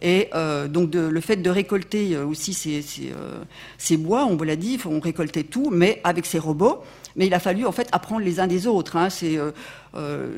[0.00, 2.82] Et euh, donc le fait de récolter euh, aussi ces,
[3.12, 3.42] euh,
[3.78, 6.82] ces, bois, on vous l'a dit, on récoltait tout, mais avec ces robots.
[7.16, 8.96] Mais il a fallu en fait apprendre les uns des autres.
[8.96, 9.08] Hein.
[9.10, 9.50] C'est euh,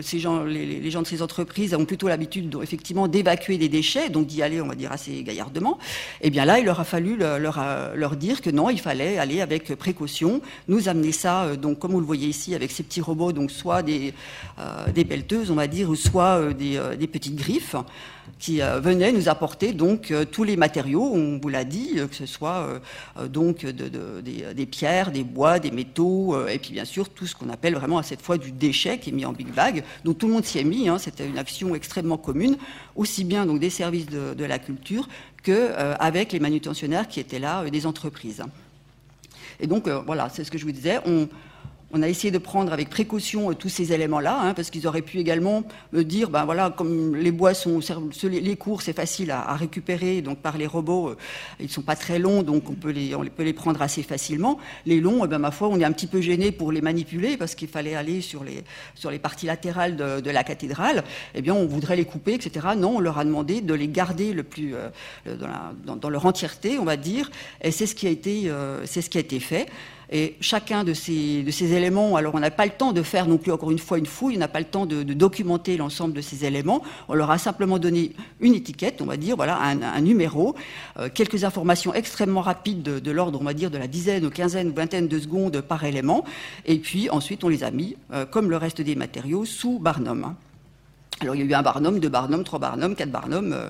[0.01, 4.26] ces gens, les, gens de ces entreprises ont plutôt l'habitude effectivement d'évacuer des déchets, donc
[4.26, 5.78] d'y aller, on va dire, assez gaillardement.
[6.20, 9.18] Et eh bien là, il leur a fallu leur, leur, dire que non, il fallait
[9.18, 12.82] aller avec précaution, nous amener ça, euh, donc comme vous le voyez ici, avec ces
[12.82, 14.14] petits robots, donc soit des,
[14.59, 15.06] euh, des
[15.51, 17.76] on va dire, ou soit des, des petites griffes
[18.39, 22.06] qui euh, venait nous apporter donc euh, tous les matériaux, on vous l'a dit, euh,
[22.06, 22.80] que ce soit
[23.28, 27.74] donc des, pierres, des bois, des métaux, et puis bien sûr tout ce qu'on appelle
[27.74, 29.85] vraiment à cette fois du déchet qui est mis en big bag.
[30.05, 32.57] Donc tout le monde s'y est mis, hein, c'était une action extrêmement commune,
[32.97, 35.09] aussi bien donc des services de, la culture
[35.43, 38.43] que avec les manutentionnaires qui étaient là des entreprises.
[39.61, 41.01] Et donc voilà, c'est ce que je vous disais.
[41.93, 45.02] On a essayé de prendre avec précaution euh, tous ces éléments-là, hein, parce qu'ils auraient
[45.02, 45.62] pu également
[45.93, 47.81] me dire, ben voilà, comme les bois sont,
[48.24, 51.16] les cours, c'est facile à, récupérer, donc par les robots, euh,
[51.60, 54.59] ils sont pas très longs, donc on peut les, on peut les prendre assez facilement.
[54.85, 57.36] Les longs, eh ben ma foi, on est un petit peu gêné pour les manipuler,
[57.36, 61.05] parce qu'il fallait aller sur les, sur les parties latérales de, la cathédrale.
[61.35, 62.66] Eh bien, on voudrait les couper, etc.
[62.77, 64.90] Non, on leur a demandé de les garder le plus euh,
[65.86, 67.31] dans, leur entièreté, on va dire,
[67.62, 68.51] et c'est ce qui a été,
[68.85, 69.66] c'est ce qui a été fait.
[70.10, 71.44] Et chacun de ces,
[71.74, 74.06] éléments, alors on n'a pas le temps de faire non plus encore une fois une
[74.06, 76.82] fouille, on n'a pas le temps de, documenter l'ensemble de ces éléments.
[77.09, 80.55] On leur a simplement donné une étiquette, on va dire, voilà, un, numéro,
[80.98, 84.68] euh, quelques informations extrêmement rapides de, l'ordre, on va dire, de la dizaine ou quinzaine
[84.70, 86.24] ou vingtaine de secondes par élément.
[86.64, 90.35] Et puis ensuite, on les a mis, euh, comme le reste des matériaux, sous Barnum.
[91.20, 93.53] Alors il y a eu un barnum, deux barnums, trois barnums, quatre barnums.
[93.53, 93.69] Euh,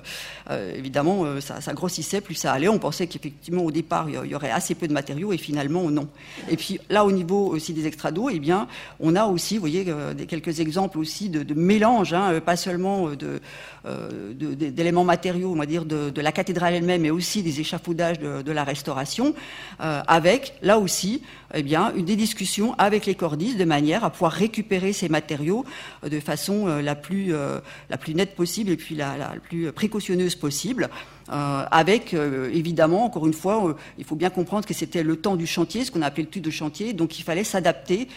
[0.51, 2.67] euh, évidemment, euh, ça, grossissait, plus ça allait.
[2.67, 6.07] On pensait qu'effectivement au départ il y aurait assez peu de matériaux et finalement non.
[6.49, 8.67] Et puis là au niveau aussi des extrados, eh bien
[8.99, 9.85] on a aussi, vous voyez,
[10.27, 13.09] quelques exemples aussi de, mélange, hein, pas seulement
[13.85, 18.63] d'éléments matériaux, on va dire de, la cathédrale elle-même, mais aussi des échafaudages de, la
[18.63, 19.33] restauration,
[19.79, 21.21] avec là aussi,
[21.53, 25.65] eh bien, des discussions avec les cordistes de manière à pouvoir récupérer ces matériaux
[26.03, 27.33] de façon la plus
[27.89, 30.89] la plus nette possible et puis la, plus précautionneuse possible.
[31.31, 35.35] Euh, avec euh, évidemment, encore une fois, il faut bien comprendre que c'était le temps
[35.35, 38.07] du chantier, ce qu'on a appelé le temps de chantier, donc il fallait s'adapter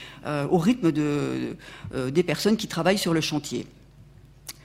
[0.51, 1.57] au rythme de,
[2.11, 3.67] des personnes qui travaillent sur le chantier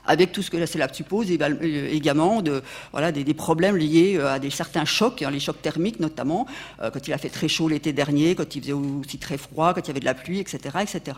[0.08, 4.40] avec tout ce que cela suppose euh, également de, voilà, des, problèmes liés euh, à
[4.40, 6.48] des certains chocs, hein, les chocs thermiques notamment,
[6.82, 9.74] euh, quand il a fait très chaud l'été dernier, quand il faisait aussi très froid,
[9.74, 10.60] quand il y avait de la pluie, etc.
[10.82, 11.18] etc.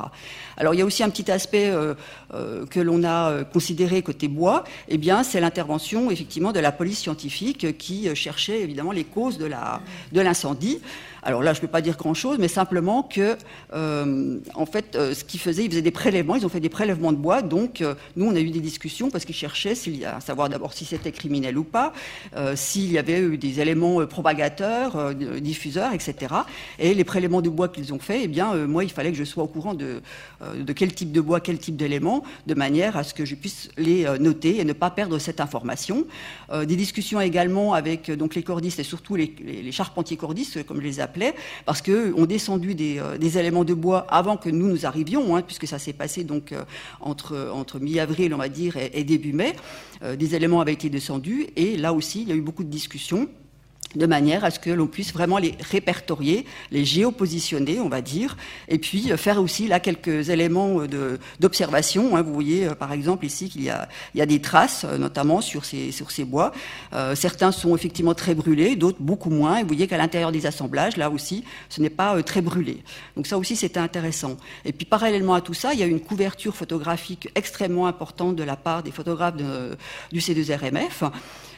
[0.58, 1.72] Alors il y a aussi un petit aspect
[2.70, 7.78] que l'on a considéré côté bois, eh bien c'est l'intervention effectivement de la police scientifique
[7.78, 10.80] qui cherchait évidemment les causes de l'incendie.
[11.24, 13.36] Alors là, je ne peux pas dire grand-chose, mais simplement que,
[13.74, 16.70] euh, en fait, euh, ce qu'ils faisaient, ils faisaient des prélèvements, ils ont fait des
[16.70, 17.42] prélèvements de bois.
[17.42, 19.74] Donc, euh, nous, on a eu des discussions parce qu'ils cherchaient
[20.06, 21.94] à savoir d'abord si c'était criminel ou pas,
[22.56, 26.34] s'il y avait eu des éléments propagateurs, diffuseurs, etc.
[26.78, 29.24] Et les prélèvements de bois qu'ils ont fait, eh bien, moi, il fallait que je
[29.24, 30.02] sois au courant de,
[30.76, 34.06] quel type de bois, quel type d'éléments, de manière à ce que je puisse les
[34.20, 36.06] noter et ne pas perdre cette information.
[36.54, 40.86] des discussions également avec donc les cordistes et surtout les, les charpentiers cordistes, comme je
[40.86, 41.09] les appelle
[41.66, 45.42] parce qu'ils ont descendu euh, des, éléments de bois avant que nous nous arrivions, hein,
[45.42, 46.64] puisque ça s'est passé donc euh,
[47.02, 49.56] entre, entre mi-avril, on va dire, et, début mai.
[50.04, 52.70] Euh, des éléments avaient été descendus, et là aussi, il y a eu beaucoup de
[52.70, 53.30] discussions.
[53.96, 58.38] De manière à ce que l'on puisse vraiment les répertorier, les géopositionner, on va dire,
[58.68, 62.16] et puis euh, faire aussi là quelques éléments euh, d'observation.
[62.16, 62.22] Hein.
[62.22, 63.72] Vous voyez euh, par exemple ici qu'il y
[64.16, 66.52] y a des traces, notamment sur ces, sur ces bois.
[67.16, 69.58] certains sont effectivement très brûlés, d'autres beaucoup moins.
[69.58, 72.84] Et vous voyez qu'à l'intérieur des assemblages, là aussi, ce n'est pas très brûlé.
[73.16, 74.38] Donc ça aussi, c'était intéressant.
[74.66, 78.44] Et puis parallèlement à tout ça, il y a une couverture photographique extrêmement importante de
[78.44, 79.36] la part des photographes
[80.12, 81.10] du C2RMF.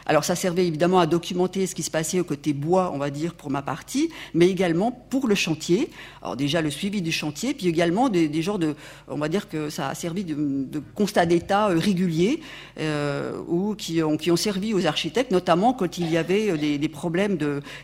[0.06, 3.10] Alors ça servait évidemment à documenter ce qui se passait au côté bois, on va
[3.10, 5.90] dire, pour ma partie, mais également pour le chantier.
[6.22, 8.76] Alors déjà le suivi du chantier, puis également des, genres de,
[9.08, 12.42] on va dire que ça a servi de, constat d'état euh, régulier,
[12.80, 16.78] euh, ou qui ont, qui ont servi aux architectes, notamment quand il y avait des,
[16.78, 17.38] des problèmes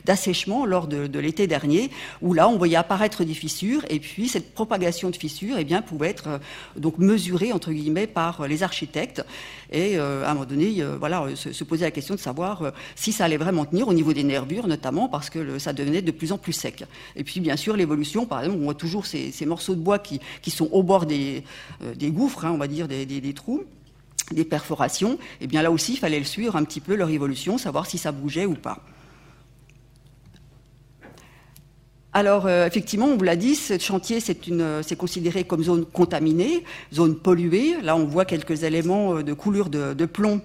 [0.05, 1.91] d'assèchement lors de, de l'été dernier,
[2.21, 5.81] où là on voyait apparaître des fissures, et puis cette propagation de fissures, eh bien,
[5.81, 6.37] pouvait être euh,
[6.75, 9.23] donc mesurée entre guillemets par les architectes,
[9.71, 12.71] et euh, à un moment donné, euh, voilà, se poser la question de savoir euh,
[12.95, 16.11] si ça allait vraiment tenir au niveau des nervures, notamment parce que ça devenait de
[16.11, 16.85] plus en plus sec.
[17.15, 20.19] Et puis, bien sûr, l'évolution, par exemple, on voit toujours ces, morceaux de bois qui,
[20.49, 21.43] sont au bord des,
[21.83, 23.63] euh, gouffres, hein, on va dire, des, trous
[24.31, 27.09] des perforations, et eh bien là aussi, il fallait le suivre un petit peu leur
[27.09, 28.83] évolution, savoir si ça bougeait ou pas.
[32.11, 37.15] Alors, euh, effectivement, on vous l'a dit, ce chantier, c'est considéré comme zone contaminée, zone
[37.15, 37.79] polluée.
[37.81, 40.41] Là, on voit quelques éléments de coulure de plomb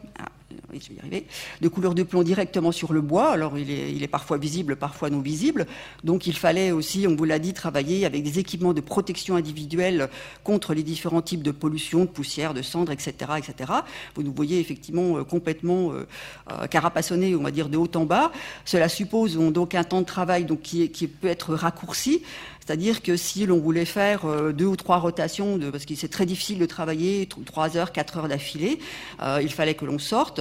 [0.81, 1.27] je vais y arriver,
[1.61, 3.31] de couleur de plomb directement sur le bois.
[3.31, 5.67] Alors il est, parfois visible, parfois non visible.
[6.05, 10.09] Donc il fallait aussi, on vous l'a dit, travailler avec des équipements de protection individuelle
[10.45, 13.73] contre les différents types de pollution, de poussière, de cendres, etc., etc.
[14.15, 16.07] Vous nous voyez effectivement euh, complètement euh,
[16.51, 18.33] euh, carapassonné, on va dire de haut en bas.
[18.65, 22.23] Cela suppose donc un temps de travail donc qui, qui peut être raccourci.
[22.65, 26.27] C'est-à-dire que si l'on voulait faire euh, deux ou trois rotations, parce que c'est très
[26.27, 28.79] difficile de travailler trois heures, quatre heures d'affilée,
[29.21, 30.41] euh, il fallait que l'on sorte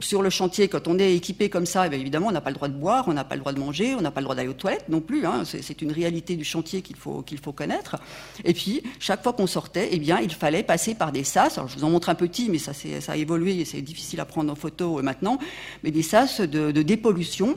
[0.00, 2.56] sur le chantier, quand on est équipé comme ça, eh évidemment, on n'a pas le
[2.56, 4.34] droit de boire, on n'a pas le droit de manger, on n'a pas le droit
[4.34, 5.26] d'aller aux toilettes non plus.
[5.26, 5.42] Hein.
[5.44, 7.96] c'est une réalité du chantier qu'il faut, qu'il faut connaître.
[8.44, 11.60] Et puis, chaque fois qu'on sortait, eh bien, il fallait passer par des sas.
[11.66, 14.24] Je vous en montre un petit, mais ça, ça a évolué et c'est difficile à
[14.24, 15.38] prendre en photo euh, maintenant.
[15.84, 17.56] Mais des sas de, de dépollution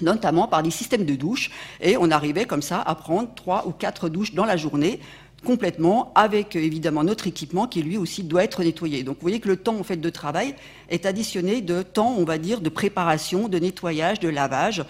[0.00, 1.50] notamment par des systèmes de douche.
[1.80, 5.00] Et on arrivait comme ça à prendre trois ou quatre douches dans la journée
[5.44, 9.02] complètement avec évidemment notre équipement qui lui aussi doit être nettoyé.
[9.02, 10.54] Donc vous voyez que le temps en fait de travail
[10.90, 14.84] est additionné de temps on va dire de préparation, de nettoyage, de lavage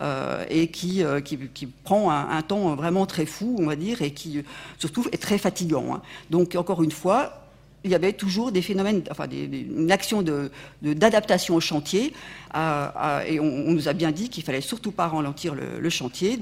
[0.00, 3.76] euh, et qui, euh, qui, qui, prend un, un, temps vraiment très fou on va
[3.76, 4.42] dire et qui
[4.78, 5.94] surtout est très fatigant.
[5.94, 6.02] Hein.
[6.30, 7.43] Donc encore une fois
[7.84, 10.22] il y avait toujours des phénomènes, enfin une action
[10.82, 12.12] d'adaptation de, au chantier,
[12.54, 16.38] et on, nous a bien dit qu'il fallait surtout pas ralentir le, chantier,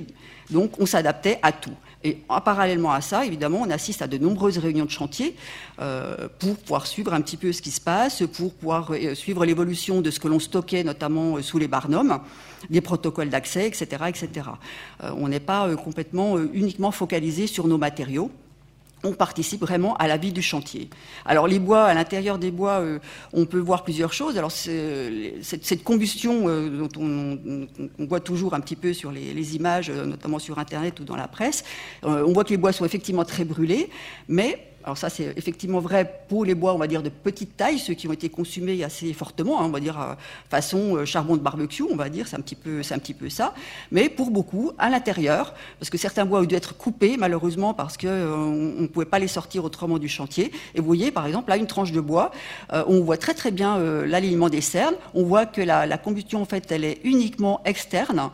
[0.51, 1.74] donc on s'adaptait à tout.
[2.05, 5.36] Et en, parallèlement à ça, évidemment, on assiste à de nombreuses réunions de chantier
[5.81, 9.44] euh, pour pouvoir suivre un petit peu ce qui se passe, pour pouvoir euh, suivre
[9.44, 12.20] l'évolution de ce que l'on stockait, notamment euh, sous les barnums,
[12.70, 14.28] des protocoles d'accès, etc., etc.
[15.01, 18.31] On n'est pas complètement uniquement focalisé sur nos matériaux
[19.05, 20.89] on participe vraiment à la vie du chantier.
[21.24, 22.99] Alors les bois, à l'intérieur des bois, euh,
[23.33, 24.39] on peut voir plusieurs choses.
[24.39, 27.69] Alors cette, cette, combustion euh, dont on,
[28.07, 31.16] voit toujours un petit peu sur les, les, images, euh, notamment sur Internet ou dans
[31.16, 31.65] la presse,
[32.03, 33.91] on voit que les bois sont effectivement très brûlés,
[34.29, 37.79] mais alors ça, c'est effectivement vrai pour les bois, on va dire, de petite taille,
[37.79, 40.15] ceux qui ont été consumés assez fortement, hein, on va dire, euh,
[40.51, 43.29] façon euh, charbon de barbecue, on va dire, c'est un, petit peu, un petit peu
[43.29, 43.55] ça.
[43.91, 47.97] Mais pour beaucoup, à l'intérieur, parce que certains bois ont dû être coupés, malheureusement, parce
[47.97, 50.51] qu'on euh, ne pouvait pas les sortir autrement du chantier.
[50.75, 52.33] Et vous voyez, par exemple, là, une tranche de bois,
[52.71, 56.45] on voit très très bien l'alignement des cernes, on voit que la, la combustion, en
[56.45, 58.31] fait, elle est uniquement externe,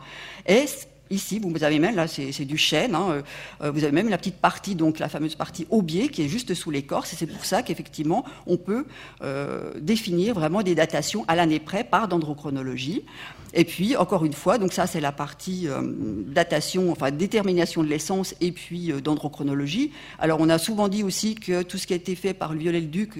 [0.47, 0.65] et
[1.11, 3.21] Ici, vous avez même, là, c'est du chêne, hein, euh,
[3.63, 6.53] euh, vous avez même la petite partie, donc la fameuse partie aubier, qui est juste
[6.53, 8.85] sous l'écorce, et c'est pour ça qu'effectivement, on peut
[9.23, 13.05] euh, définir vraiment des datations à l'année près par dendrochronologie.
[13.53, 15.81] Et puis, encore une fois, donc ça c'est la partie euh,
[16.27, 19.91] datation, enfin détermination de l'essence et puis euh, dendrochronologie.
[20.19, 22.59] Alors on a souvent dit aussi que tout ce qui a été fait par le
[22.59, 23.19] Viollet-le-Duc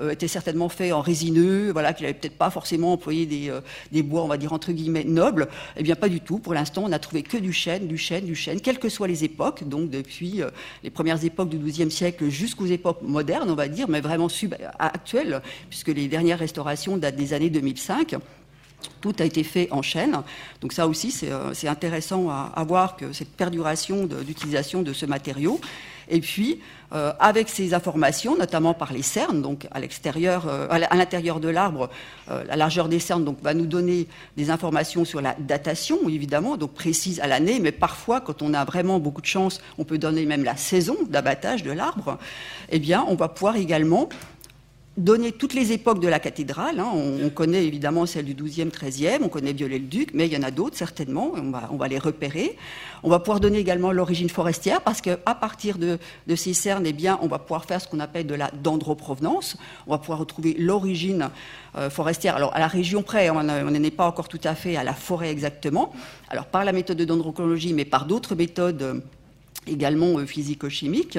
[0.00, 3.60] euh, était certainement fait en résineux, voilà, qu'il n'avait peut-être pas forcément employé des, euh,
[3.92, 5.48] des, bois, on va dire entre guillemets, nobles.
[5.76, 6.38] Eh bien pas du tout.
[6.38, 9.08] Pour l'instant, on n'a trouvé que du chêne, du chêne, du chêne, quelles que soient
[9.08, 10.50] les époques, donc depuis euh,
[10.82, 14.28] les premières époques du XIIe siècle jusqu'aux époques modernes, on va dire, mais vraiment
[14.78, 18.16] actuelles, puisque les dernières restaurations datent des années 2005.
[19.00, 20.22] Tout a été fait en chaîne.
[20.60, 25.60] Donc ça aussi, c'est euh, intéressant à, voir que cette perduration d'utilisation de, ce matériau.
[26.08, 26.60] Et puis,
[26.92, 31.48] euh, avec ces informations, notamment par les cernes, donc à l'extérieur, euh, à l'intérieur de
[31.48, 31.90] l'arbre,
[32.28, 34.06] la largeur des cernes donc, va nous donner
[34.36, 38.64] des informations sur la datation, évidemment, donc précise à l'année, mais parfois, quand on a
[38.64, 42.18] vraiment beaucoup de chance, on peut donner même la saison d'abattage de l'arbre.
[42.70, 44.08] Eh bien, on va pouvoir également
[44.96, 46.80] donner toutes les époques de la cathédrale.
[46.80, 46.90] Hein.
[46.94, 50.50] On, connaît évidemment celle du 12e, 13e, on connaît Viollet-le-Duc, mais il y en a
[50.50, 51.32] d'autres certainement,
[51.70, 52.56] on va, les repérer.
[53.02, 55.98] On va pouvoir donner également l'origine forestière, parce qu'à partir de,
[56.34, 59.56] ces cernes, eh on va pouvoir faire ce qu'on appelle de la dendroprovenance.
[59.86, 61.28] On va pouvoir retrouver l'origine
[61.76, 62.36] euh, forestière.
[62.36, 64.94] Alors, à la région près, on n'en est pas encore tout à fait à la
[64.94, 65.92] forêt exactement.
[66.30, 69.02] Alors, par la méthode de dendrochronologie, mais par d'autres méthodes
[69.66, 71.18] également euh, physico-chimiques.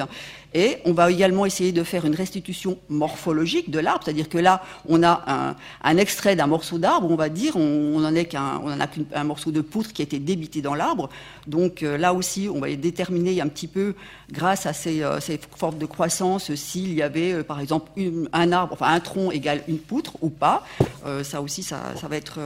[0.54, 4.62] Et on va également essayer de faire une restitution morphologique de l'arbre, c'est-à-dire que là,
[4.88, 8.86] on a un, extrait d'un morceau d'arbre, on va dire, on, n'en qu'un, on a
[8.86, 11.10] qu'un morceau de poutre qui a été débité dans l'arbre.
[11.46, 13.94] Donc euh, là aussi, on va déterminer un petit peu,
[14.32, 15.20] grâce à ces, euh,
[15.54, 17.90] formes de croissance, s'il y avait, par exemple,
[18.32, 20.64] un arbre, enfin un tronc égale une poutre ou pas.
[21.22, 22.38] ça aussi, ça, ça va être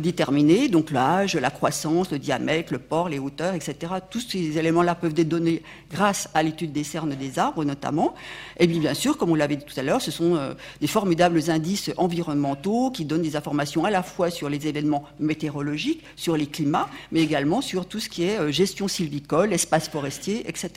[0.00, 0.68] déterminé.
[0.68, 3.94] Donc l'âge, la croissance, le diamètre, le port, les hauteurs, etc.
[4.10, 8.14] Tous ces éléments-là peuvent être donnés grâce à l'étude des cernes des arbres notamment.
[8.58, 11.50] Et bien sûr, comme on l'avait dit tout à l'heure, ce sont euh, des formidables
[11.50, 16.46] indices environnementaux qui donnent des informations à la fois sur les événements météorologiques, sur les
[16.46, 20.70] climats, mais également sur tout ce qui est euh, gestion sylvicole, espace forestier, etc.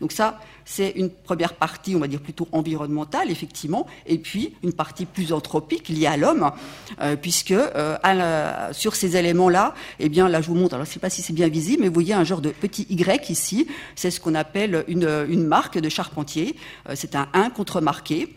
[0.00, 4.72] Donc ça, c'est une première partie, on va dire plutôt environnementale, effectivement, et puis une
[4.72, 6.50] partie plus anthropique liée à l'homme,
[8.48, 11.10] euh, sur ces éléments-là, eh bien là je vous montre, alors je ne sais pas
[11.10, 14.20] si c'est bien visible, mais vous voyez un genre de petit Y ici, c'est ce
[14.20, 16.56] qu'on appelle une, une marque de charpentier,
[16.88, 18.34] euh, c'est un 1 contremarqué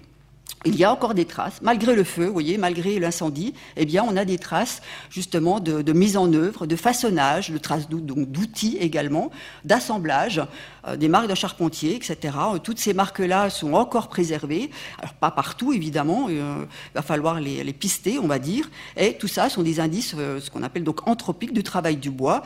[0.65, 4.15] il y a encore des traces, malgré le feu, voyez, malgré l'incendie, eh bien, on
[4.15, 9.31] a des traces justement de, mise en œuvre, de façonnage, de traces d'outils également,
[9.65, 10.41] d'assemblage,
[10.87, 12.37] euh, des marques de charpentier, etc.
[12.63, 14.69] Toutes ces marques-là sont encore préservées,
[14.99, 19.27] alors pas partout évidemment, euh, il va falloir les, pister, on va dire, et tout
[19.27, 22.43] ça sont des indices, euh, ce qu'on appelle donc anthropiques du travail du bois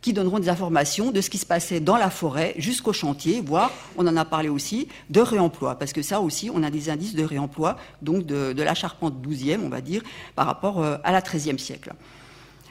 [0.00, 3.70] qui donneront des informations de ce qui se passait dans la forêt jusqu'au chantier, voire,
[3.96, 7.14] on en a parlé aussi, de réemploi, parce que ça aussi, on a des indices
[7.14, 10.02] de réemploi, donc de, la charpente 12e, on va dire,
[10.34, 11.92] par rapport euh, à la 13e siècle.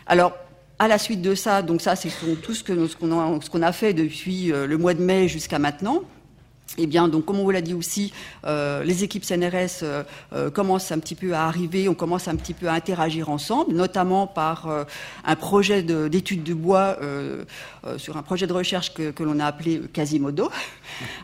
[0.08, 0.34] Alors,
[0.80, 2.10] à la suite de ça, donc ça, c'est
[2.42, 2.88] tout ce qu'on
[3.42, 6.04] ce qu'on a, fait depuis euh, le mois de mai jusqu'à maintenant.
[6.78, 8.14] Eh bien, donc, comme on vous l'a dit aussi,
[8.46, 12.36] euh, les équipes CNRS euh, euh, commencent un petit peu à arriver, on commence un
[12.36, 14.68] petit peu à interagir ensemble, notamment par
[15.26, 16.98] un projet d'étude du bois
[17.98, 20.50] sur un projet de recherche que, l'on a appelé Quasimodo.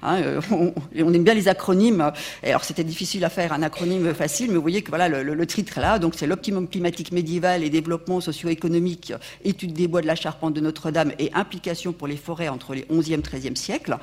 [0.03, 0.73] Hein, on,
[1.13, 2.11] aime bien les acronymes.
[2.43, 5.47] Alors, c'était difficile à faire un acronyme facile, mais vous voyez que voilà le, le,
[5.47, 5.99] titre là.
[5.99, 9.13] Donc, c'est l'optimum climatique médiéval et développement socio-économique,
[9.43, 12.83] étude des bois de la charpente de Notre-Dame et implication pour les forêts entre les
[12.83, 13.97] 11e et 13e siècles.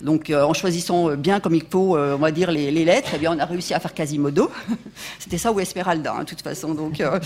[0.00, 3.18] Donc, en choisissant euh, bien comme il faut, euh, on va dire, les, lettres, eh
[3.18, 4.50] bien, on a réussi à faire Quasimodo.
[5.18, 6.74] C'était ça ou Esmeralda, hein, de toute façon.
[6.74, 7.18] Donc, euh,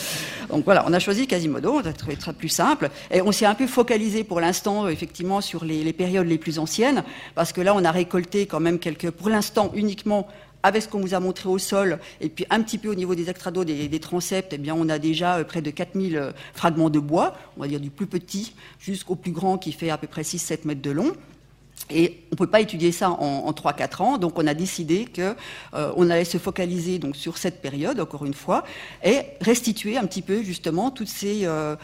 [0.48, 2.90] donc voilà, on a choisi Quasimodo, on a trouvé très plus simple.
[3.10, 7.02] Et on s'est un peu focalisé pour l'instant, effectivement, sur les, périodes les plus anciennes,
[7.34, 10.28] parce que là, on a récolté quand même quelques, pour l'instant, uniquement
[10.62, 13.14] avec ce qu'on vous a montré au sol, et puis un petit peu au niveau
[13.14, 16.98] des extrados, des, des transepts, eh bien, on a déjà près de 4000 fragments de
[16.98, 20.22] bois, on va dire du plus petit jusqu'au plus grand qui fait à peu près
[20.22, 21.12] 6-7 mètres de long.
[21.88, 23.16] Et on ne peut pas étudier ça en,
[23.46, 25.34] en 3-4 ans, donc on a décidé qu'on
[25.74, 28.64] euh, allait se focaliser donc sur cette période, encore une fois,
[29.04, 31.74] et restituer un petit peu justement toutes ces, euh,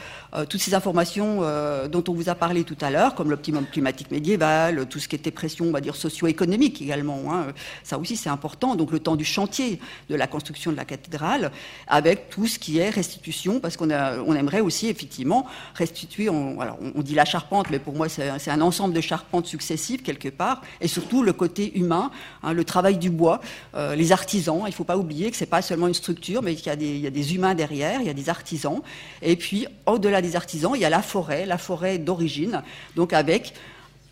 [0.44, 1.40] toutes ces informations
[1.88, 5.16] dont on vous a parlé tout à l'heure, comme l'optimum climatique médiéval, tout ce qui
[5.16, 7.32] était pression, on va dire, socio-économique également.
[7.32, 7.46] Hein.
[7.82, 8.74] Ça aussi, c'est important.
[8.74, 9.80] Donc le temps du chantier
[10.10, 11.50] de la construction de la cathédrale,
[11.86, 16.78] avec tout ce qui est restitution, parce qu'on on aimerait aussi effectivement restituer, on, alors
[16.94, 20.62] on dit la charpente, mais pour moi c'est un ensemble de charpentes successives quelque part,
[20.80, 22.10] et surtout le côté humain,
[22.42, 23.40] hein, le travail du bois,
[23.74, 24.60] euh, les artisans.
[24.64, 26.98] Il ne faut pas oublier que ce n'est pas seulement une structure, mais qu'il y,
[27.00, 28.80] y, a des humains derrière, il y a des artisans.
[29.22, 32.62] Et puis, au-delà artisans, il y a la forêt, la forêt d'origine,
[32.96, 33.54] donc avec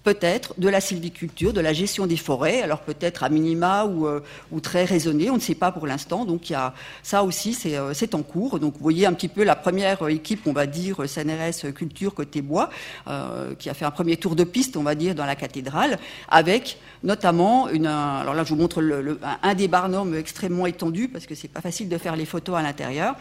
[0.05, 4.21] peut-être de la sylviculture, de la gestion des forêts, alors peut-être à minima ou, euh,
[4.53, 6.27] ou, très raisonné, on ne sait pas pour l'instant.
[6.27, 8.61] Donc il y a, ça aussi, euh, c'est en cours.
[8.61, 12.43] Donc vous voyez un petit peu la première équipe, on va dire, CNRS Culture côté
[12.43, 12.69] bois,
[13.09, 15.99] euh, qui a fait un premier tour de piste, on va dire, dans la cathédrale,
[16.29, 17.87] avec notamment une.
[17.87, 18.83] Alors là, je vous montre
[19.43, 22.63] un des barnums extrêmement étendu, parce que c'est pas facile de faire les photos à
[22.63, 23.15] l'intérieur,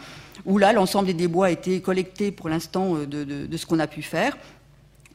[0.44, 4.02] où là, l'ensemble des débois a été collecté pour l'instant de ce qu'on a pu
[4.02, 4.36] faire.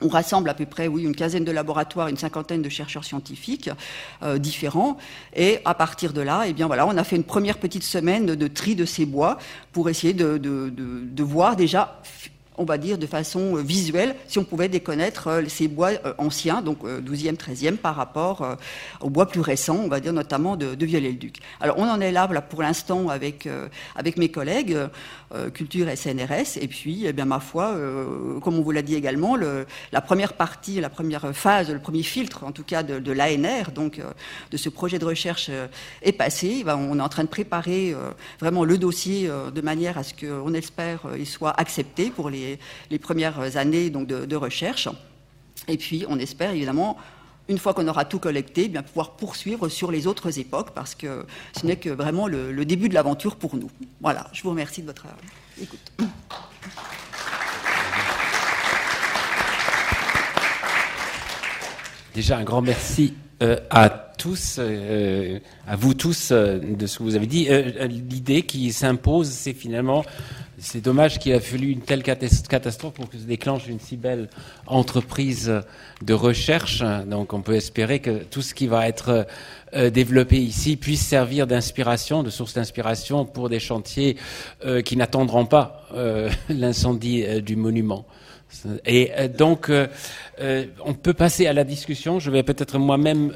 [0.02, 3.70] On rassemble à peu près, oui, une quinzaine de laboratoires, une cinquantaine de chercheurs scientifiques
[4.24, 4.98] euh, différents,
[5.36, 8.26] et à partir de là, eh bien voilà, on a fait une première petite semaine
[8.26, 9.38] de, tri de ces bois
[9.74, 12.02] pour essayer de, voir déjà
[12.60, 17.36] on va dire, de façon visuelle, si on pouvait déconnaître ces bois anciens, donc 12e,
[17.36, 18.58] 13e, par rapport
[19.02, 21.38] aux bois plus récents, on va dire notamment de, de Viollet-le-Duc.
[21.62, 23.48] Alors on en est là, pour l'instant avec,
[23.96, 24.78] avec mes collègues,
[25.54, 27.76] Culture et CNRS, et puis, eh bien, ma foi,
[28.44, 32.04] comme on vous l'a dit également, le, la première partie, la première phase, le premier
[32.04, 34.02] filtre, en tout cas, de, l'ANR, donc
[34.52, 35.50] de ce projet de recherche
[36.02, 36.64] est passé.
[36.66, 37.96] Ben, on est en train de préparer
[38.40, 42.49] vraiment le dossier de manière à ce qu'on espère il soit accepté pour les,
[43.02, 44.90] premières années donc, de, recherche.
[45.68, 46.98] Et puis, on espère évidemment
[47.48, 51.26] une fois qu'on aura tout collecté, bien pouvoir poursuivre sur les autres époques, parce que
[51.60, 53.72] ce n'est que vraiment le, début de l'aventure pour nous.
[54.02, 55.06] Voilà, je vous remercie de votre
[55.62, 55.92] écoute.
[62.14, 67.04] Déjà, un grand merci euh, à tous, euh, à vous tous, euh, de ce que
[67.04, 67.48] vous avez dit.
[67.88, 70.04] L'idée qui s'impose, c'est finalement,
[70.58, 74.28] c'est dommage qu'il a fallu une telle catastrophe pour que se déclenche une si belle
[74.68, 75.54] entreprise
[76.02, 76.84] de recherche.
[77.08, 79.26] Donc, on peut espérer que tout ce qui va être
[79.74, 84.18] développé ici puisse servir d'inspiration, de source d'inspiration pour des chantiers
[84.84, 85.88] qui n'attendront pas
[86.50, 88.06] l'incendie du monument.
[88.86, 89.88] Et euh, donc, euh,
[90.40, 92.20] euh, on peut passer à la discussion.
[92.20, 93.34] Je vais peut-être moi-même,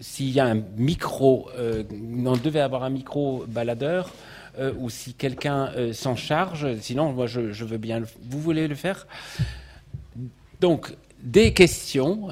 [0.00, 4.12] s'il y a un micro, on devait avoir un micro baladeur,
[4.78, 6.66] ou si quelqu'un s'en charge.
[6.80, 8.02] Sinon, moi, je, je, veux bien.
[8.22, 9.06] Vous voulez le faire?
[10.60, 12.28] Donc, des questions.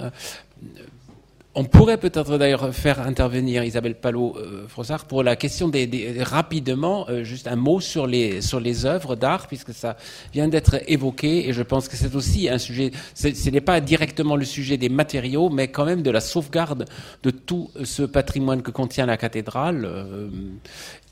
[1.56, 7.22] On pourrait peut-être d'ailleurs faire intervenir Isabelle Palot-Frossard euh, pour la question des, rapidement, euh,
[7.22, 9.97] juste un mot sur les sur les œuvres d'art puisque ça
[10.32, 12.90] vient d'être évoqué et je pense que c'est aussi un sujet.
[13.14, 16.86] Ce n'est pas directement le sujet des matériaux, mais quand même de la sauvegarde
[17.22, 20.28] de tout ce patrimoine que contient la cathédrale euh,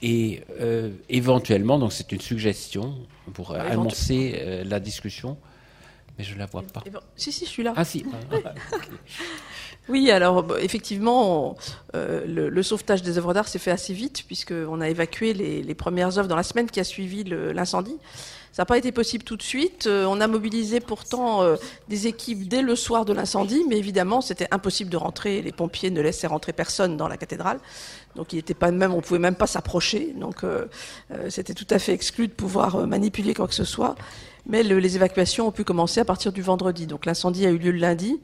[0.03, 0.43] et
[1.09, 2.97] éventuellement, donc c'est une suggestion
[3.33, 5.37] pour annoncer la discussion.
[6.19, 6.83] Mais je la vois pas.
[7.17, 7.73] Si, si, je suis là.
[7.77, 8.05] Ah, si.
[9.89, 11.57] Oui, alors effectivement,
[11.97, 16.19] euh, le, sauvetage des œuvres d'art s'est fait assez vite puisqu'on a évacué les, premières
[16.19, 17.97] œuvres dans la semaine qui a suivi l'incendie.
[18.53, 19.87] Ça n'a pas été possible tout de suite.
[19.87, 21.57] Euh, on a mobilisé pourtant euh,
[21.89, 25.41] des équipes dès le soir de l'incendie, mais évidemment, c'était impossible de rentrer.
[25.41, 27.59] Les pompiers ne laissaient rentrer personne dans la cathédrale.
[28.15, 30.13] Donc il était pas même, on pouvait même pas s'approcher.
[30.15, 30.43] Donc
[31.31, 33.95] c'était tout à fait exclu de pouvoir manipuler quoi que ce soit.
[34.45, 36.87] Mais les évacuations ont pu commencer à partir du vendredi.
[36.87, 38.21] Donc l'incendie a eu lieu le lundi.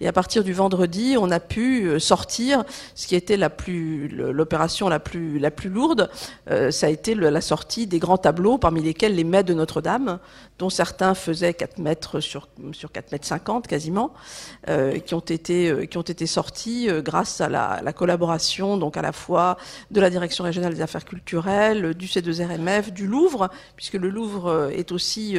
[0.00, 2.64] Et à partir du vendredi, on a pu euh, sortir
[2.94, 6.10] ce qui était l'opération la plus la plus lourde.
[6.50, 10.18] Euh, ça a été la sortie des grands tableaux, parmi lesquels les mets de Notre-Dame,
[10.58, 14.12] dont certains faisaient 4 mètres sur sur 4 mètres 50 quasiment,
[14.68, 18.96] euh, qui ont été euh, qui ont été sortis grâce à la, la, collaboration donc
[18.96, 19.58] à la fois
[19.90, 24.92] de la direction régionale des affaires culturelles, du C2RMF, du Louvre, puisque le Louvre est
[24.92, 25.36] aussi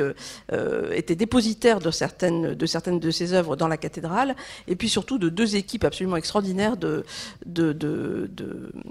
[0.91, 4.35] était dépositaire de certaines de certaines de ses œuvres dans la cathédrale
[4.67, 7.03] et puis surtout de deux équipes absolument extraordinaires de,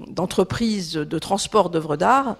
[0.08, 2.36] d'entreprises de, transport d'œuvres d'art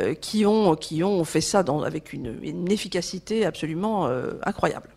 [0.00, 4.88] euh, qui, ont, fait ça avec une, une efficacité absolument euh, incroyable.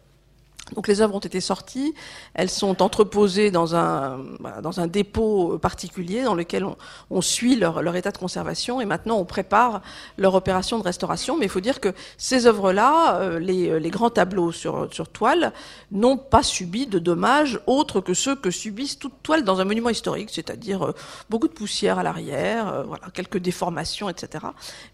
[0.72, 1.94] Donc les œuvres ont été sorties,
[2.34, 4.24] elles sont entreposées dans un,
[4.62, 6.66] dans un dépôt particulier dans lequel
[7.10, 9.82] on, suit leur, leur, état de conservation et maintenant on prépare
[10.18, 11.38] leur opération de restauration.
[11.38, 15.52] Mais il faut dire que ces œuvres-là, euh, les, les, grands tableaux sur, sur toile,
[15.92, 19.90] n'ont pas subi de dommages autres que ceux que subissent toute toile dans un monument
[19.90, 20.96] historique, c'est-à-dire euh,
[21.30, 24.46] beaucoup de poussière à l'arrière, euh, voilà, quelques déformations, etc.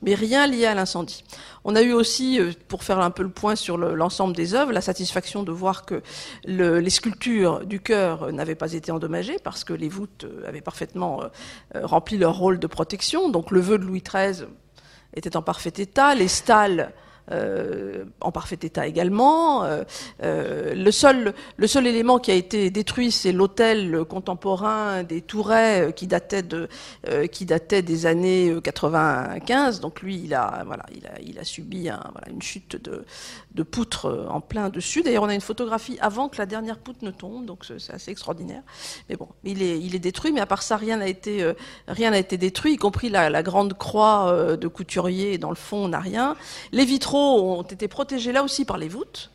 [0.02, 1.24] Mais rien lié à l'incendie.
[1.64, 4.82] On a eu aussi, pour faire un peu le point sur l'ensemble des œuvres, la
[4.82, 6.02] satisfaction de voir que
[6.46, 11.22] les sculptures du chœur n'avaient pas été endommagées parce que les voûtes avaient parfaitement
[11.76, 13.30] euh, rempli leur rôle de protection.
[13.30, 14.48] Donc le vœu de Louis XIII
[15.16, 16.92] était en parfait état, les stalles
[17.32, 19.64] euh, en parfait état également.
[19.64, 19.84] Euh,
[20.24, 21.34] euh, le, seul,
[21.86, 26.42] élément qui a été détruit, c'est l'hôtel contemporain des Tourets qui datait,
[27.82, 29.80] des années 95.
[29.80, 30.66] Donc lui, il a,
[31.44, 31.90] subi
[32.30, 33.06] une chute de,
[33.54, 35.04] de poutre en plein dessus.
[35.04, 38.12] D'ailleurs, on a une photographie avant que la dernière poutre ne tombe, donc c'est assez
[38.12, 38.64] extraordinaire.
[39.10, 43.10] Mais bon, il est, détruit, mais à part ça, rien n'a été, détruit, y compris
[43.10, 46.36] la grande croix de couturier dans le fond, on n'a rien.
[46.72, 49.32] Les vitraux ont été protégés là aussi par les voûtes.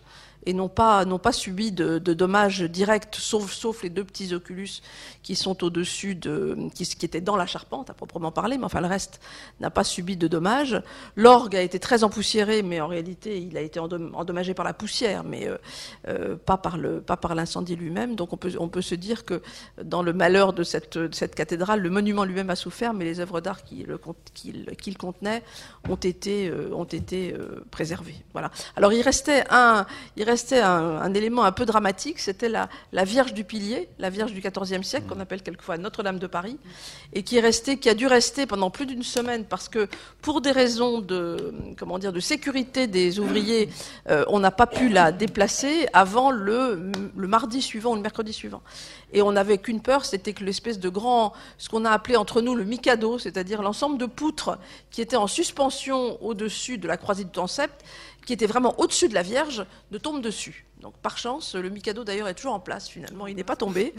[0.46, 4.82] Et n'ont pas, pas subi de, dommages directs, sauf, sauf les deux petits oculus
[5.22, 8.80] qui sont au-dessus de, qui, qui étaient dans la charpente à proprement parler, mais enfin
[8.80, 9.20] le reste
[9.60, 10.80] n'a pas subi de dommages.
[11.16, 15.24] L'orgue a été très empoussiéré, mais en réalité il a été endommagé par la poussière,
[15.24, 15.56] mais euh,
[16.08, 17.02] euh, pas par le,
[17.34, 18.16] l'incendie lui-même.
[18.16, 19.42] Donc on peut, on peut se dire que
[19.82, 23.40] dans le malheur de cette, cette cathédrale, le monument lui-même a souffert, mais les œuvres
[23.40, 23.86] d'art qu'il
[24.76, 25.42] qu contenait
[25.88, 27.34] ont été, euh, ont été
[27.70, 28.16] préservées.
[28.32, 28.50] Voilà.
[28.76, 29.86] Alors il restait un,
[30.52, 34.40] un, un élément un peu dramatique, c'était la, la Vierge du Pilier, la Vierge du
[34.40, 36.58] XIVe siècle qu'on appelle quelquefois Notre-Dame de Paris,
[37.12, 39.88] et qui est restée, qui a dû rester pendant plus d'une semaine parce que
[40.22, 43.68] pour des raisons de, comment dire, de sécurité des ouvriers,
[44.10, 48.32] euh, on n'a pas pu la déplacer avant le, le mardi suivant ou le mercredi
[48.32, 48.62] suivant.
[49.12, 52.40] Et on n'avait qu'une peur, c'était que l'espèce de grand, ce qu'on a appelé entre
[52.40, 54.58] nous le mikado, c'est-à-dire l'ensemble de poutres
[54.90, 57.84] qui étaient en suspension au-dessus de la croisée du transept,
[58.26, 60.66] qui était vraiment au-dessus de la Vierge, ne tombe dessus.
[60.80, 63.94] Donc par chance, le Mikado d'ailleurs est toujours en place finalement, il n'est pas tombé.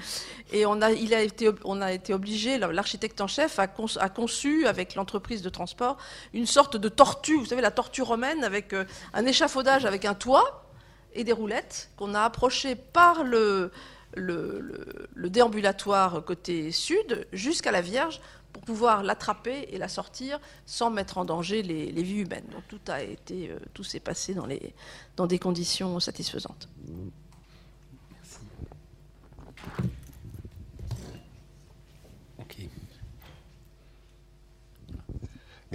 [0.53, 4.67] Et on a, il a été, on a été obligé, l'architecte en chef a, conçu,
[4.67, 5.97] avec l'entreprise de transport
[6.33, 10.13] une sorte de tortue, vous savez la tortue romaine avec euh, un échafaudage avec un
[10.13, 10.69] toit
[11.13, 13.71] et des roulettes qu'on a approché par le,
[15.15, 18.21] déambulatoire côté sud jusqu'à la Vierge
[18.55, 22.47] pour pouvoir l'attraper et la sortir sans mettre en danger les, vies humaines.
[22.53, 24.47] Donc tout a été, euh, tout s'est passé dans,
[25.17, 26.69] dans des conditions satisfaisantes.
[28.13, 28.39] Merci.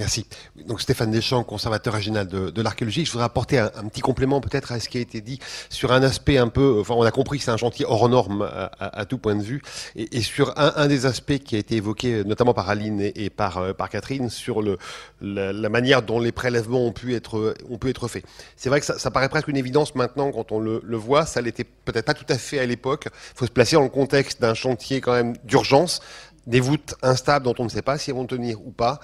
[0.00, 0.24] Merci.
[0.66, 3.04] Donc Stéphane Deschamps, conservateur régional de, de l'archéologie.
[3.04, 6.02] Je voudrais apporter un, petit complément peut-être à ce qui a été dit sur un
[6.02, 6.78] aspect un peu.
[6.80, 9.34] Enfin, on a compris que c'est un chantier hors norme à, à, à, tout point
[9.34, 9.60] de vue,
[9.96, 13.12] et, et sur un, un, des aspects qui a été évoqué notamment par Aline et,
[13.14, 14.78] et par, euh, par Catherine sur le,
[15.20, 18.24] la, la, manière dont les prélèvements ont pu être, ont pu être faits.
[18.56, 21.26] C'est vrai que ça, ça, paraît presque une évidence maintenant quand on le, le voit.
[21.26, 23.04] Ça l'était peut-être pas tout à fait à l'époque.
[23.34, 26.00] Il faut se placer dans le contexte d'un chantier quand même d'urgence,
[26.46, 28.98] des voûtes instables dont on ne sait pas si elles vont tenir ou pas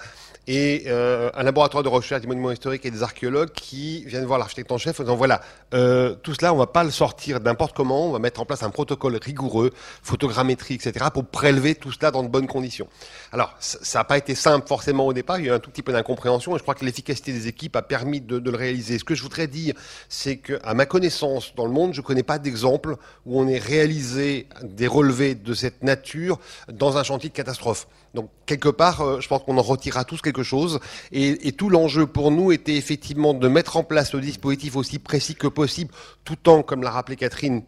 [0.47, 4.39] et euh, un laboratoire de recherche des monuments historiques et des archéologues qui viennent voir
[4.39, 5.41] l'architecte en chef en disant voilà,
[5.73, 8.63] euh, tout cela, on va pas le sortir n'importe comment, on va mettre en place
[8.63, 9.71] un protocole rigoureux,
[10.03, 12.87] photogrammétrie, etc., pour prélever tout cela dans de bonnes conditions.
[13.33, 15.69] Alors, ça n'a pas été simple forcément au départ, il y a eu un tout
[15.69, 18.57] petit peu d'incompréhension, et je crois que l'efficacité des équipes a permis de, de, le
[18.57, 18.97] réaliser.
[18.99, 19.73] Ce que je voudrais dire,
[20.07, 22.95] c'est que, à ma connaissance, dans le monde, je ne connais pas d'exemple
[23.25, 26.39] où on ait réalisé des relevés de cette nature
[26.71, 27.87] dans un chantier de catastrophe.
[28.13, 30.79] Donc quelque part, euh, je pense qu'on en retirera tous quelque chose.
[31.11, 35.35] Et, tout l'enjeu pour nous était effectivement de mettre en place le dispositif aussi précis
[35.35, 35.91] que possible,
[36.23, 37.63] tout en, comme l'a rappelé Catherine,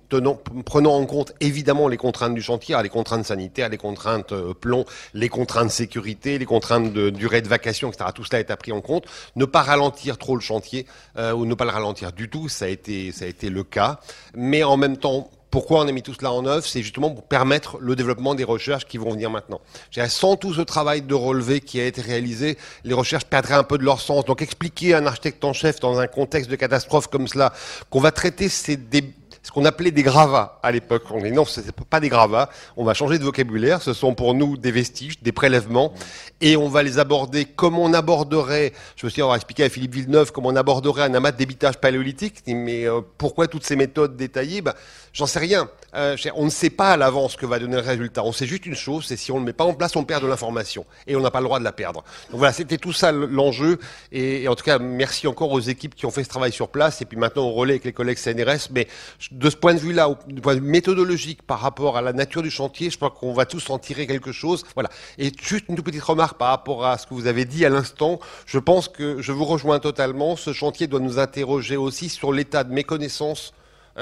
[0.66, 4.86] prenant en compte évidemment les contraintes du chantier, les contraintes sanitaires, les contraintes euh, plomb,
[5.14, 8.12] les contraintes sécurité, les contraintes de durée de vacation, etc.
[8.14, 9.06] Tout cela est à pris en compte.
[9.36, 10.86] Ne pas ralentir trop le chantier
[11.18, 13.64] euh, ou ne pas le ralentir du tout, ça a été, ça a été le
[13.64, 14.00] cas.
[14.36, 17.24] Mais en même temps, pourquoi on a mis tout cela en œuvre C'est justement pour
[17.24, 19.62] permettre le développement des recherches qui vont venir maintenant.
[20.08, 23.78] Sans tout ce travail de relevé qui a été réalisé, les recherches perdraient un peu
[23.78, 24.26] de leur sens.
[24.26, 27.54] Donc expliquer à un architecte en chef dans un contexte de catastrophe comme cela
[27.90, 29.19] qu'on va traiter ces débats
[29.50, 31.06] ce qu'on appelait des gravats à l'époque.
[31.10, 34.14] On dit non, ce n'est pas des gravats, on va changer de vocabulaire, ce sont
[34.14, 35.92] pour nous des vestiges, des prélèvements,
[36.40, 39.96] et on va les aborder comme on aborderait, je me suis avoir expliqué à Philippe
[39.96, 44.16] Villeneuve, comme on aborderait un amas de débitage paléolithique, mais euh, pourquoi toutes ces méthodes
[44.16, 44.62] détaillées?
[44.62, 44.76] Ben,
[45.14, 45.70] J'en sais rien.
[45.96, 48.24] Euh, on ne sait pas à l'avance ce que va donner le résultat.
[48.24, 50.04] On sait juste une chose, c'est si on ne le met pas en place, on
[50.04, 50.86] perd de l'information.
[51.08, 52.04] Et on n'a pas le droit de la perdre.
[52.30, 53.80] Donc voilà, c'était tout ça l'enjeu.
[54.12, 57.02] Et, en tout cas, merci encore aux équipes qui ont fait ce travail sur place.
[57.02, 58.70] Et puis maintenant, on relaie avec les collègues CNRS.
[58.72, 58.88] Mais
[59.40, 62.42] de ce point de vue-là, du point de vue méthodologique par rapport à la nature
[62.42, 64.66] du chantier, je crois qu'on va tous en tirer quelque chose.
[64.76, 64.90] Voilà.
[65.18, 67.70] Et juste une toute petite remarque par rapport à ce que vous avez dit à
[67.70, 68.20] l'instant.
[68.46, 70.36] Je pense que je vous rejoins totalement.
[70.36, 73.54] Ce chantier doit nous interroger aussi sur l'état de méconnaissance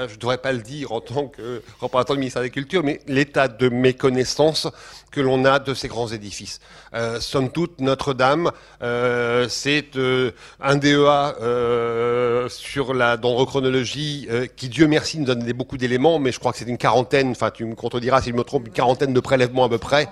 [0.06, 2.82] je ne devrais pas le dire en tant que représentant du ministère de la Culture,
[2.84, 4.68] mais l'état de méconnaissance
[5.10, 6.60] que l'on a de ces grands édifices.
[6.94, 8.52] Euh, somme toute, Notre-Dame,
[8.82, 10.30] euh, c'est euh,
[10.60, 16.18] un DEA euh, sur la dans chronologie euh, qui, Dieu merci, nous donne beaucoup d'éléments,
[16.18, 18.66] mais je crois que c'est une quarantaine, enfin tu me contrediras si je me trompe,
[18.66, 20.08] une quarantaine de prélèvements à peu près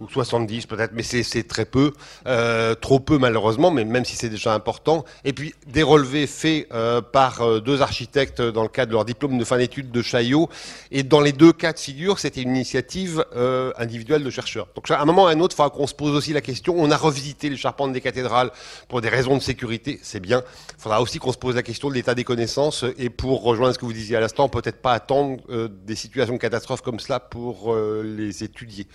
[0.00, 1.92] ou 70 peut-être, mais c'est très peu,
[2.26, 5.04] euh, trop peu malheureusement, mais même si c'est déjà important.
[5.24, 9.04] Et puis des relevés faits euh, par euh, deux architectes dans le cadre de leur
[9.04, 10.48] diplôme de fin d'études de Chaillot.
[10.90, 14.68] Et dans les deux cas de figure, c'était une initiative euh, individuelle de chercheurs.
[14.74, 16.40] Donc à un moment ou à un autre, il faudra qu'on se pose aussi la
[16.40, 16.74] question.
[16.78, 18.50] On a revisité les charpentes des cathédrales
[18.88, 20.42] pour des raisons de sécurité, c'est bien.
[20.76, 22.84] Il faudra aussi qu'on se pose la question de l'état des connaissances.
[22.98, 26.34] Et pour rejoindre ce que vous disiez à l'instant, peut-être pas attendre euh, des situations
[26.34, 28.86] de catastrophe comme cela pour les étudier.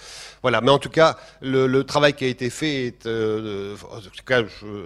[0.42, 0.62] Voilà.
[0.62, 3.76] Mais en tout cas, le, travail qui a été fait euh,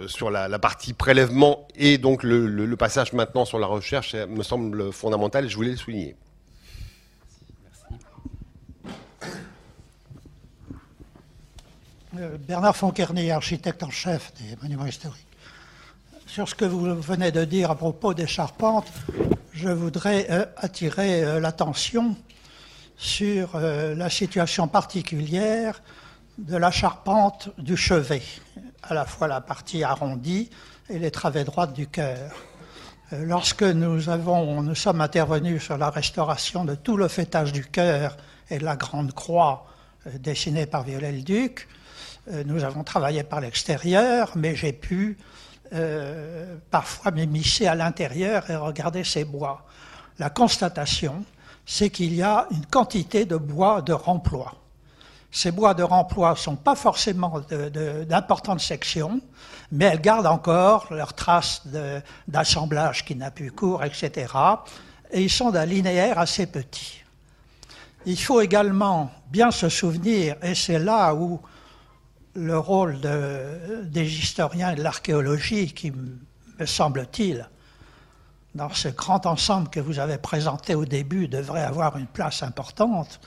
[0.08, 5.44] sur la, partie prélèvement et donc le, passage maintenant sur la recherche me semble fondamental
[5.44, 6.16] et je voulais le souligner.
[12.18, 15.26] Euh, Bernard Fonkerny, architecte en chef des monuments historiques.
[16.26, 18.90] Sur ce que vous venez de dire à propos des charpentes,
[19.52, 22.16] je voudrais euh, attirer l'attention
[22.98, 25.80] sur la situation particulière
[26.36, 28.22] de la charpente du chevet,
[28.82, 30.50] à la fois la partie arrondie
[30.90, 32.34] et les travées droites du chœur.
[33.12, 38.16] Lorsque nous, avons, nous sommes intervenus sur la restauration de tout le fêtage du chœur
[38.50, 39.66] et de la grande croix
[40.20, 41.68] dessinée par Viollet-le-Duc,
[42.30, 45.16] euh, nous avons travaillé par l'extérieur, mais j'ai pu
[45.72, 49.64] euh, parfois m'émisser à l'intérieur et regarder ces bois.
[50.18, 51.24] La constatation,
[51.70, 54.54] c'est qu'il y a une quantité de bois de remploi.
[55.30, 57.42] Ces bois de remploi ne sont pas forcément
[58.08, 59.20] d'importantes sections,
[59.70, 61.62] mais elles gardent encore leurs traces
[62.26, 64.32] d'assemblage qui n'a plus cours, etc.
[65.10, 67.02] Et ils sont d'un linéaire assez petit.
[68.06, 71.38] Il faut également bien se souvenir, et c'est là où
[72.32, 77.46] le rôle des historiens de l'archéologie qui, me semble-t-il,
[78.54, 83.20] dans ce grand ensemble que vous avez présenté au début, devrait avoir une place importante,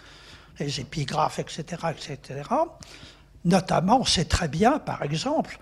[0.59, 2.49] les épigraphes, etc., etc.
[3.45, 5.57] Notamment, on sait très bien, par exemple,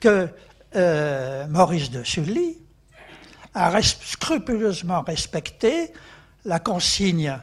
[0.00, 0.28] que
[0.76, 2.58] euh, Maurice de Sully
[3.54, 5.92] a scrupuleusement respecté
[6.44, 7.38] la consigne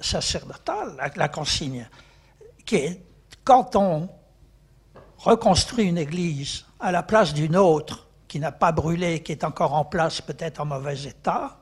[0.00, 1.88] sacerdotale, la consigne
[2.64, 3.02] qui est
[3.44, 4.08] quand on
[5.18, 8.05] reconstruit une église à la place d'une autre
[8.40, 11.58] n'a pas brûlé, qui est encore en place, peut-être en mauvais état,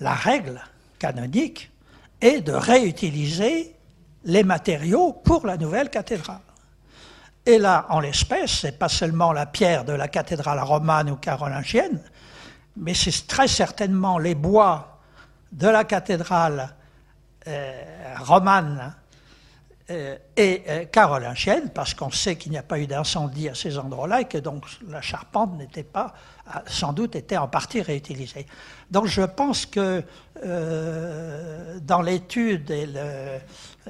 [0.00, 0.60] la règle
[0.98, 1.70] canonique
[2.20, 3.74] est de réutiliser
[4.24, 6.40] les matériaux pour la nouvelle cathédrale.
[7.46, 12.02] Et là, en l'espèce, c'est pas seulement la pierre de la cathédrale romane ou carolingienne,
[12.76, 15.00] mais c'est très certainement les bois
[15.52, 16.74] de la cathédrale
[17.48, 17.82] euh,
[18.18, 18.94] romane
[19.90, 24.20] et euh, carolingienne, parce qu'on sait qu'il n'y a pas eu d'incendie à ces endroits-là
[24.20, 26.14] et que donc la charpente n'était pas,
[26.66, 28.46] sans doute, était en partie réutilisée.
[28.90, 30.04] Donc je pense que
[30.44, 32.72] euh, dans l'étude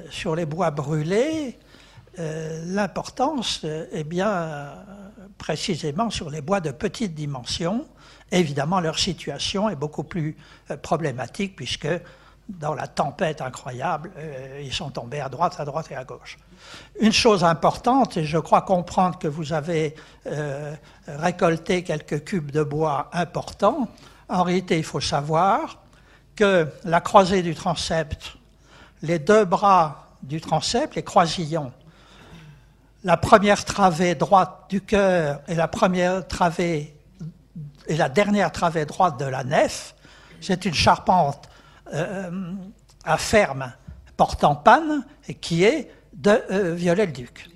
[0.09, 1.59] sur les bois brûlés,
[2.17, 4.73] l'importance est bien
[5.37, 7.87] précisément sur les bois de petite dimension.
[8.31, 10.35] Évidemment, leur situation est beaucoup plus
[10.81, 11.87] problématique puisque
[12.49, 16.37] dans la tempête incroyable, euh, ils sont tombés à droite, à droite et à gauche.
[16.99, 19.95] Une chose importante, et je crois comprendre que vous avez
[20.27, 20.75] euh,
[21.07, 23.87] récolté quelques cubes de bois importants,
[24.27, 25.77] en réalité, il faut savoir
[26.35, 28.33] que la croisée du transept,
[29.01, 31.71] les deux bras du transept, les croisillons,
[33.03, 36.95] la première travée droite du cœur et la première travée
[37.87, 39.95] et la dernière travée droite de la nef,
[40.39, 41.49] c'est une charpente
[41.93, 42.53] euh,
[43.03, 43.73] à ferme
[44.17, 45.03] portant panne
[45.39, 47.49] qui est de euh, Viollet-le-Duc.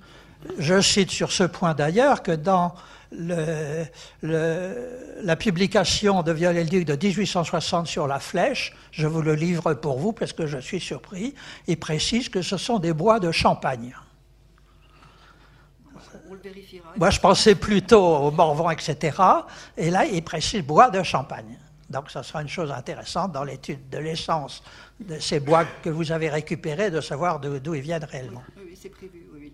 [0.57, 2.73] Je cite sur ce point d'ailleurs que dans
[3.11, 3.85] le,
[4.21, 10.11] la publication de Viollet-le-Duc de 1860 sur la flèche, je vous le livre pour vous
[10.11, 11.33] parce que je suis surpris,
[11.67, 13.95] il précise que ce sont des bois de champagne.
[16.97, 19.17] Moi, je pensais plutôt au Morvan, etc.
[19.77, 21.57] Et là, il précise bois de champagne.
[21.89, 24.63] Donc, ça sera une chose intéressante dans l'étude de l'essence
[24.99, 28.43] de ces bois que vous avez récupérés, de savoir d'où ils viennent réellement.
[28.57, 29.53] Oui, c'est prévu, oui.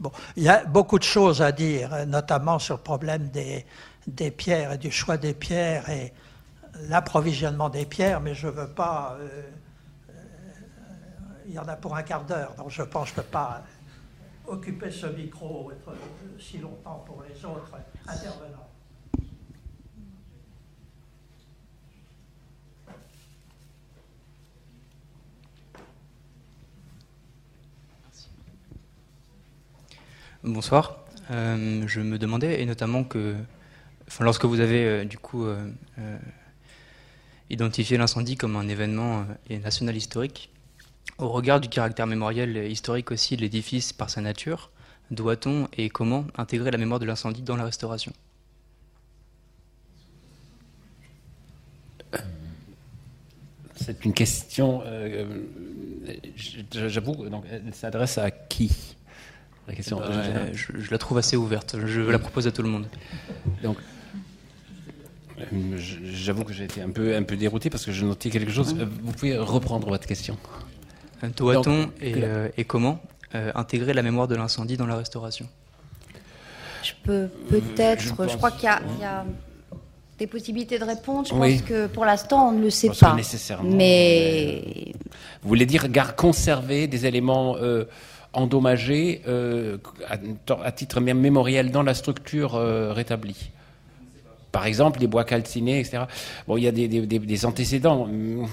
[0.00, 3.66] Bon, il y a beaucoup de choses à dire, notamment sur le problème des,
[4.06, 6.12] des pierres et du choix des pierres et
[6.88, 9.16] l'approvisionnement des pierres, mais je ne veux pas.
[9.20, 9.42] Euh,
[10.10, 10.14] euh,
[11.46, 13.30] il y en a pour un quart d'heure, donc je pense que je ne peux
[13.30, 13.62] pas
[14.46, 15.70] occuper ce micro
[16.38, 17.76] si longtemps pour les autres
[18.06, 18.57] intervenants.
[30.48, 31.04] Bonsoir.
[31.30, 33.36] Euh, je me demandais, et notamment que,
[34.18, 35.68] lorsque vous avez euh, du coup euh,
[37.50, 40.50] identifié l'incendie comme un événement national historique,
[41.18, 44.70] au regard du caractère mémoriel historique aussi de l'édifice par sa nature,
[45.10, 48.14] doit-on et comment intégrer la mémoire de l'incendie dans la restauration?
[53.76, 54.82] C'est une question,
[56.72, 58.97] j'avoue, elle s'adresse à qui?
[59.68, 60.00] La question.
[60.52, 61.76] je, la trouve assez ouverte.
[61.86, 62.86] Je la propose à tout le monde.
[63.62, 63.76] Donc,
[65.76, 68.74] j'avoue que j'ai été un peu, un peu dérouté parce que je notais quelque chose.
[68.74, 70.36] Vous pouvez reprendre votre question.
[71.36, 73.00] Doit-on et, euh, et, comment
[73.34, 75.46] intégrer la mémoire de l'incendie dans la restauration?
[76.82, 79.24] Je peux peut-être, je, crois qu'il y, a
[80.18, 81.28] des possibilités de répondre.
[81.28, 83.14] Je pense que pour l'instant, on ne le sait pas.
[83.14, 84.94] Nécessairement, mais...
[85.42, 87.56] Vous voulez dire garde conserver des éléments
[88.32, 89.22] endommagés
[90.08, 93.50] à, titre mémoriel dans la structure rétablie
[94.52, 96.04] par exemple, les bois calcinés, etc.
[96.46, 98.08] Bon, il y a des, antécédents.
[98.08, 98.46] Euh,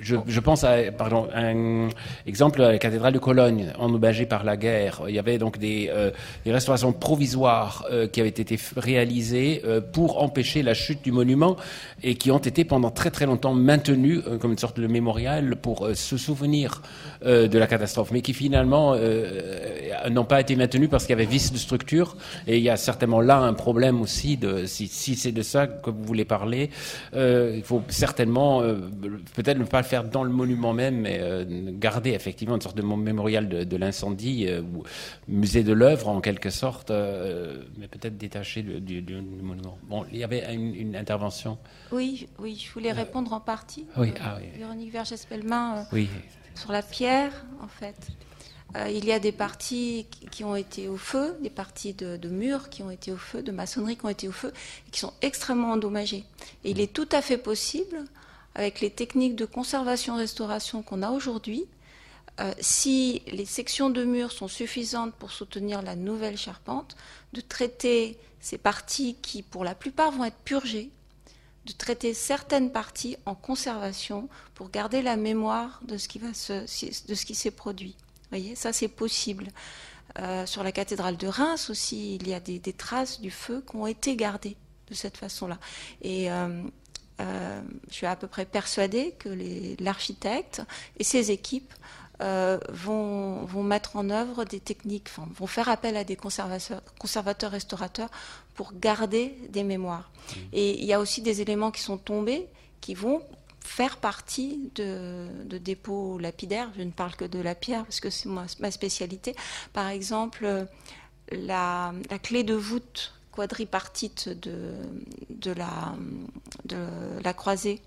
[0.00, 1.88] je, je, pense à, pardon, un
[2.26, 5.02] exemple, la cathédrale de Cologne, endommagée par la guerre.
[5.08, 6.10] Il y avait donc des, euh,
[6.46, 11.56] restaurations provisoires euh, qui avaient été réalisées euh, pour empêcher la chute du monument
[12.02, 15.88] et qui ont été pendant très très longtemps maintenues comme une sorte de mémorial pour
[15.94, 16.82] se souvenir
[17.24, 18.96] de la catastrophe, mais qui finalement
[20.08, 22.16] n'ont pas été maintenues parce qu'il y avait vice de structure.
[22.46, 25.66] Et il y a certainement là un problème aussi de si, si c'est de ça
[25.66, 26.70] que vous voulez parler,
[27.14, 28.62] il faut certainement
[29.34, 32.82] peut-être ne pas faire dans le monument même, mais euh, garder effectivement une sorte de
[32.82, 34.84] mémorial de, l'incendie, euh, ou
[35.26, 39.02] musée de l'œuvre en quelque sorte, euh, mais peut-être détaché du,
[39.42, 39.78] monument.
[39.88, 41.58] Bon, il y avait une, intervention.
[41.92, 43.86] Oui, oui, je voulais répondre en partie.
[43.96, 44.48] Oui, ah, oui.
[44.58, 46.08] Véronique Vergès-Pellemin, oui.
[46.54, 47.32] sur la pierre,
[47.62, 47.96] en fait.
[48.90, 52.68] il y a des parties qui ont été au feu, des parties de, de, murs
[52.68, 54.52] qui ont été au feu, de maçonnerie qui ont été au feu,
[54.86, 56.24] et qui sont extrêmement endommagées.
[56.64, 58.04] Et il est tout à fait possible
[58.58, 61.66] avec les techniques de conservation-restauration qu'on a aujourd'hui,
[62.40, 66.96] euh, si les sections de murs sont suffisantes pour soutenir la nouvelle charpente,
[67.32, 70.90] de traiter ces parties qui, pour la plupart, vont être purgées,
[71.66, 77.94] de traiter certaines parties en conservation pour garder la mémoire de ce qui, s'est produit.
[77.96, 79.48] Vous voyez, ça c'est possible.
[80.18, 83.76] Euh, sur la cathédrale de Reims aussi, il y a des, traces du feu qui
[83.76, 84.56] ont été gardées
[84.88, 85.58] de cette façon-là.
[86.02, 86.62] Et euh,
[87.20, 89.28] euh, je suis à peu près persuadée que
[89.82, 90.62] l'architecte
[90.98, 91.72] et ses équipes
[92.20, 97.52] euh, vont, vont, mettre en œuvre des techniques, vont faire appel à des conservateurs, conservateurs
[97.52, 98.10] restaurateurs
[98.54, 100.10] pour garder des mémoires.
[100.10, 100.40] Mmh.
[100.52, 102.46] Et il y a aussi des éléments qui sont tombés
[102.80, 103.22] qui vont
[103.60, 106.70] faire partie de, de, dépôts lapidaires.
[106.76, 109.36] Je ne parle que de la pierre parce que c'est ma, spécialité.
[109.72, 110.66] Par exemple,
[111.30, 114.74] la, la clé de voûte quadripartite de,
[115.30, 117.80] de, la, croisée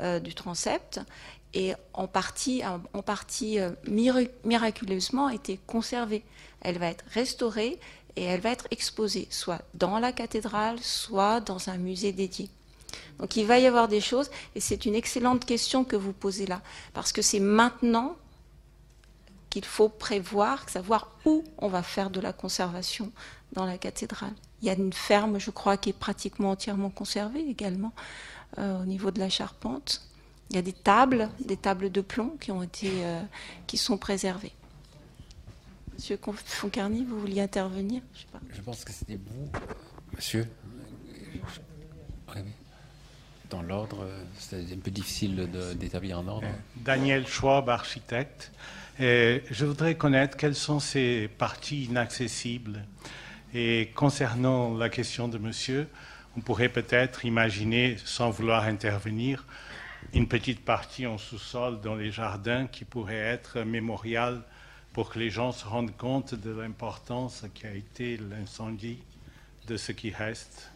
[0.00, 1.02] euh, du transept
[1.52, 3.70] et en partie, euh,
[4.42, 6.22] miraculeusement été conservée.
[6.62, 7.78] Elle va être restaurée
[8.16, 12.48] et elle va être exposée, soit dans la cathédrale, soit dans un musée dédié.
[13.18, 16.46] Donc il va y avoir des choses, et c'est une excellente question que vous posez
[16.46, 16.62] là,
[16.94, 18.16] parce que c'est maintenant
[19.50, 23.12] qu'il faut prévoir, savoir où on va faire de la conservation
[23.52, 24.32] dans la cathédrale.
[24.62, 27.92] Il y a une ferme, je crois, qui est pratiquement entièrement conservée également
[28.58, 30.02] euh, au niveau de la charpente.
[30.50, 33.22] Il y a des tables, des tables de plomb qui ont été, euh,
[33.66, 34.52] qui sont préservées.
[35.94, 38.02] Monsieur Foncarny, vous vouliez intervenir?
[38.52, 39.50] Je, pense que c'était vous,
[40.14, 40.46] monsieur.
[43.50, 44.06] Dans l'ordre,
[44.38, 46.46] c'est un peu difficile d'établir un ordre.
[46.76, 48.52] Daniel Schwab, architecte.
[48.98, 52.84] Et je voudrais connaître quelles sont ces parties inaccessibles
[53.54, 55.88] et concernant la question de monsieur,
[56.36, 59.44] on pourrait peut-être imaginer, sans vouloir intervenir,
[60.14, 64.42] une petite partie en sous-sol dans les jardins qui pourrait être mémorial
[64.92, 68.98] pour que les gens se rendent compte de l'importance qui a été l'incendie
[69.66, 70.69] de ce qui reste.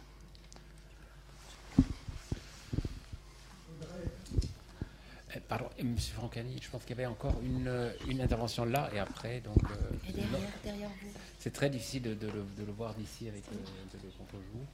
[5.39, 5.97] Pardon, M.
[5.97, 9.41] Francani, je pense qu'il y avait encore une, une intervention là et après.
[9.41, 11.09] Donc, euh, et derrière, derrière vous
[11.39, 13.57] c'est très difficile de, le, voir d'ici avec le,
[14.03, 14.65] le contre-joue.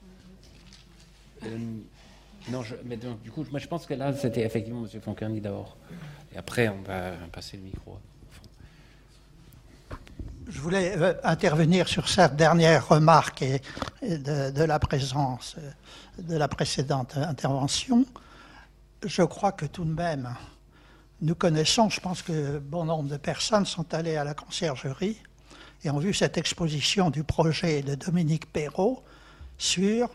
[1.43, 1.57] Euh,
[2.49, 5.01] non, je, mais donc, du coup, moi je pense que là, c'était effectivement M.
[5.01, 5.75] Foncarny d'abord.
[6.33, 7.99] Et après, on va passer le micro.
[10.47, 13.61] Je voulais euh, intervenir sur cette dernière remarque et,
[14.01, 18.05] de, la présence euh, de la précédente intervention.
[19.03, 20.35] Je crois que tout de même,
[21.21, 25.17] nous connaissons, je pense que bon nombre de personnes sont allées à la conciergerie
[25.83, 29.03] et ont vu cette exposition du projet de Dominique Perrault
[29.57, 30.09] sur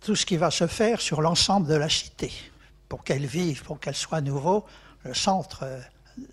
[0.00, 2.30] tout ce qui va se faire sur l'ensemble de la cité,
[2.88, 4.66] pour qu'elle vive, pour qu'elle soit nouveau
[5.04, 5.80] le centre euh,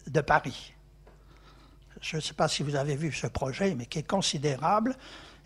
[0.07, 0.73] de Paris.
[2.01, 4.97] Je ne sais pas si vous avez vu ce projet, mais qui est considérable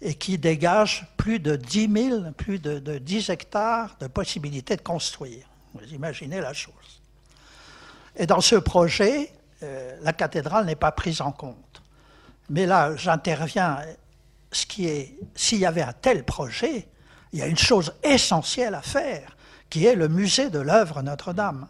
[0.01, 5.45] et qui dégage plus de 10 000, plus de, 10 hectares de possibilités de construire.
[5.79, 7.01] Vous imaginez la chose.
[8.15, 9.31] Et dans ce projet,
[9.63, 11.81] euh, la cathédrale n'est pas prise en compte.
[12.49, 13.79] Mais là, j'interviens.
[14.51, 16.87] Ce qui est, s'il y avait un tel projet,
[17.33, 19.35] il y a une chose essentielle à faire,
[19.69, 21.67] qui est le musée de l'œuvre Notre-Dame.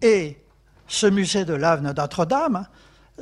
[0.00, 0.38] Et
[0.86, 2.66] ce musée de l'œuvre Notre-Dame,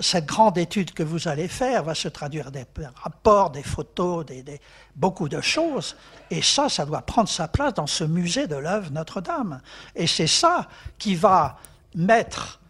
[0.01, 2.67] cette grande étude que vous allez faire va se traduire des
[2.97, 4.61] rapports, des photos, des,
[4.95, 5.97] beaucoup de choses.
[6.31, 9.61] Et ça, ça doit prendre sa place dans ce musée de l'œuvre Notre-Dame.
[9.95, 10.69] Et c'est ça
[10.99, 11.59] qui va
[11.95, 12.61] mettre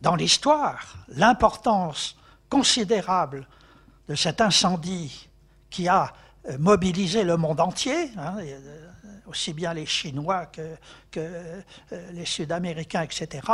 [0.00, 2.16] dans l'histoire l'importance
[2.50, 3.46] considérable
[4.08, 5.28] de cet incendie
[5.70, 6.12] qui a
[6.48, 8.10] euh, mobilisé le monde entier.
[8.18, 8.36] Hein,
[9.26, 10.76] aussi bien les Chinois que,
[11.16, 11.60] euh,
[12.12, 13.46] les Sud-Américains, etc.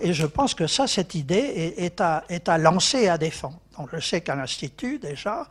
[0.00, 3.58] Et je pense que ça, cette idée est, à, est à, lancer et à défendre.
[3.76, 5.46] Donc je sais qu'à l'Institut, déjà,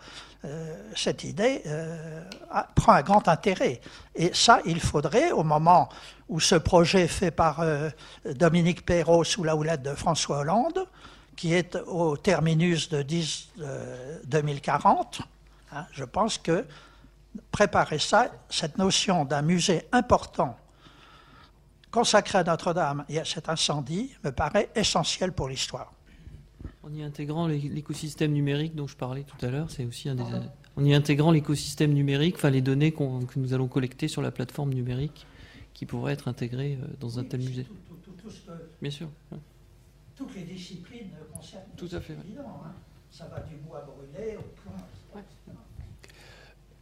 [0.45, 2.23] euh, cette idée euh,
[2.75, 3.81] prend un grand intérêt.
[4.15, 5.89] Et ça, il faudrait, au moment
[6.29, 7.63] où ce projet fait par
[8.25, 10.85] Dominique Perrault sous la houlette de François Hollande,
[11.37, 13.49] qui est au terminus de 10,
[14.25, 15.21] 2040,
[15.71, 16.65] hein, je pense que
[17.51, 20.57] préparer ça, cette notion d'un musée important
[21.91, 25.93] consacré à Notre-Dame et à cet incendie me paraît essentiel pour l'histoire.
[26.83, 30.23] En y intégrant l'écosystème numérique dont je parlais tout à l'heure, c'est aussi un des.
[30.75, 34.73] En y intégrant l'écosystème numérique, enfin les données que nous allons collecter sur la plateforme
[34.73, 35.25] numérique
[35.73, 37.65] qui pourraient être intégrées euh, dans un tel musée.
[38.81, 39.09] Bien sûr.
[40.15, 41.63] Toutes les disciplines concernent.
[41.75, 42.13] Tout à fait.
[42.13, 42.71] Évident, hein.
[43.11, 45.23] Ça va du bois brûlé au point.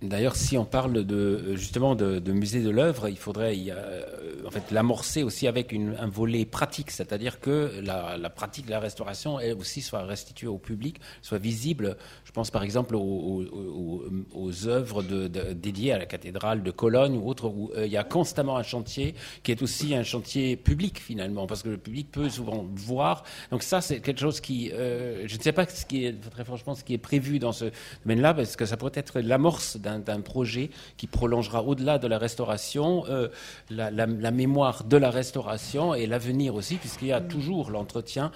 [0.10, 4.04] D'ailleurs, si on parle de justement de, musée de l'œuvre, il faudrait euh,
[4.46, 9.40] en fait l'amorcer aussi avec un volet pratique, c'est-à-dire que la, pratique de la restauration
[9.40, 11.98] elle aussi soit restituée au public, soit visible.
[12.26, 17.72] Je pense par exemple aux, œuvres dédiées à la cathédrale de Cologne ou autres, où
[17.76, 21.64] euh, il y a constamment un chantier qui est aussi un chantier public finalement, parce
[21.64, 23.24] que le public peut souvent voir.
[23.52, 26.44] Donc ça, c'est quelque chose qui, euh, je ne sais pas ce qui est très
[26.44, 27.66] franchement ce qui est prévu dans ce
[28.06, 32.18] domaine-là, parce que ça pourrait être l'amorce d'un d'un projet qui prolongera au-delà de la
[32.18, 33.30] restauration euh,
[33.70, 38.32] la, mémoire de la restauration et l'avenir aussi, puisqu'il y a toujours l'entretien.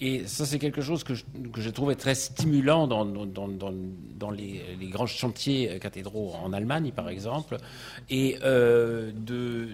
[0.00, 5.06] Et ça, c'est quelque chose que je, que trouvais très stimulant dans, dans, les, grands
[5.06, 7.56] chantiers cathédraux en Allemagne, par exemple,
[8.10, 9.68] et euh, de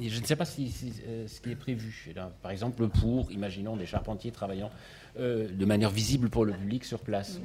[0.00, 0.72] je ne sais pas si,
[1.06, 2.12] euh, ce qui est prévu.
[2.42, 4.70] par exemple, pour, imaginons, des charpentiers travaillant
[5.18, 7.40] euh, de manière visible pour le public sur place.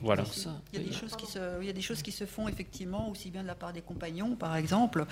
[0.00, 0.24] Voilà.
[0.72, 2.48] Il y, a des choses qui se, il y a des choses qui se font
[2.48, 5.04] effectivement, aussi bien de la part des compagnons, par exemple,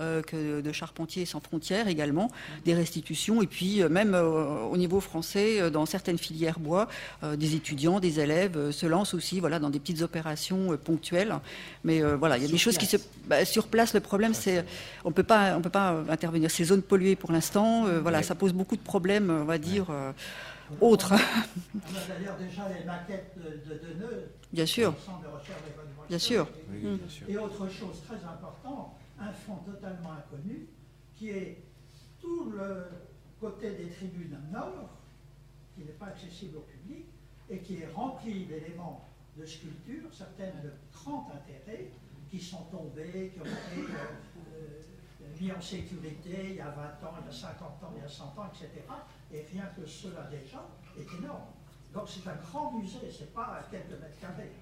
[0.00, 2.28] euh, que de Charpentiers sans frontières également,
[2.64, 6.88] des restitutions, et puis euh, même au niveau français, dans certaines filières bois,
[7.36, 11.34] des étudiants, des élèves se lancent aussi voilà, dans des petites opérations ponctuelles.
[11.84, 12.96] Mais voilà, il y a des choses qui se...
[13.28, 14.64] Bah, sur place, le problème, c'est
[15.04, 15.54] on ne peut pas
[16.10, 16.50] intervenir.
[16.50, 19.86] Ces zones polluées pour l'instant, voilà, ça pose beaucoup de problèmes, on va dire
[20.80, 21.12] autre.
[21.12, 24.30] On a d'ailleurs déjà les maquettes de, de Deneux.
[24.52, 24.94] Bien sûr.
[26.08, 26.46] Bien sûr.
[27.28, 30.66] Et autre chose très importante, un fonds totalement inconnu,
[31.14, 31.62] qui est
[32.20, 32.86] tout le
[33.40, 34.90] côté des tribunes nord,
[35.74, 37.06] qui n'est pas accessible au public,
[37.50, 41.90] et qui est rempli d'éléments de sculpture, certaines de grand intérêt,
[42.30, 47.06] qui sont tombées, qui ont été euh, euh, mis en sécurité il y a 20
[47.06, 48.82] ans, il y a 50 ans, il y a 100 ans, etc
[49.34, 50.64] et rien que cela déjà
[50.96, 51.42] est énorme.
[51.92, 54.52] Donc c'est un grand musée, c'est pas à quelques mètres carrés.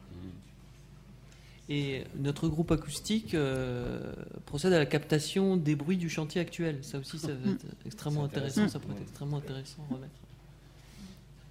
[1.69, 4.13] Et notre groupe acoustique euh,
[4.47, 6.83] procède à la captation des bruits du chantier actuel.
[6.83, 8.69] Ça aussi, ça va être extrêmement intéressant.
[8.69, 10.13] Ça pourrait être extrêmement intéressant à remettre.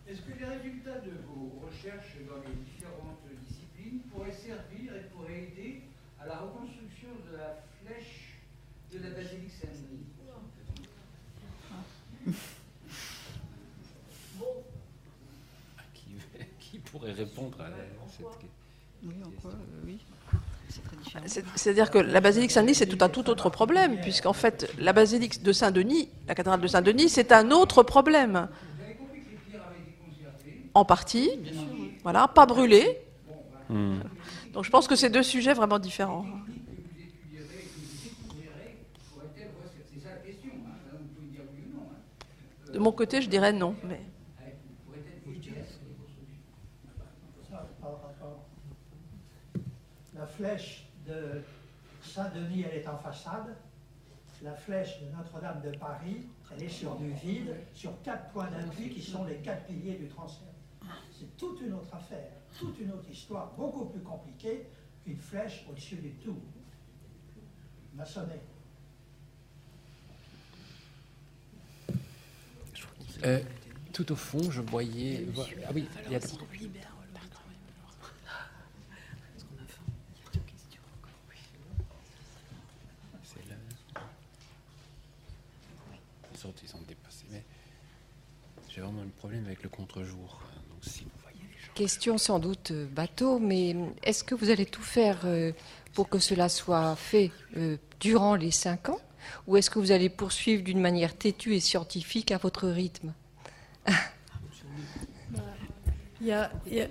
[0.08, 5.44] Est-ce que les résultats de vos recherches dans les différentes disciplines pourraient servir et pourraient
[5.44, 5.82] aider
[6.20, 8.36] à la reconstruction de la flèche
[8.92, 10.02] de la basilique Saint-Denis
[17.02, 17.70] pourrait répondre à
[18.08, 18.48] cette question
[19.88, 19.98] oui,
[21.56, 25.42] C'est-à-dire que la basilique Saint-Denis, c'est tout un tout autre problème, puisqu'en fait, la basilique
[25.42, 28.48] de Saint-Denis, la cathédrale de Saint-Denis, c'est un autre problème.
[30.76, 31.32] En partie,
[32.04, 33.00] voilà, pas brûlé.
[33.70, 34.02] Hmm.
[34.54, 36.26] Donc je pense que c'est deux sujets vraiment différents.
[42.72, 43.76] De mon côté, je dirais non.
[43.84, 44.00] Mais...
[50.42, 51.42] flèche de
[52.02, 53.56] Saint-Denis, elle est en façade.
[54.42, 58.90] La flèche de Notre-Dame de Paris, elle est sur du vide, sur quatre points d'appui
[58.90, 60.48] qui sont les quatre piliers du transfert.
[61.12, 64.66] C'est toute une autre affaire, toute une autre histoire, beaucoup plus compliquée
[65.04, 66.40] qu'une flèche au-dessus du tout.
[67.94, 68.40] Maçonné.
[73.24, 73.40] Euh,
[73.94, 75.28] tout au fond, je voyais.
[75.68, 76.20] Ah oui, il y a
[88.82, 90.40] Vraiment un problème avec le contre-jour.
[90.70, 91.72] Donc, si vous voyez les gens.
[91.76, 95.52] Question sans doute euh, bateau, mais est-ce que vous allez tout faire euh,
[95.94, 99.00] pour que cela soit fait euh, durant les cinq ans?
[99.48, 103.14] Ou est-ce que vous allez poursuivre d'une manière têtue et scientifique à votre rythme?
[106.22, 106.88] Il y a- il y a-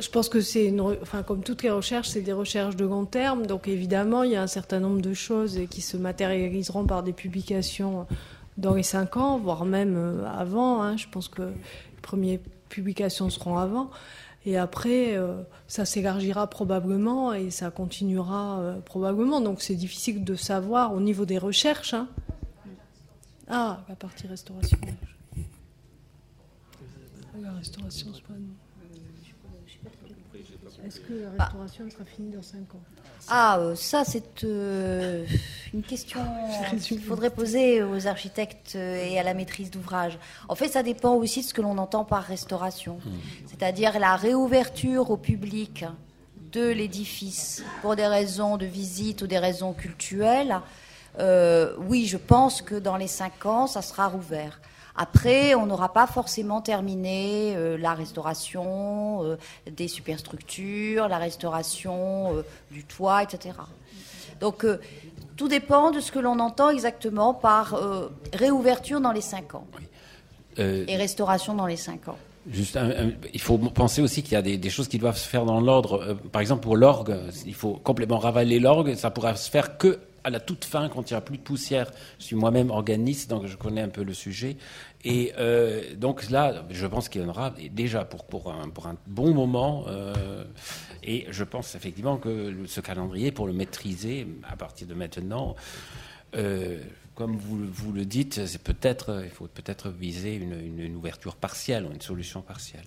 [0.00, 3.04] je pense que c'est une, enfin, comme toutes les recherches, c'est des recherches de long
[3.04, 3.46] terme.
[3.46, 7.12] Donc évidemment, il y a un certain nombre de choses qui se matérialiseront par des
[7.12, 8.06] publications
[8.58, 10.82] dans les cinq ans, voire même euh, avant.
[10.82, 10.96] hein.
[10.96, 12.38] Je pense que les premières
[12.68, 13.90] publications seront avant.
[14.44, 19.40] Et après, euh, ça s'élargira probablement et ça continuera euh, probablement.
[19.40, 21.94] Donc c'est difficile de savoir au niveau des recherches.
[21.94, 22.08] hein.
[23.48, 24.78] Ah, la partie restauration.
[27.40, 28.54] La restauration, c'est pas nous.
[30.86, 32.80] Est-ce que la restauration sera finie dans 5 ans?
[33.28, 35.24] Ah, euh, ça, c'est euh,
[35.74, 36.20] une question
[36.80, 40.18] qu'il faudrait poser aux architectes euh, et à la maîtrise d'ouvrage.
[40.48, 42.98] En fait, ça dépend aussi de ce que l'on entend par restauration,
[43.46, 45.84] c'est-à-dire la réouverture au public
[46.52, 50.60] de l'édifice pour des raisons de visite ou des raisons cultuelles.
[51.18, 54.60] Euh, oui, je pense que dans les cinq ans, ça sera rouvert.
[54.96, 59.36] Après, on n'aura pas forcément terminé euh, la restauration euh,
[59.70, 63.56] des superstructures, la restauration euh, du toit, etc.
[64.40, 64.66] Donc,
[65.36, 67.74] tout dépend de ce que l'on entend exactement par
[68.34, 69.66] réouverture dans les cinq ans
[70.58, 72.16] et restauration dans les cinq ans.
[72.50, 75.18] Juste, un- un- il faut penser aussi qu'il y a des, des choses qui doivent
[75.18, 76.16] se faire dans l'ordre.
[76.32, 78.94] Par exemple, pour l'orgue, il faut complètement ravaler l'orgue.
[78.94, 81.42] Ça pourra se faire que à la toute fin, quand il n'y a plus de
[81.42, 81.88] poussière.
[82.18, 84.56] Je suis moi-même organiste, donc je connais un peu le sujet.
[85.04, 88.68] Et euh, donc là, je pense qu'il y en aura déjà pour, pour, un,
[89.06, 89.84] bon moment.
[89.86, 90.44] euh,
[91.04, 95.54] et je pense effectivement que ce calendrier, pour le maîtriser à partir de maintenant,
[96.34, 96.80] euh,
[97.14, 101.36] comme vous, vous le dites, c'est peut-être, il faut peut-être viser une, une- une ouverture
[101.36, 102.84] partielle, ou une solution partielle.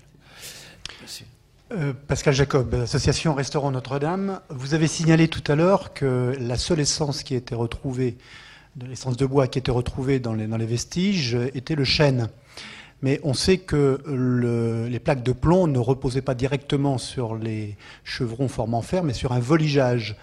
[0.99, 1.23] Merci.
[1.71, 4.39] Euh, Pascal Jacob, Association Restaurant Notre-Dame.
[4.49, 8.17] Vous avez signalé tout à l'heure que la seule essence qui était retrouvée,
[8.75, 12.29] de l'essence de bois qui était retrouvée dans les, vestiges, euh, était le chêne.
[13.03, 17.77] Mais on sait que le- les plaques de plomb ne reposaient pas directement sur les
[18.03, 20.15] chevrons formant fer, mais sur un voligeage.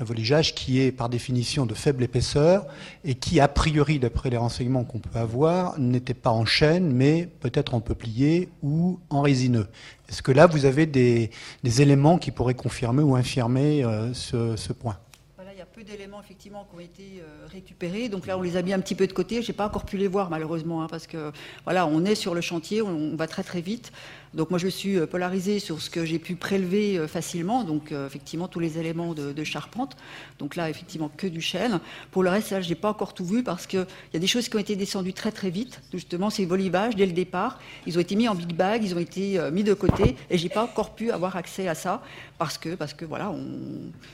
[0.00, 2.66] Un voligeage qui est par définition de faible épaisseur
[3.04, 7.28] et qui, a priori, d'après les renseignements qu'on peut avoir, n'était pas en chêne, mais
[7.40, 9.68] peut-être en peuplier ou en résineux.
[10.08, 11.30] Est-ce que là, vous avez des,
[11.64, 14.98] éléments qui pourraient confirmer ou infirmer euh, ce, ce point?
[15.36, 18.08] Voilà, il y a peu d'éléments effectivement qui ont été euh, récupérés.
[18.08, 19.42] Donc là, on les a mis un petit peu de côté.
[19.42, 21.32] J'ai pas encore pu les voir malheureusement hein, parce que
[21.64, 23.92] voilà, on est sur le chantier, on, on va très très vite.
[24.34, 27.64] Donc moi, je suis euh, polarisée sur ce que j'ai pu prélever euh, facilement.
[27.64, 29.96] Donc euh, effectivement, tous les éléments de, charpente.
[30.38, 31.80] Donc là, effectivement, que du chêne.
[32.12, 34.26] Pour le reste, là, j'ai pas encore tout vu parce que il y a des
[34.26, 35.80] choses qui ont été descendues très très vite.
[35.92, 39.00] Justement, ces volivages dès le départ, ils ont été mis en big bag, ils ont
[39.00, 42.02] été mis de côté, et j'ai pas encore pu avoir accès à ça
[42.38, 43.34] parce que parce que voilà,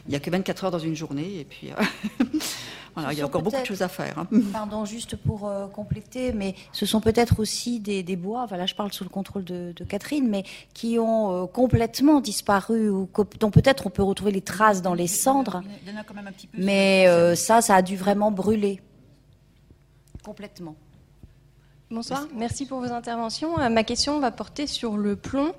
[0.07, 1.71] il y a que 24 heures dans une journée et puis
[2.95, 4.19] voilà, il y a encore beaucoup de choses à faire.
[4.19, 4.27] hein.
[4.53, 8.75] Pardon, juste pour euh, compléter, mais ce sont peut-être aussi des, des bois, voilà, je
[8.75, 10.45] parle sous le contrôle de, de Catherine, mais
[10.75, 13.09] qui ont euh, complètement disparu ou
[13.41, 15.63] dont peut-être on peut retrouver les traces dans les cendres.
[15.87, 16.59] Il y en a quand même un petit peu.
[16.61, 18.81] Mais euh, ça, ça a dû vraiment brûler.
[20.25, 20.77] Complètement.
[21.91, 23.57] Bonsoir, merci pour vos interventions.
[23.71, 25.53] Ma question va porter sur le plomb.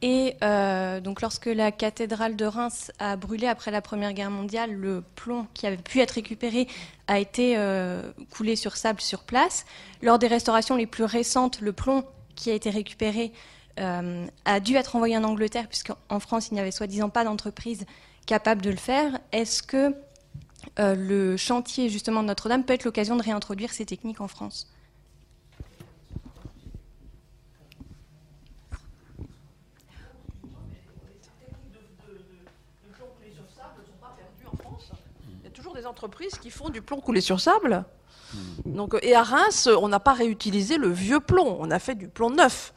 [0.00, 4.72] Et euh, donc, lorsque la cathédrale de Reims a brûlé après la Première Guerre mondiale,
[4.72, 6.68] le plomb qui avait pu être récupéré
[7.08, 9.66] a été euh, coulé sur sable sur place.
[10.00, 12.04] Lors des restaurations les plus récentes, le plomb
[12.36, 13.32] qui a été récupéré
[13.80, 17.84] euh, a dû être envoyé en Angleterre, puisqu'en France, il n'y avait soi-disant pas d'entreprise
[18.26, 19.18] capable de le faire.
[19.32, 19.94] Est-ce que
[20.76, 24.68] le chantier justement de Notre-Dame peut être l'occasion de réintroduire ces techniques en France
[35.38, 37.84] Il y a toujours des entreprises qui font du plomb coulé sur sable.
[38.64, 42.08] Donc, et à Reims, on n'a pas réutilisé le vieux plomb, on a fait du
[42.08, 42.72] plomb neuf.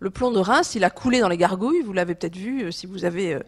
[0.00, 2.70] Le plomb de Reims, il a coulé dans les gargouilles, vous l'avez peut-être vu euh,
[2.70, 3.40] si vous avez euh,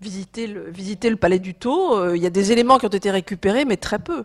[0.00, 1.98] visité, le, palais du Tau.
[1.98, 4.24] euh, il y a des éléments qui ont été récupérés, mais très peu.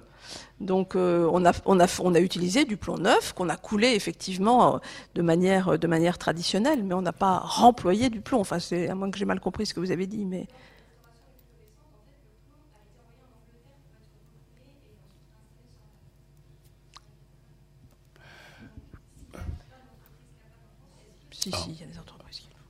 [0.60, 4.80] Donc on, a, utilisé du plomb neuf qu'on a coulé effectivement
[5.16, 8.42] de manière, de manière traditionnelle, mais on n'a pas remployé du plomb.
[8.42, 10.46] Enfin, c'est à moins que j'ai mal compris ce que vous avez dit, mais.
[21.44, 22.66] Si, si, il y a des entreprises qui le font.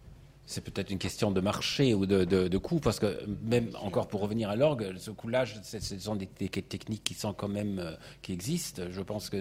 [0.45, 4.21] c'est peut-être une question de marché ou de, de, coût, parce que même encore pour
[4.21, 8.31] revenir à l'orgue, ce coulage, ce sont des, techniques qui sont quand même euh, qui
[8.31, 8.83] existent.
[8.89, 9.37] Je pense que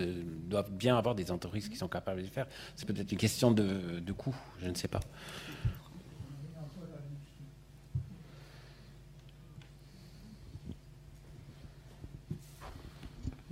[0.48, 2.46] doivent bien avoir des entreprises qui sont capables de le faire.
[2.76, 5.00] C'est peut-être une question de, de coût, je ne sais pas.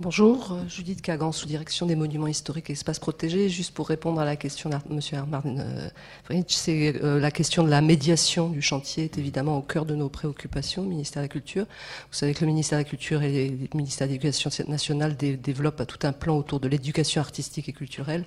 [0.01, 3.49] Bonjour, euh, Judith Kagan, sous-direction des monuments historiques et espaces protégés.
[3.49, 5.25] Juste pour répondre à la question de M.
[5.29, 5.89] Martin euh,
[6.23, 9.95] Fritsch, c'est euh, la question de la médiation du chantier est évidemment au cœur de
[9.95, 11.65] nos préoccupations, ministère de la Culture.
[11.65, 15.85] Vous savez que le ministère de la Culture et le ministère de l'Éducation nationale développent
[15.85, 18.23] tout un plan autour de l'éducation artistique et culturelle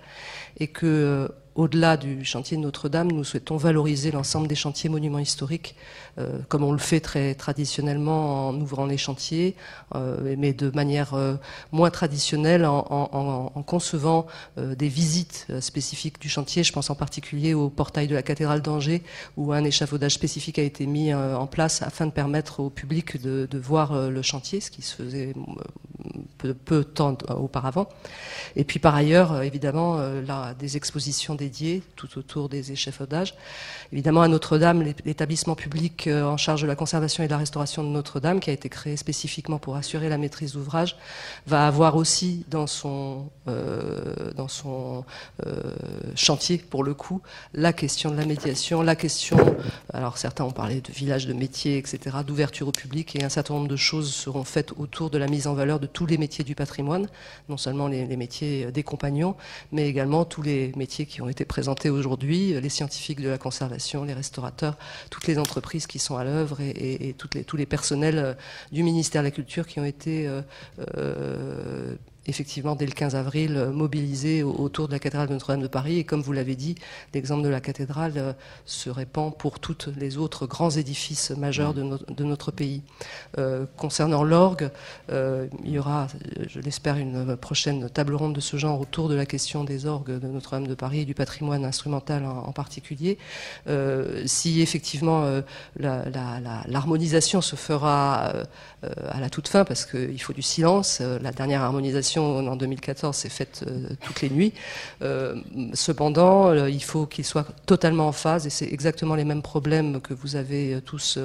[0.60, 5.74] et que au-delà du chantier de Notre-Dame, nous souhaitons valoriser l'ensemble des chantiers monuments historiques,
[6.18, 9.54] euh, comme on le fait très traditionnellement en ouvrant les chantiers,
[9.94, 11.34] euh, mais de manière euh,
[11.70, 12.82] moins traditionnelle en,
[13.66, 14.26] concevant
[14.56, 16.64] des visites spécifiques du chantier.
[16.64, 19.02] Je pense en particulier au portail de la cathédrale d'Angers,
[19.36, 23.48] où un échafaudage spécifique a été mis en place afin de permettre au public de,
[23.58, 25.32] voir le chantier, ce qui se faisait
[26.38, 27.88] peu, de temps auparavant.
[28.56, 30.00] Et puis par ailleurs, évidemment,
[30.58, 33.34] des expositions dédiés tout autour des échafaudages.
[33.92, 37.82] Évidemment, à Notre-Dame, l'établissement public euh, en charge de la conservation et de la restauration
[37.82, 40.96] de Notre-Dame, qui a été créé spécifiquement pour assurer la maîtrise d'ouvrage,
[41.46, 45.04] va avoir aussi dans son, euh, dans son
[45.46, 45.74] euh,
[46.14, 47.20] chantier, pour le coup,
[47.54, 49.36] la question de la médiation, la question,
[49.92, 53.54] alors certains ont parlé de village de métiers, etc., d'ouverture au public, et un certain
[53.54, 56.44] nombre de choses seront faites autour de la mise en valeur de tous les métiers
[56.44, 57.08] du patrimoine,
[57.48, 59.34] non seulement les, les métiers des compagnons,
[59.72, 64.04] mais également tous les métiers qui ont été présentés aujourd'hui, les scientifiques de la conservation
[64.04, 64.76] les restaurateurs,
[65.10, 68.34] toutes les entreprises qui sont à l'œuvre et, les, tous les personnels euh,
[68.70, 70.42] du ministère de la Culture qui ont été euh,
[70.96, 71.94] euh,
[72.26, 75.98] effectivement dès le 15 avril euh, mobilisés autour de la cathédrale de Notre-Dame de Paris.
[75.98, 76.76] Et comme vous l'avez dit,
[77.14, 78.32] l'exemple de la cathédrale euh,
[78.64, 82.82] se répand pour tous les autres grands édifices majeurs de, notre pays.
[83.38, 84.70] Euh, concernant l'orgue,
[85.10, 86.06] il y aura,
[86.46, 90.18] je l'espère, une prochaine table ronde de ce genre autour de la question des orgues
[90.18, 93.18] de Notre-Dame de Paris et du patrimoine instrumental en, particulier.
[94.26, 95.24] Si effectivement
[95.76, 98.32] l'harmonisation se fera
[98.82, 103.28] à la toute fin, parce qu'il faut du silence, la dernière harmonisation en 2014 s'est
[103.28, 104.52] faite euh, toutes les nuits.
[105.02, 105.36] Euh,
[105.74, 110.00] cependant, euh, il faut qu'il soit totalement en phase et c'est exactement les mêmes problèmes
[110.00, 111.18] que vous avez tous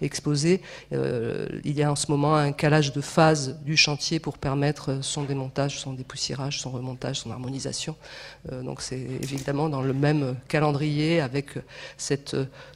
[0.00, 0.60] exposés.
[0.90, 5.24] il y a en ce moment un calage de phase du chantier pour permettre son
[5.24, 7.96] démontage, son dépoussiérage, son remontage, son harmonisation.
[8.50, 11.58] donc c'est évidemment dans le même calendrier avec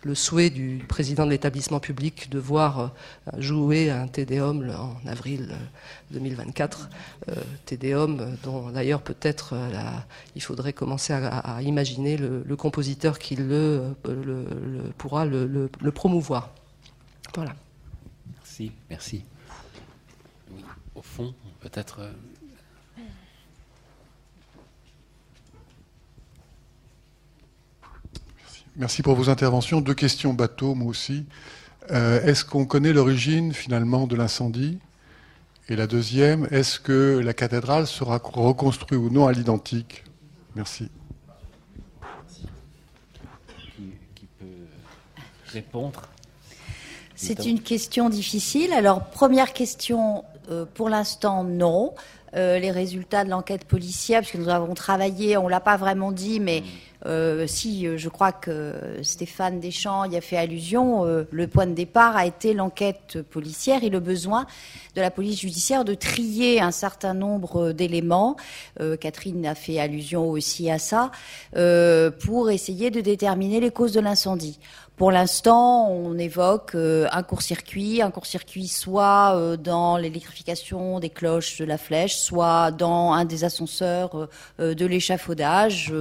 [0.03, 2.93] le souhait du président de l'établissement public de voir
[3.39, 5.55] jouer un Tédéum en avril
[6.11, 6.89] 2024.
[7.29, 7.35] Euh,
[7.65, 9.71] Tédéum, dont d'ailleurs peut-être euh,
[10.35, 13.95] il faudrait commencer à, imaginer le, compositeur qui le,
[14.99, 16.51] pourra le, promouvoir.
[17.35, 17.55] Voilà.
[18.35, 19.25] Merci, merci.
[20.51, 20.63] Oui,
[20.95, 22.01] au fond, peut-être.
[22.01, 22.11] Euh,
[28.79, 29.81] Merci pour vos interventions.
[29.81, 31.25] Deux questions bateau, moi aussi.
[31.89, 34.79] Est-ce qu'on connaît l'origine finalement de l'incendie?
[35.69, 40.05] Et la deuxième, est-ce que la cathédrale sera reconstruite ou non à l'identique?
[40.55, 40.89] Merci.
[44.15, 44.47] Qui, peut
[45.47, 46.03] répondre?
[47.17, 48.73] C'est une question difficile.
[48.73, 51.95] Alors, première question, euh, pour l'instant, non.
[52.35, 56.39] Euh, les résultats de l'enquête policière, puisque nous avons travaillé, on l'a pas vraiment dit,
[56.39, 56.63] mais
[57.07, 62.17] euh, si je crois que Stéphane Deschamps y a fait allusion, le point de départ
[62.17, 64.47] a été l'enquête policière et le besoin
[64.97, 68.37] de la police judiciaire de trier un certain nombre d'éléments.
[68.81, 71.11] Euh, Catherine a fait allusion aussi à ça
[71.57, 74.59] euh, pour essayer de déterminer les causes de l'incendie.
[74.97, 81.67] Pour l'instant, on évoque euh, un court-circuit, un court-circuit soit dans l'électrification des cloches de
[81.67, 84.29] la flèche, soit dans un des ascenseurs
[84.59, 85.93] de l'échafaudage,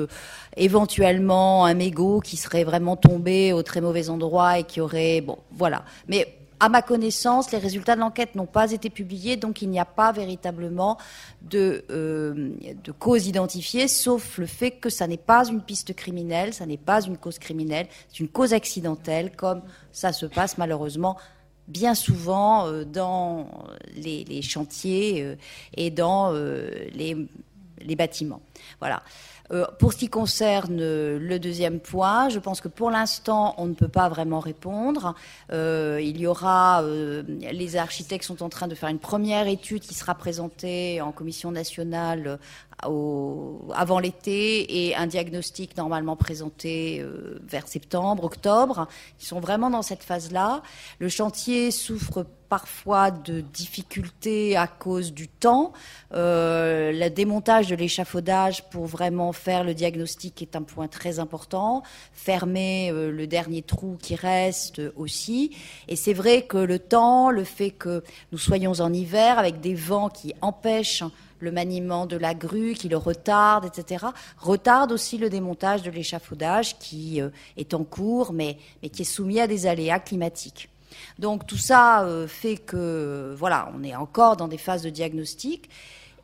[0.56, 5.38] éventuellement un mégot qui serait vraiment tombé au très mauvais endroit et qui aurait, bon,
[5.52, 5.84] voilà.
[6.08, 9.80] Mais à ma connaissance, les résultats de l'enquête n'ont pas été publiés, donc il n'y
[9.80, 10.98] a pas véritablement
[11.42, 12.52] de, euh,
[12.84, 16.78] de, cause identifiée, sauf le fait que ça n'est pas une piste criminelle, ça n'est
[16.78, 19.62] pas une cause criminelle, c'est une cause accidentelle, comme
[19.92, 21.18] ça se passe malheureusement
[21.68, 23.48] bien souvent euh, dans
[23.96, 25.36] les, chantiers euh,
[25.76, 27.28] et dans les,
[27.82, 28.42] les, bâtiments.
[28.80, 29.04] Voilà.
[29.52, 33.66] Euh, pour ce qui concerne euh, le deuxième point, je pense que pour l'instant, on
[33.66, 35.14] ne peut pas vraiment répondre.
[35.52, 39.94] Euh, il y aura, les architectes sont en train de faire une première étude qui
[39.94, 42.40] sera présentée en commission nationale
[42.84, 48.88] avant l'été et un diagnostic normalement présenté euh, vers septembre, octobre.
[49.20, 50.62] Ils sont vraiment dans cette phase-là.
[51.00, 55.74] Le chantier souffre parfois de difficultés à cause du temps.
[56.14, 61.82] Euh, le démontage de l'échafaudage pour vraiment faire le diagnostic est un point très important.
[62.14, 65.56] Fermer euh, le dernier trou qui reste aussi.
[65.88, 69.76] Et c'est vrai que le temps, le fait que nous soyons en hiver avec des
[69.76, 71.04] vents qui empêchent
[71.40, 74.06] le maniement de la grue qui le retarde, etc.,
[74.38, 78.58] retarde aussi le démontage de l'échafaudage qui euh, est en cours, mais,
[78.92, 80.70] qui est soumis à des aléas climatiques.
[81.20, 85.70] Donc tout ça euh, fait que, voilà, on est encore dans des phases de diagnostic.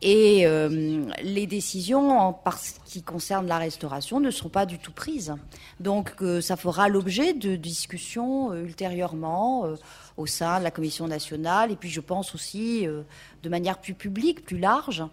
[0.01, 4.91] Et euh, les décisions en ce qui concerne la restauration ne seront pas du tout
[4.91, 5.35] prises.
[5.79, 9.75] Donc ça fera l'objet de discussions ultérieurement
[10.17, 13.03] au sein de la Commission nationale, et puis je pense aussi euh,
[13.43, 15.03] de manière plus publique, plus large.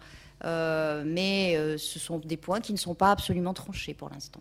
[0.45, 4.39] Euh, mais euh, ce sont des points qui ne sont pas absolument tranchés pour l'instant.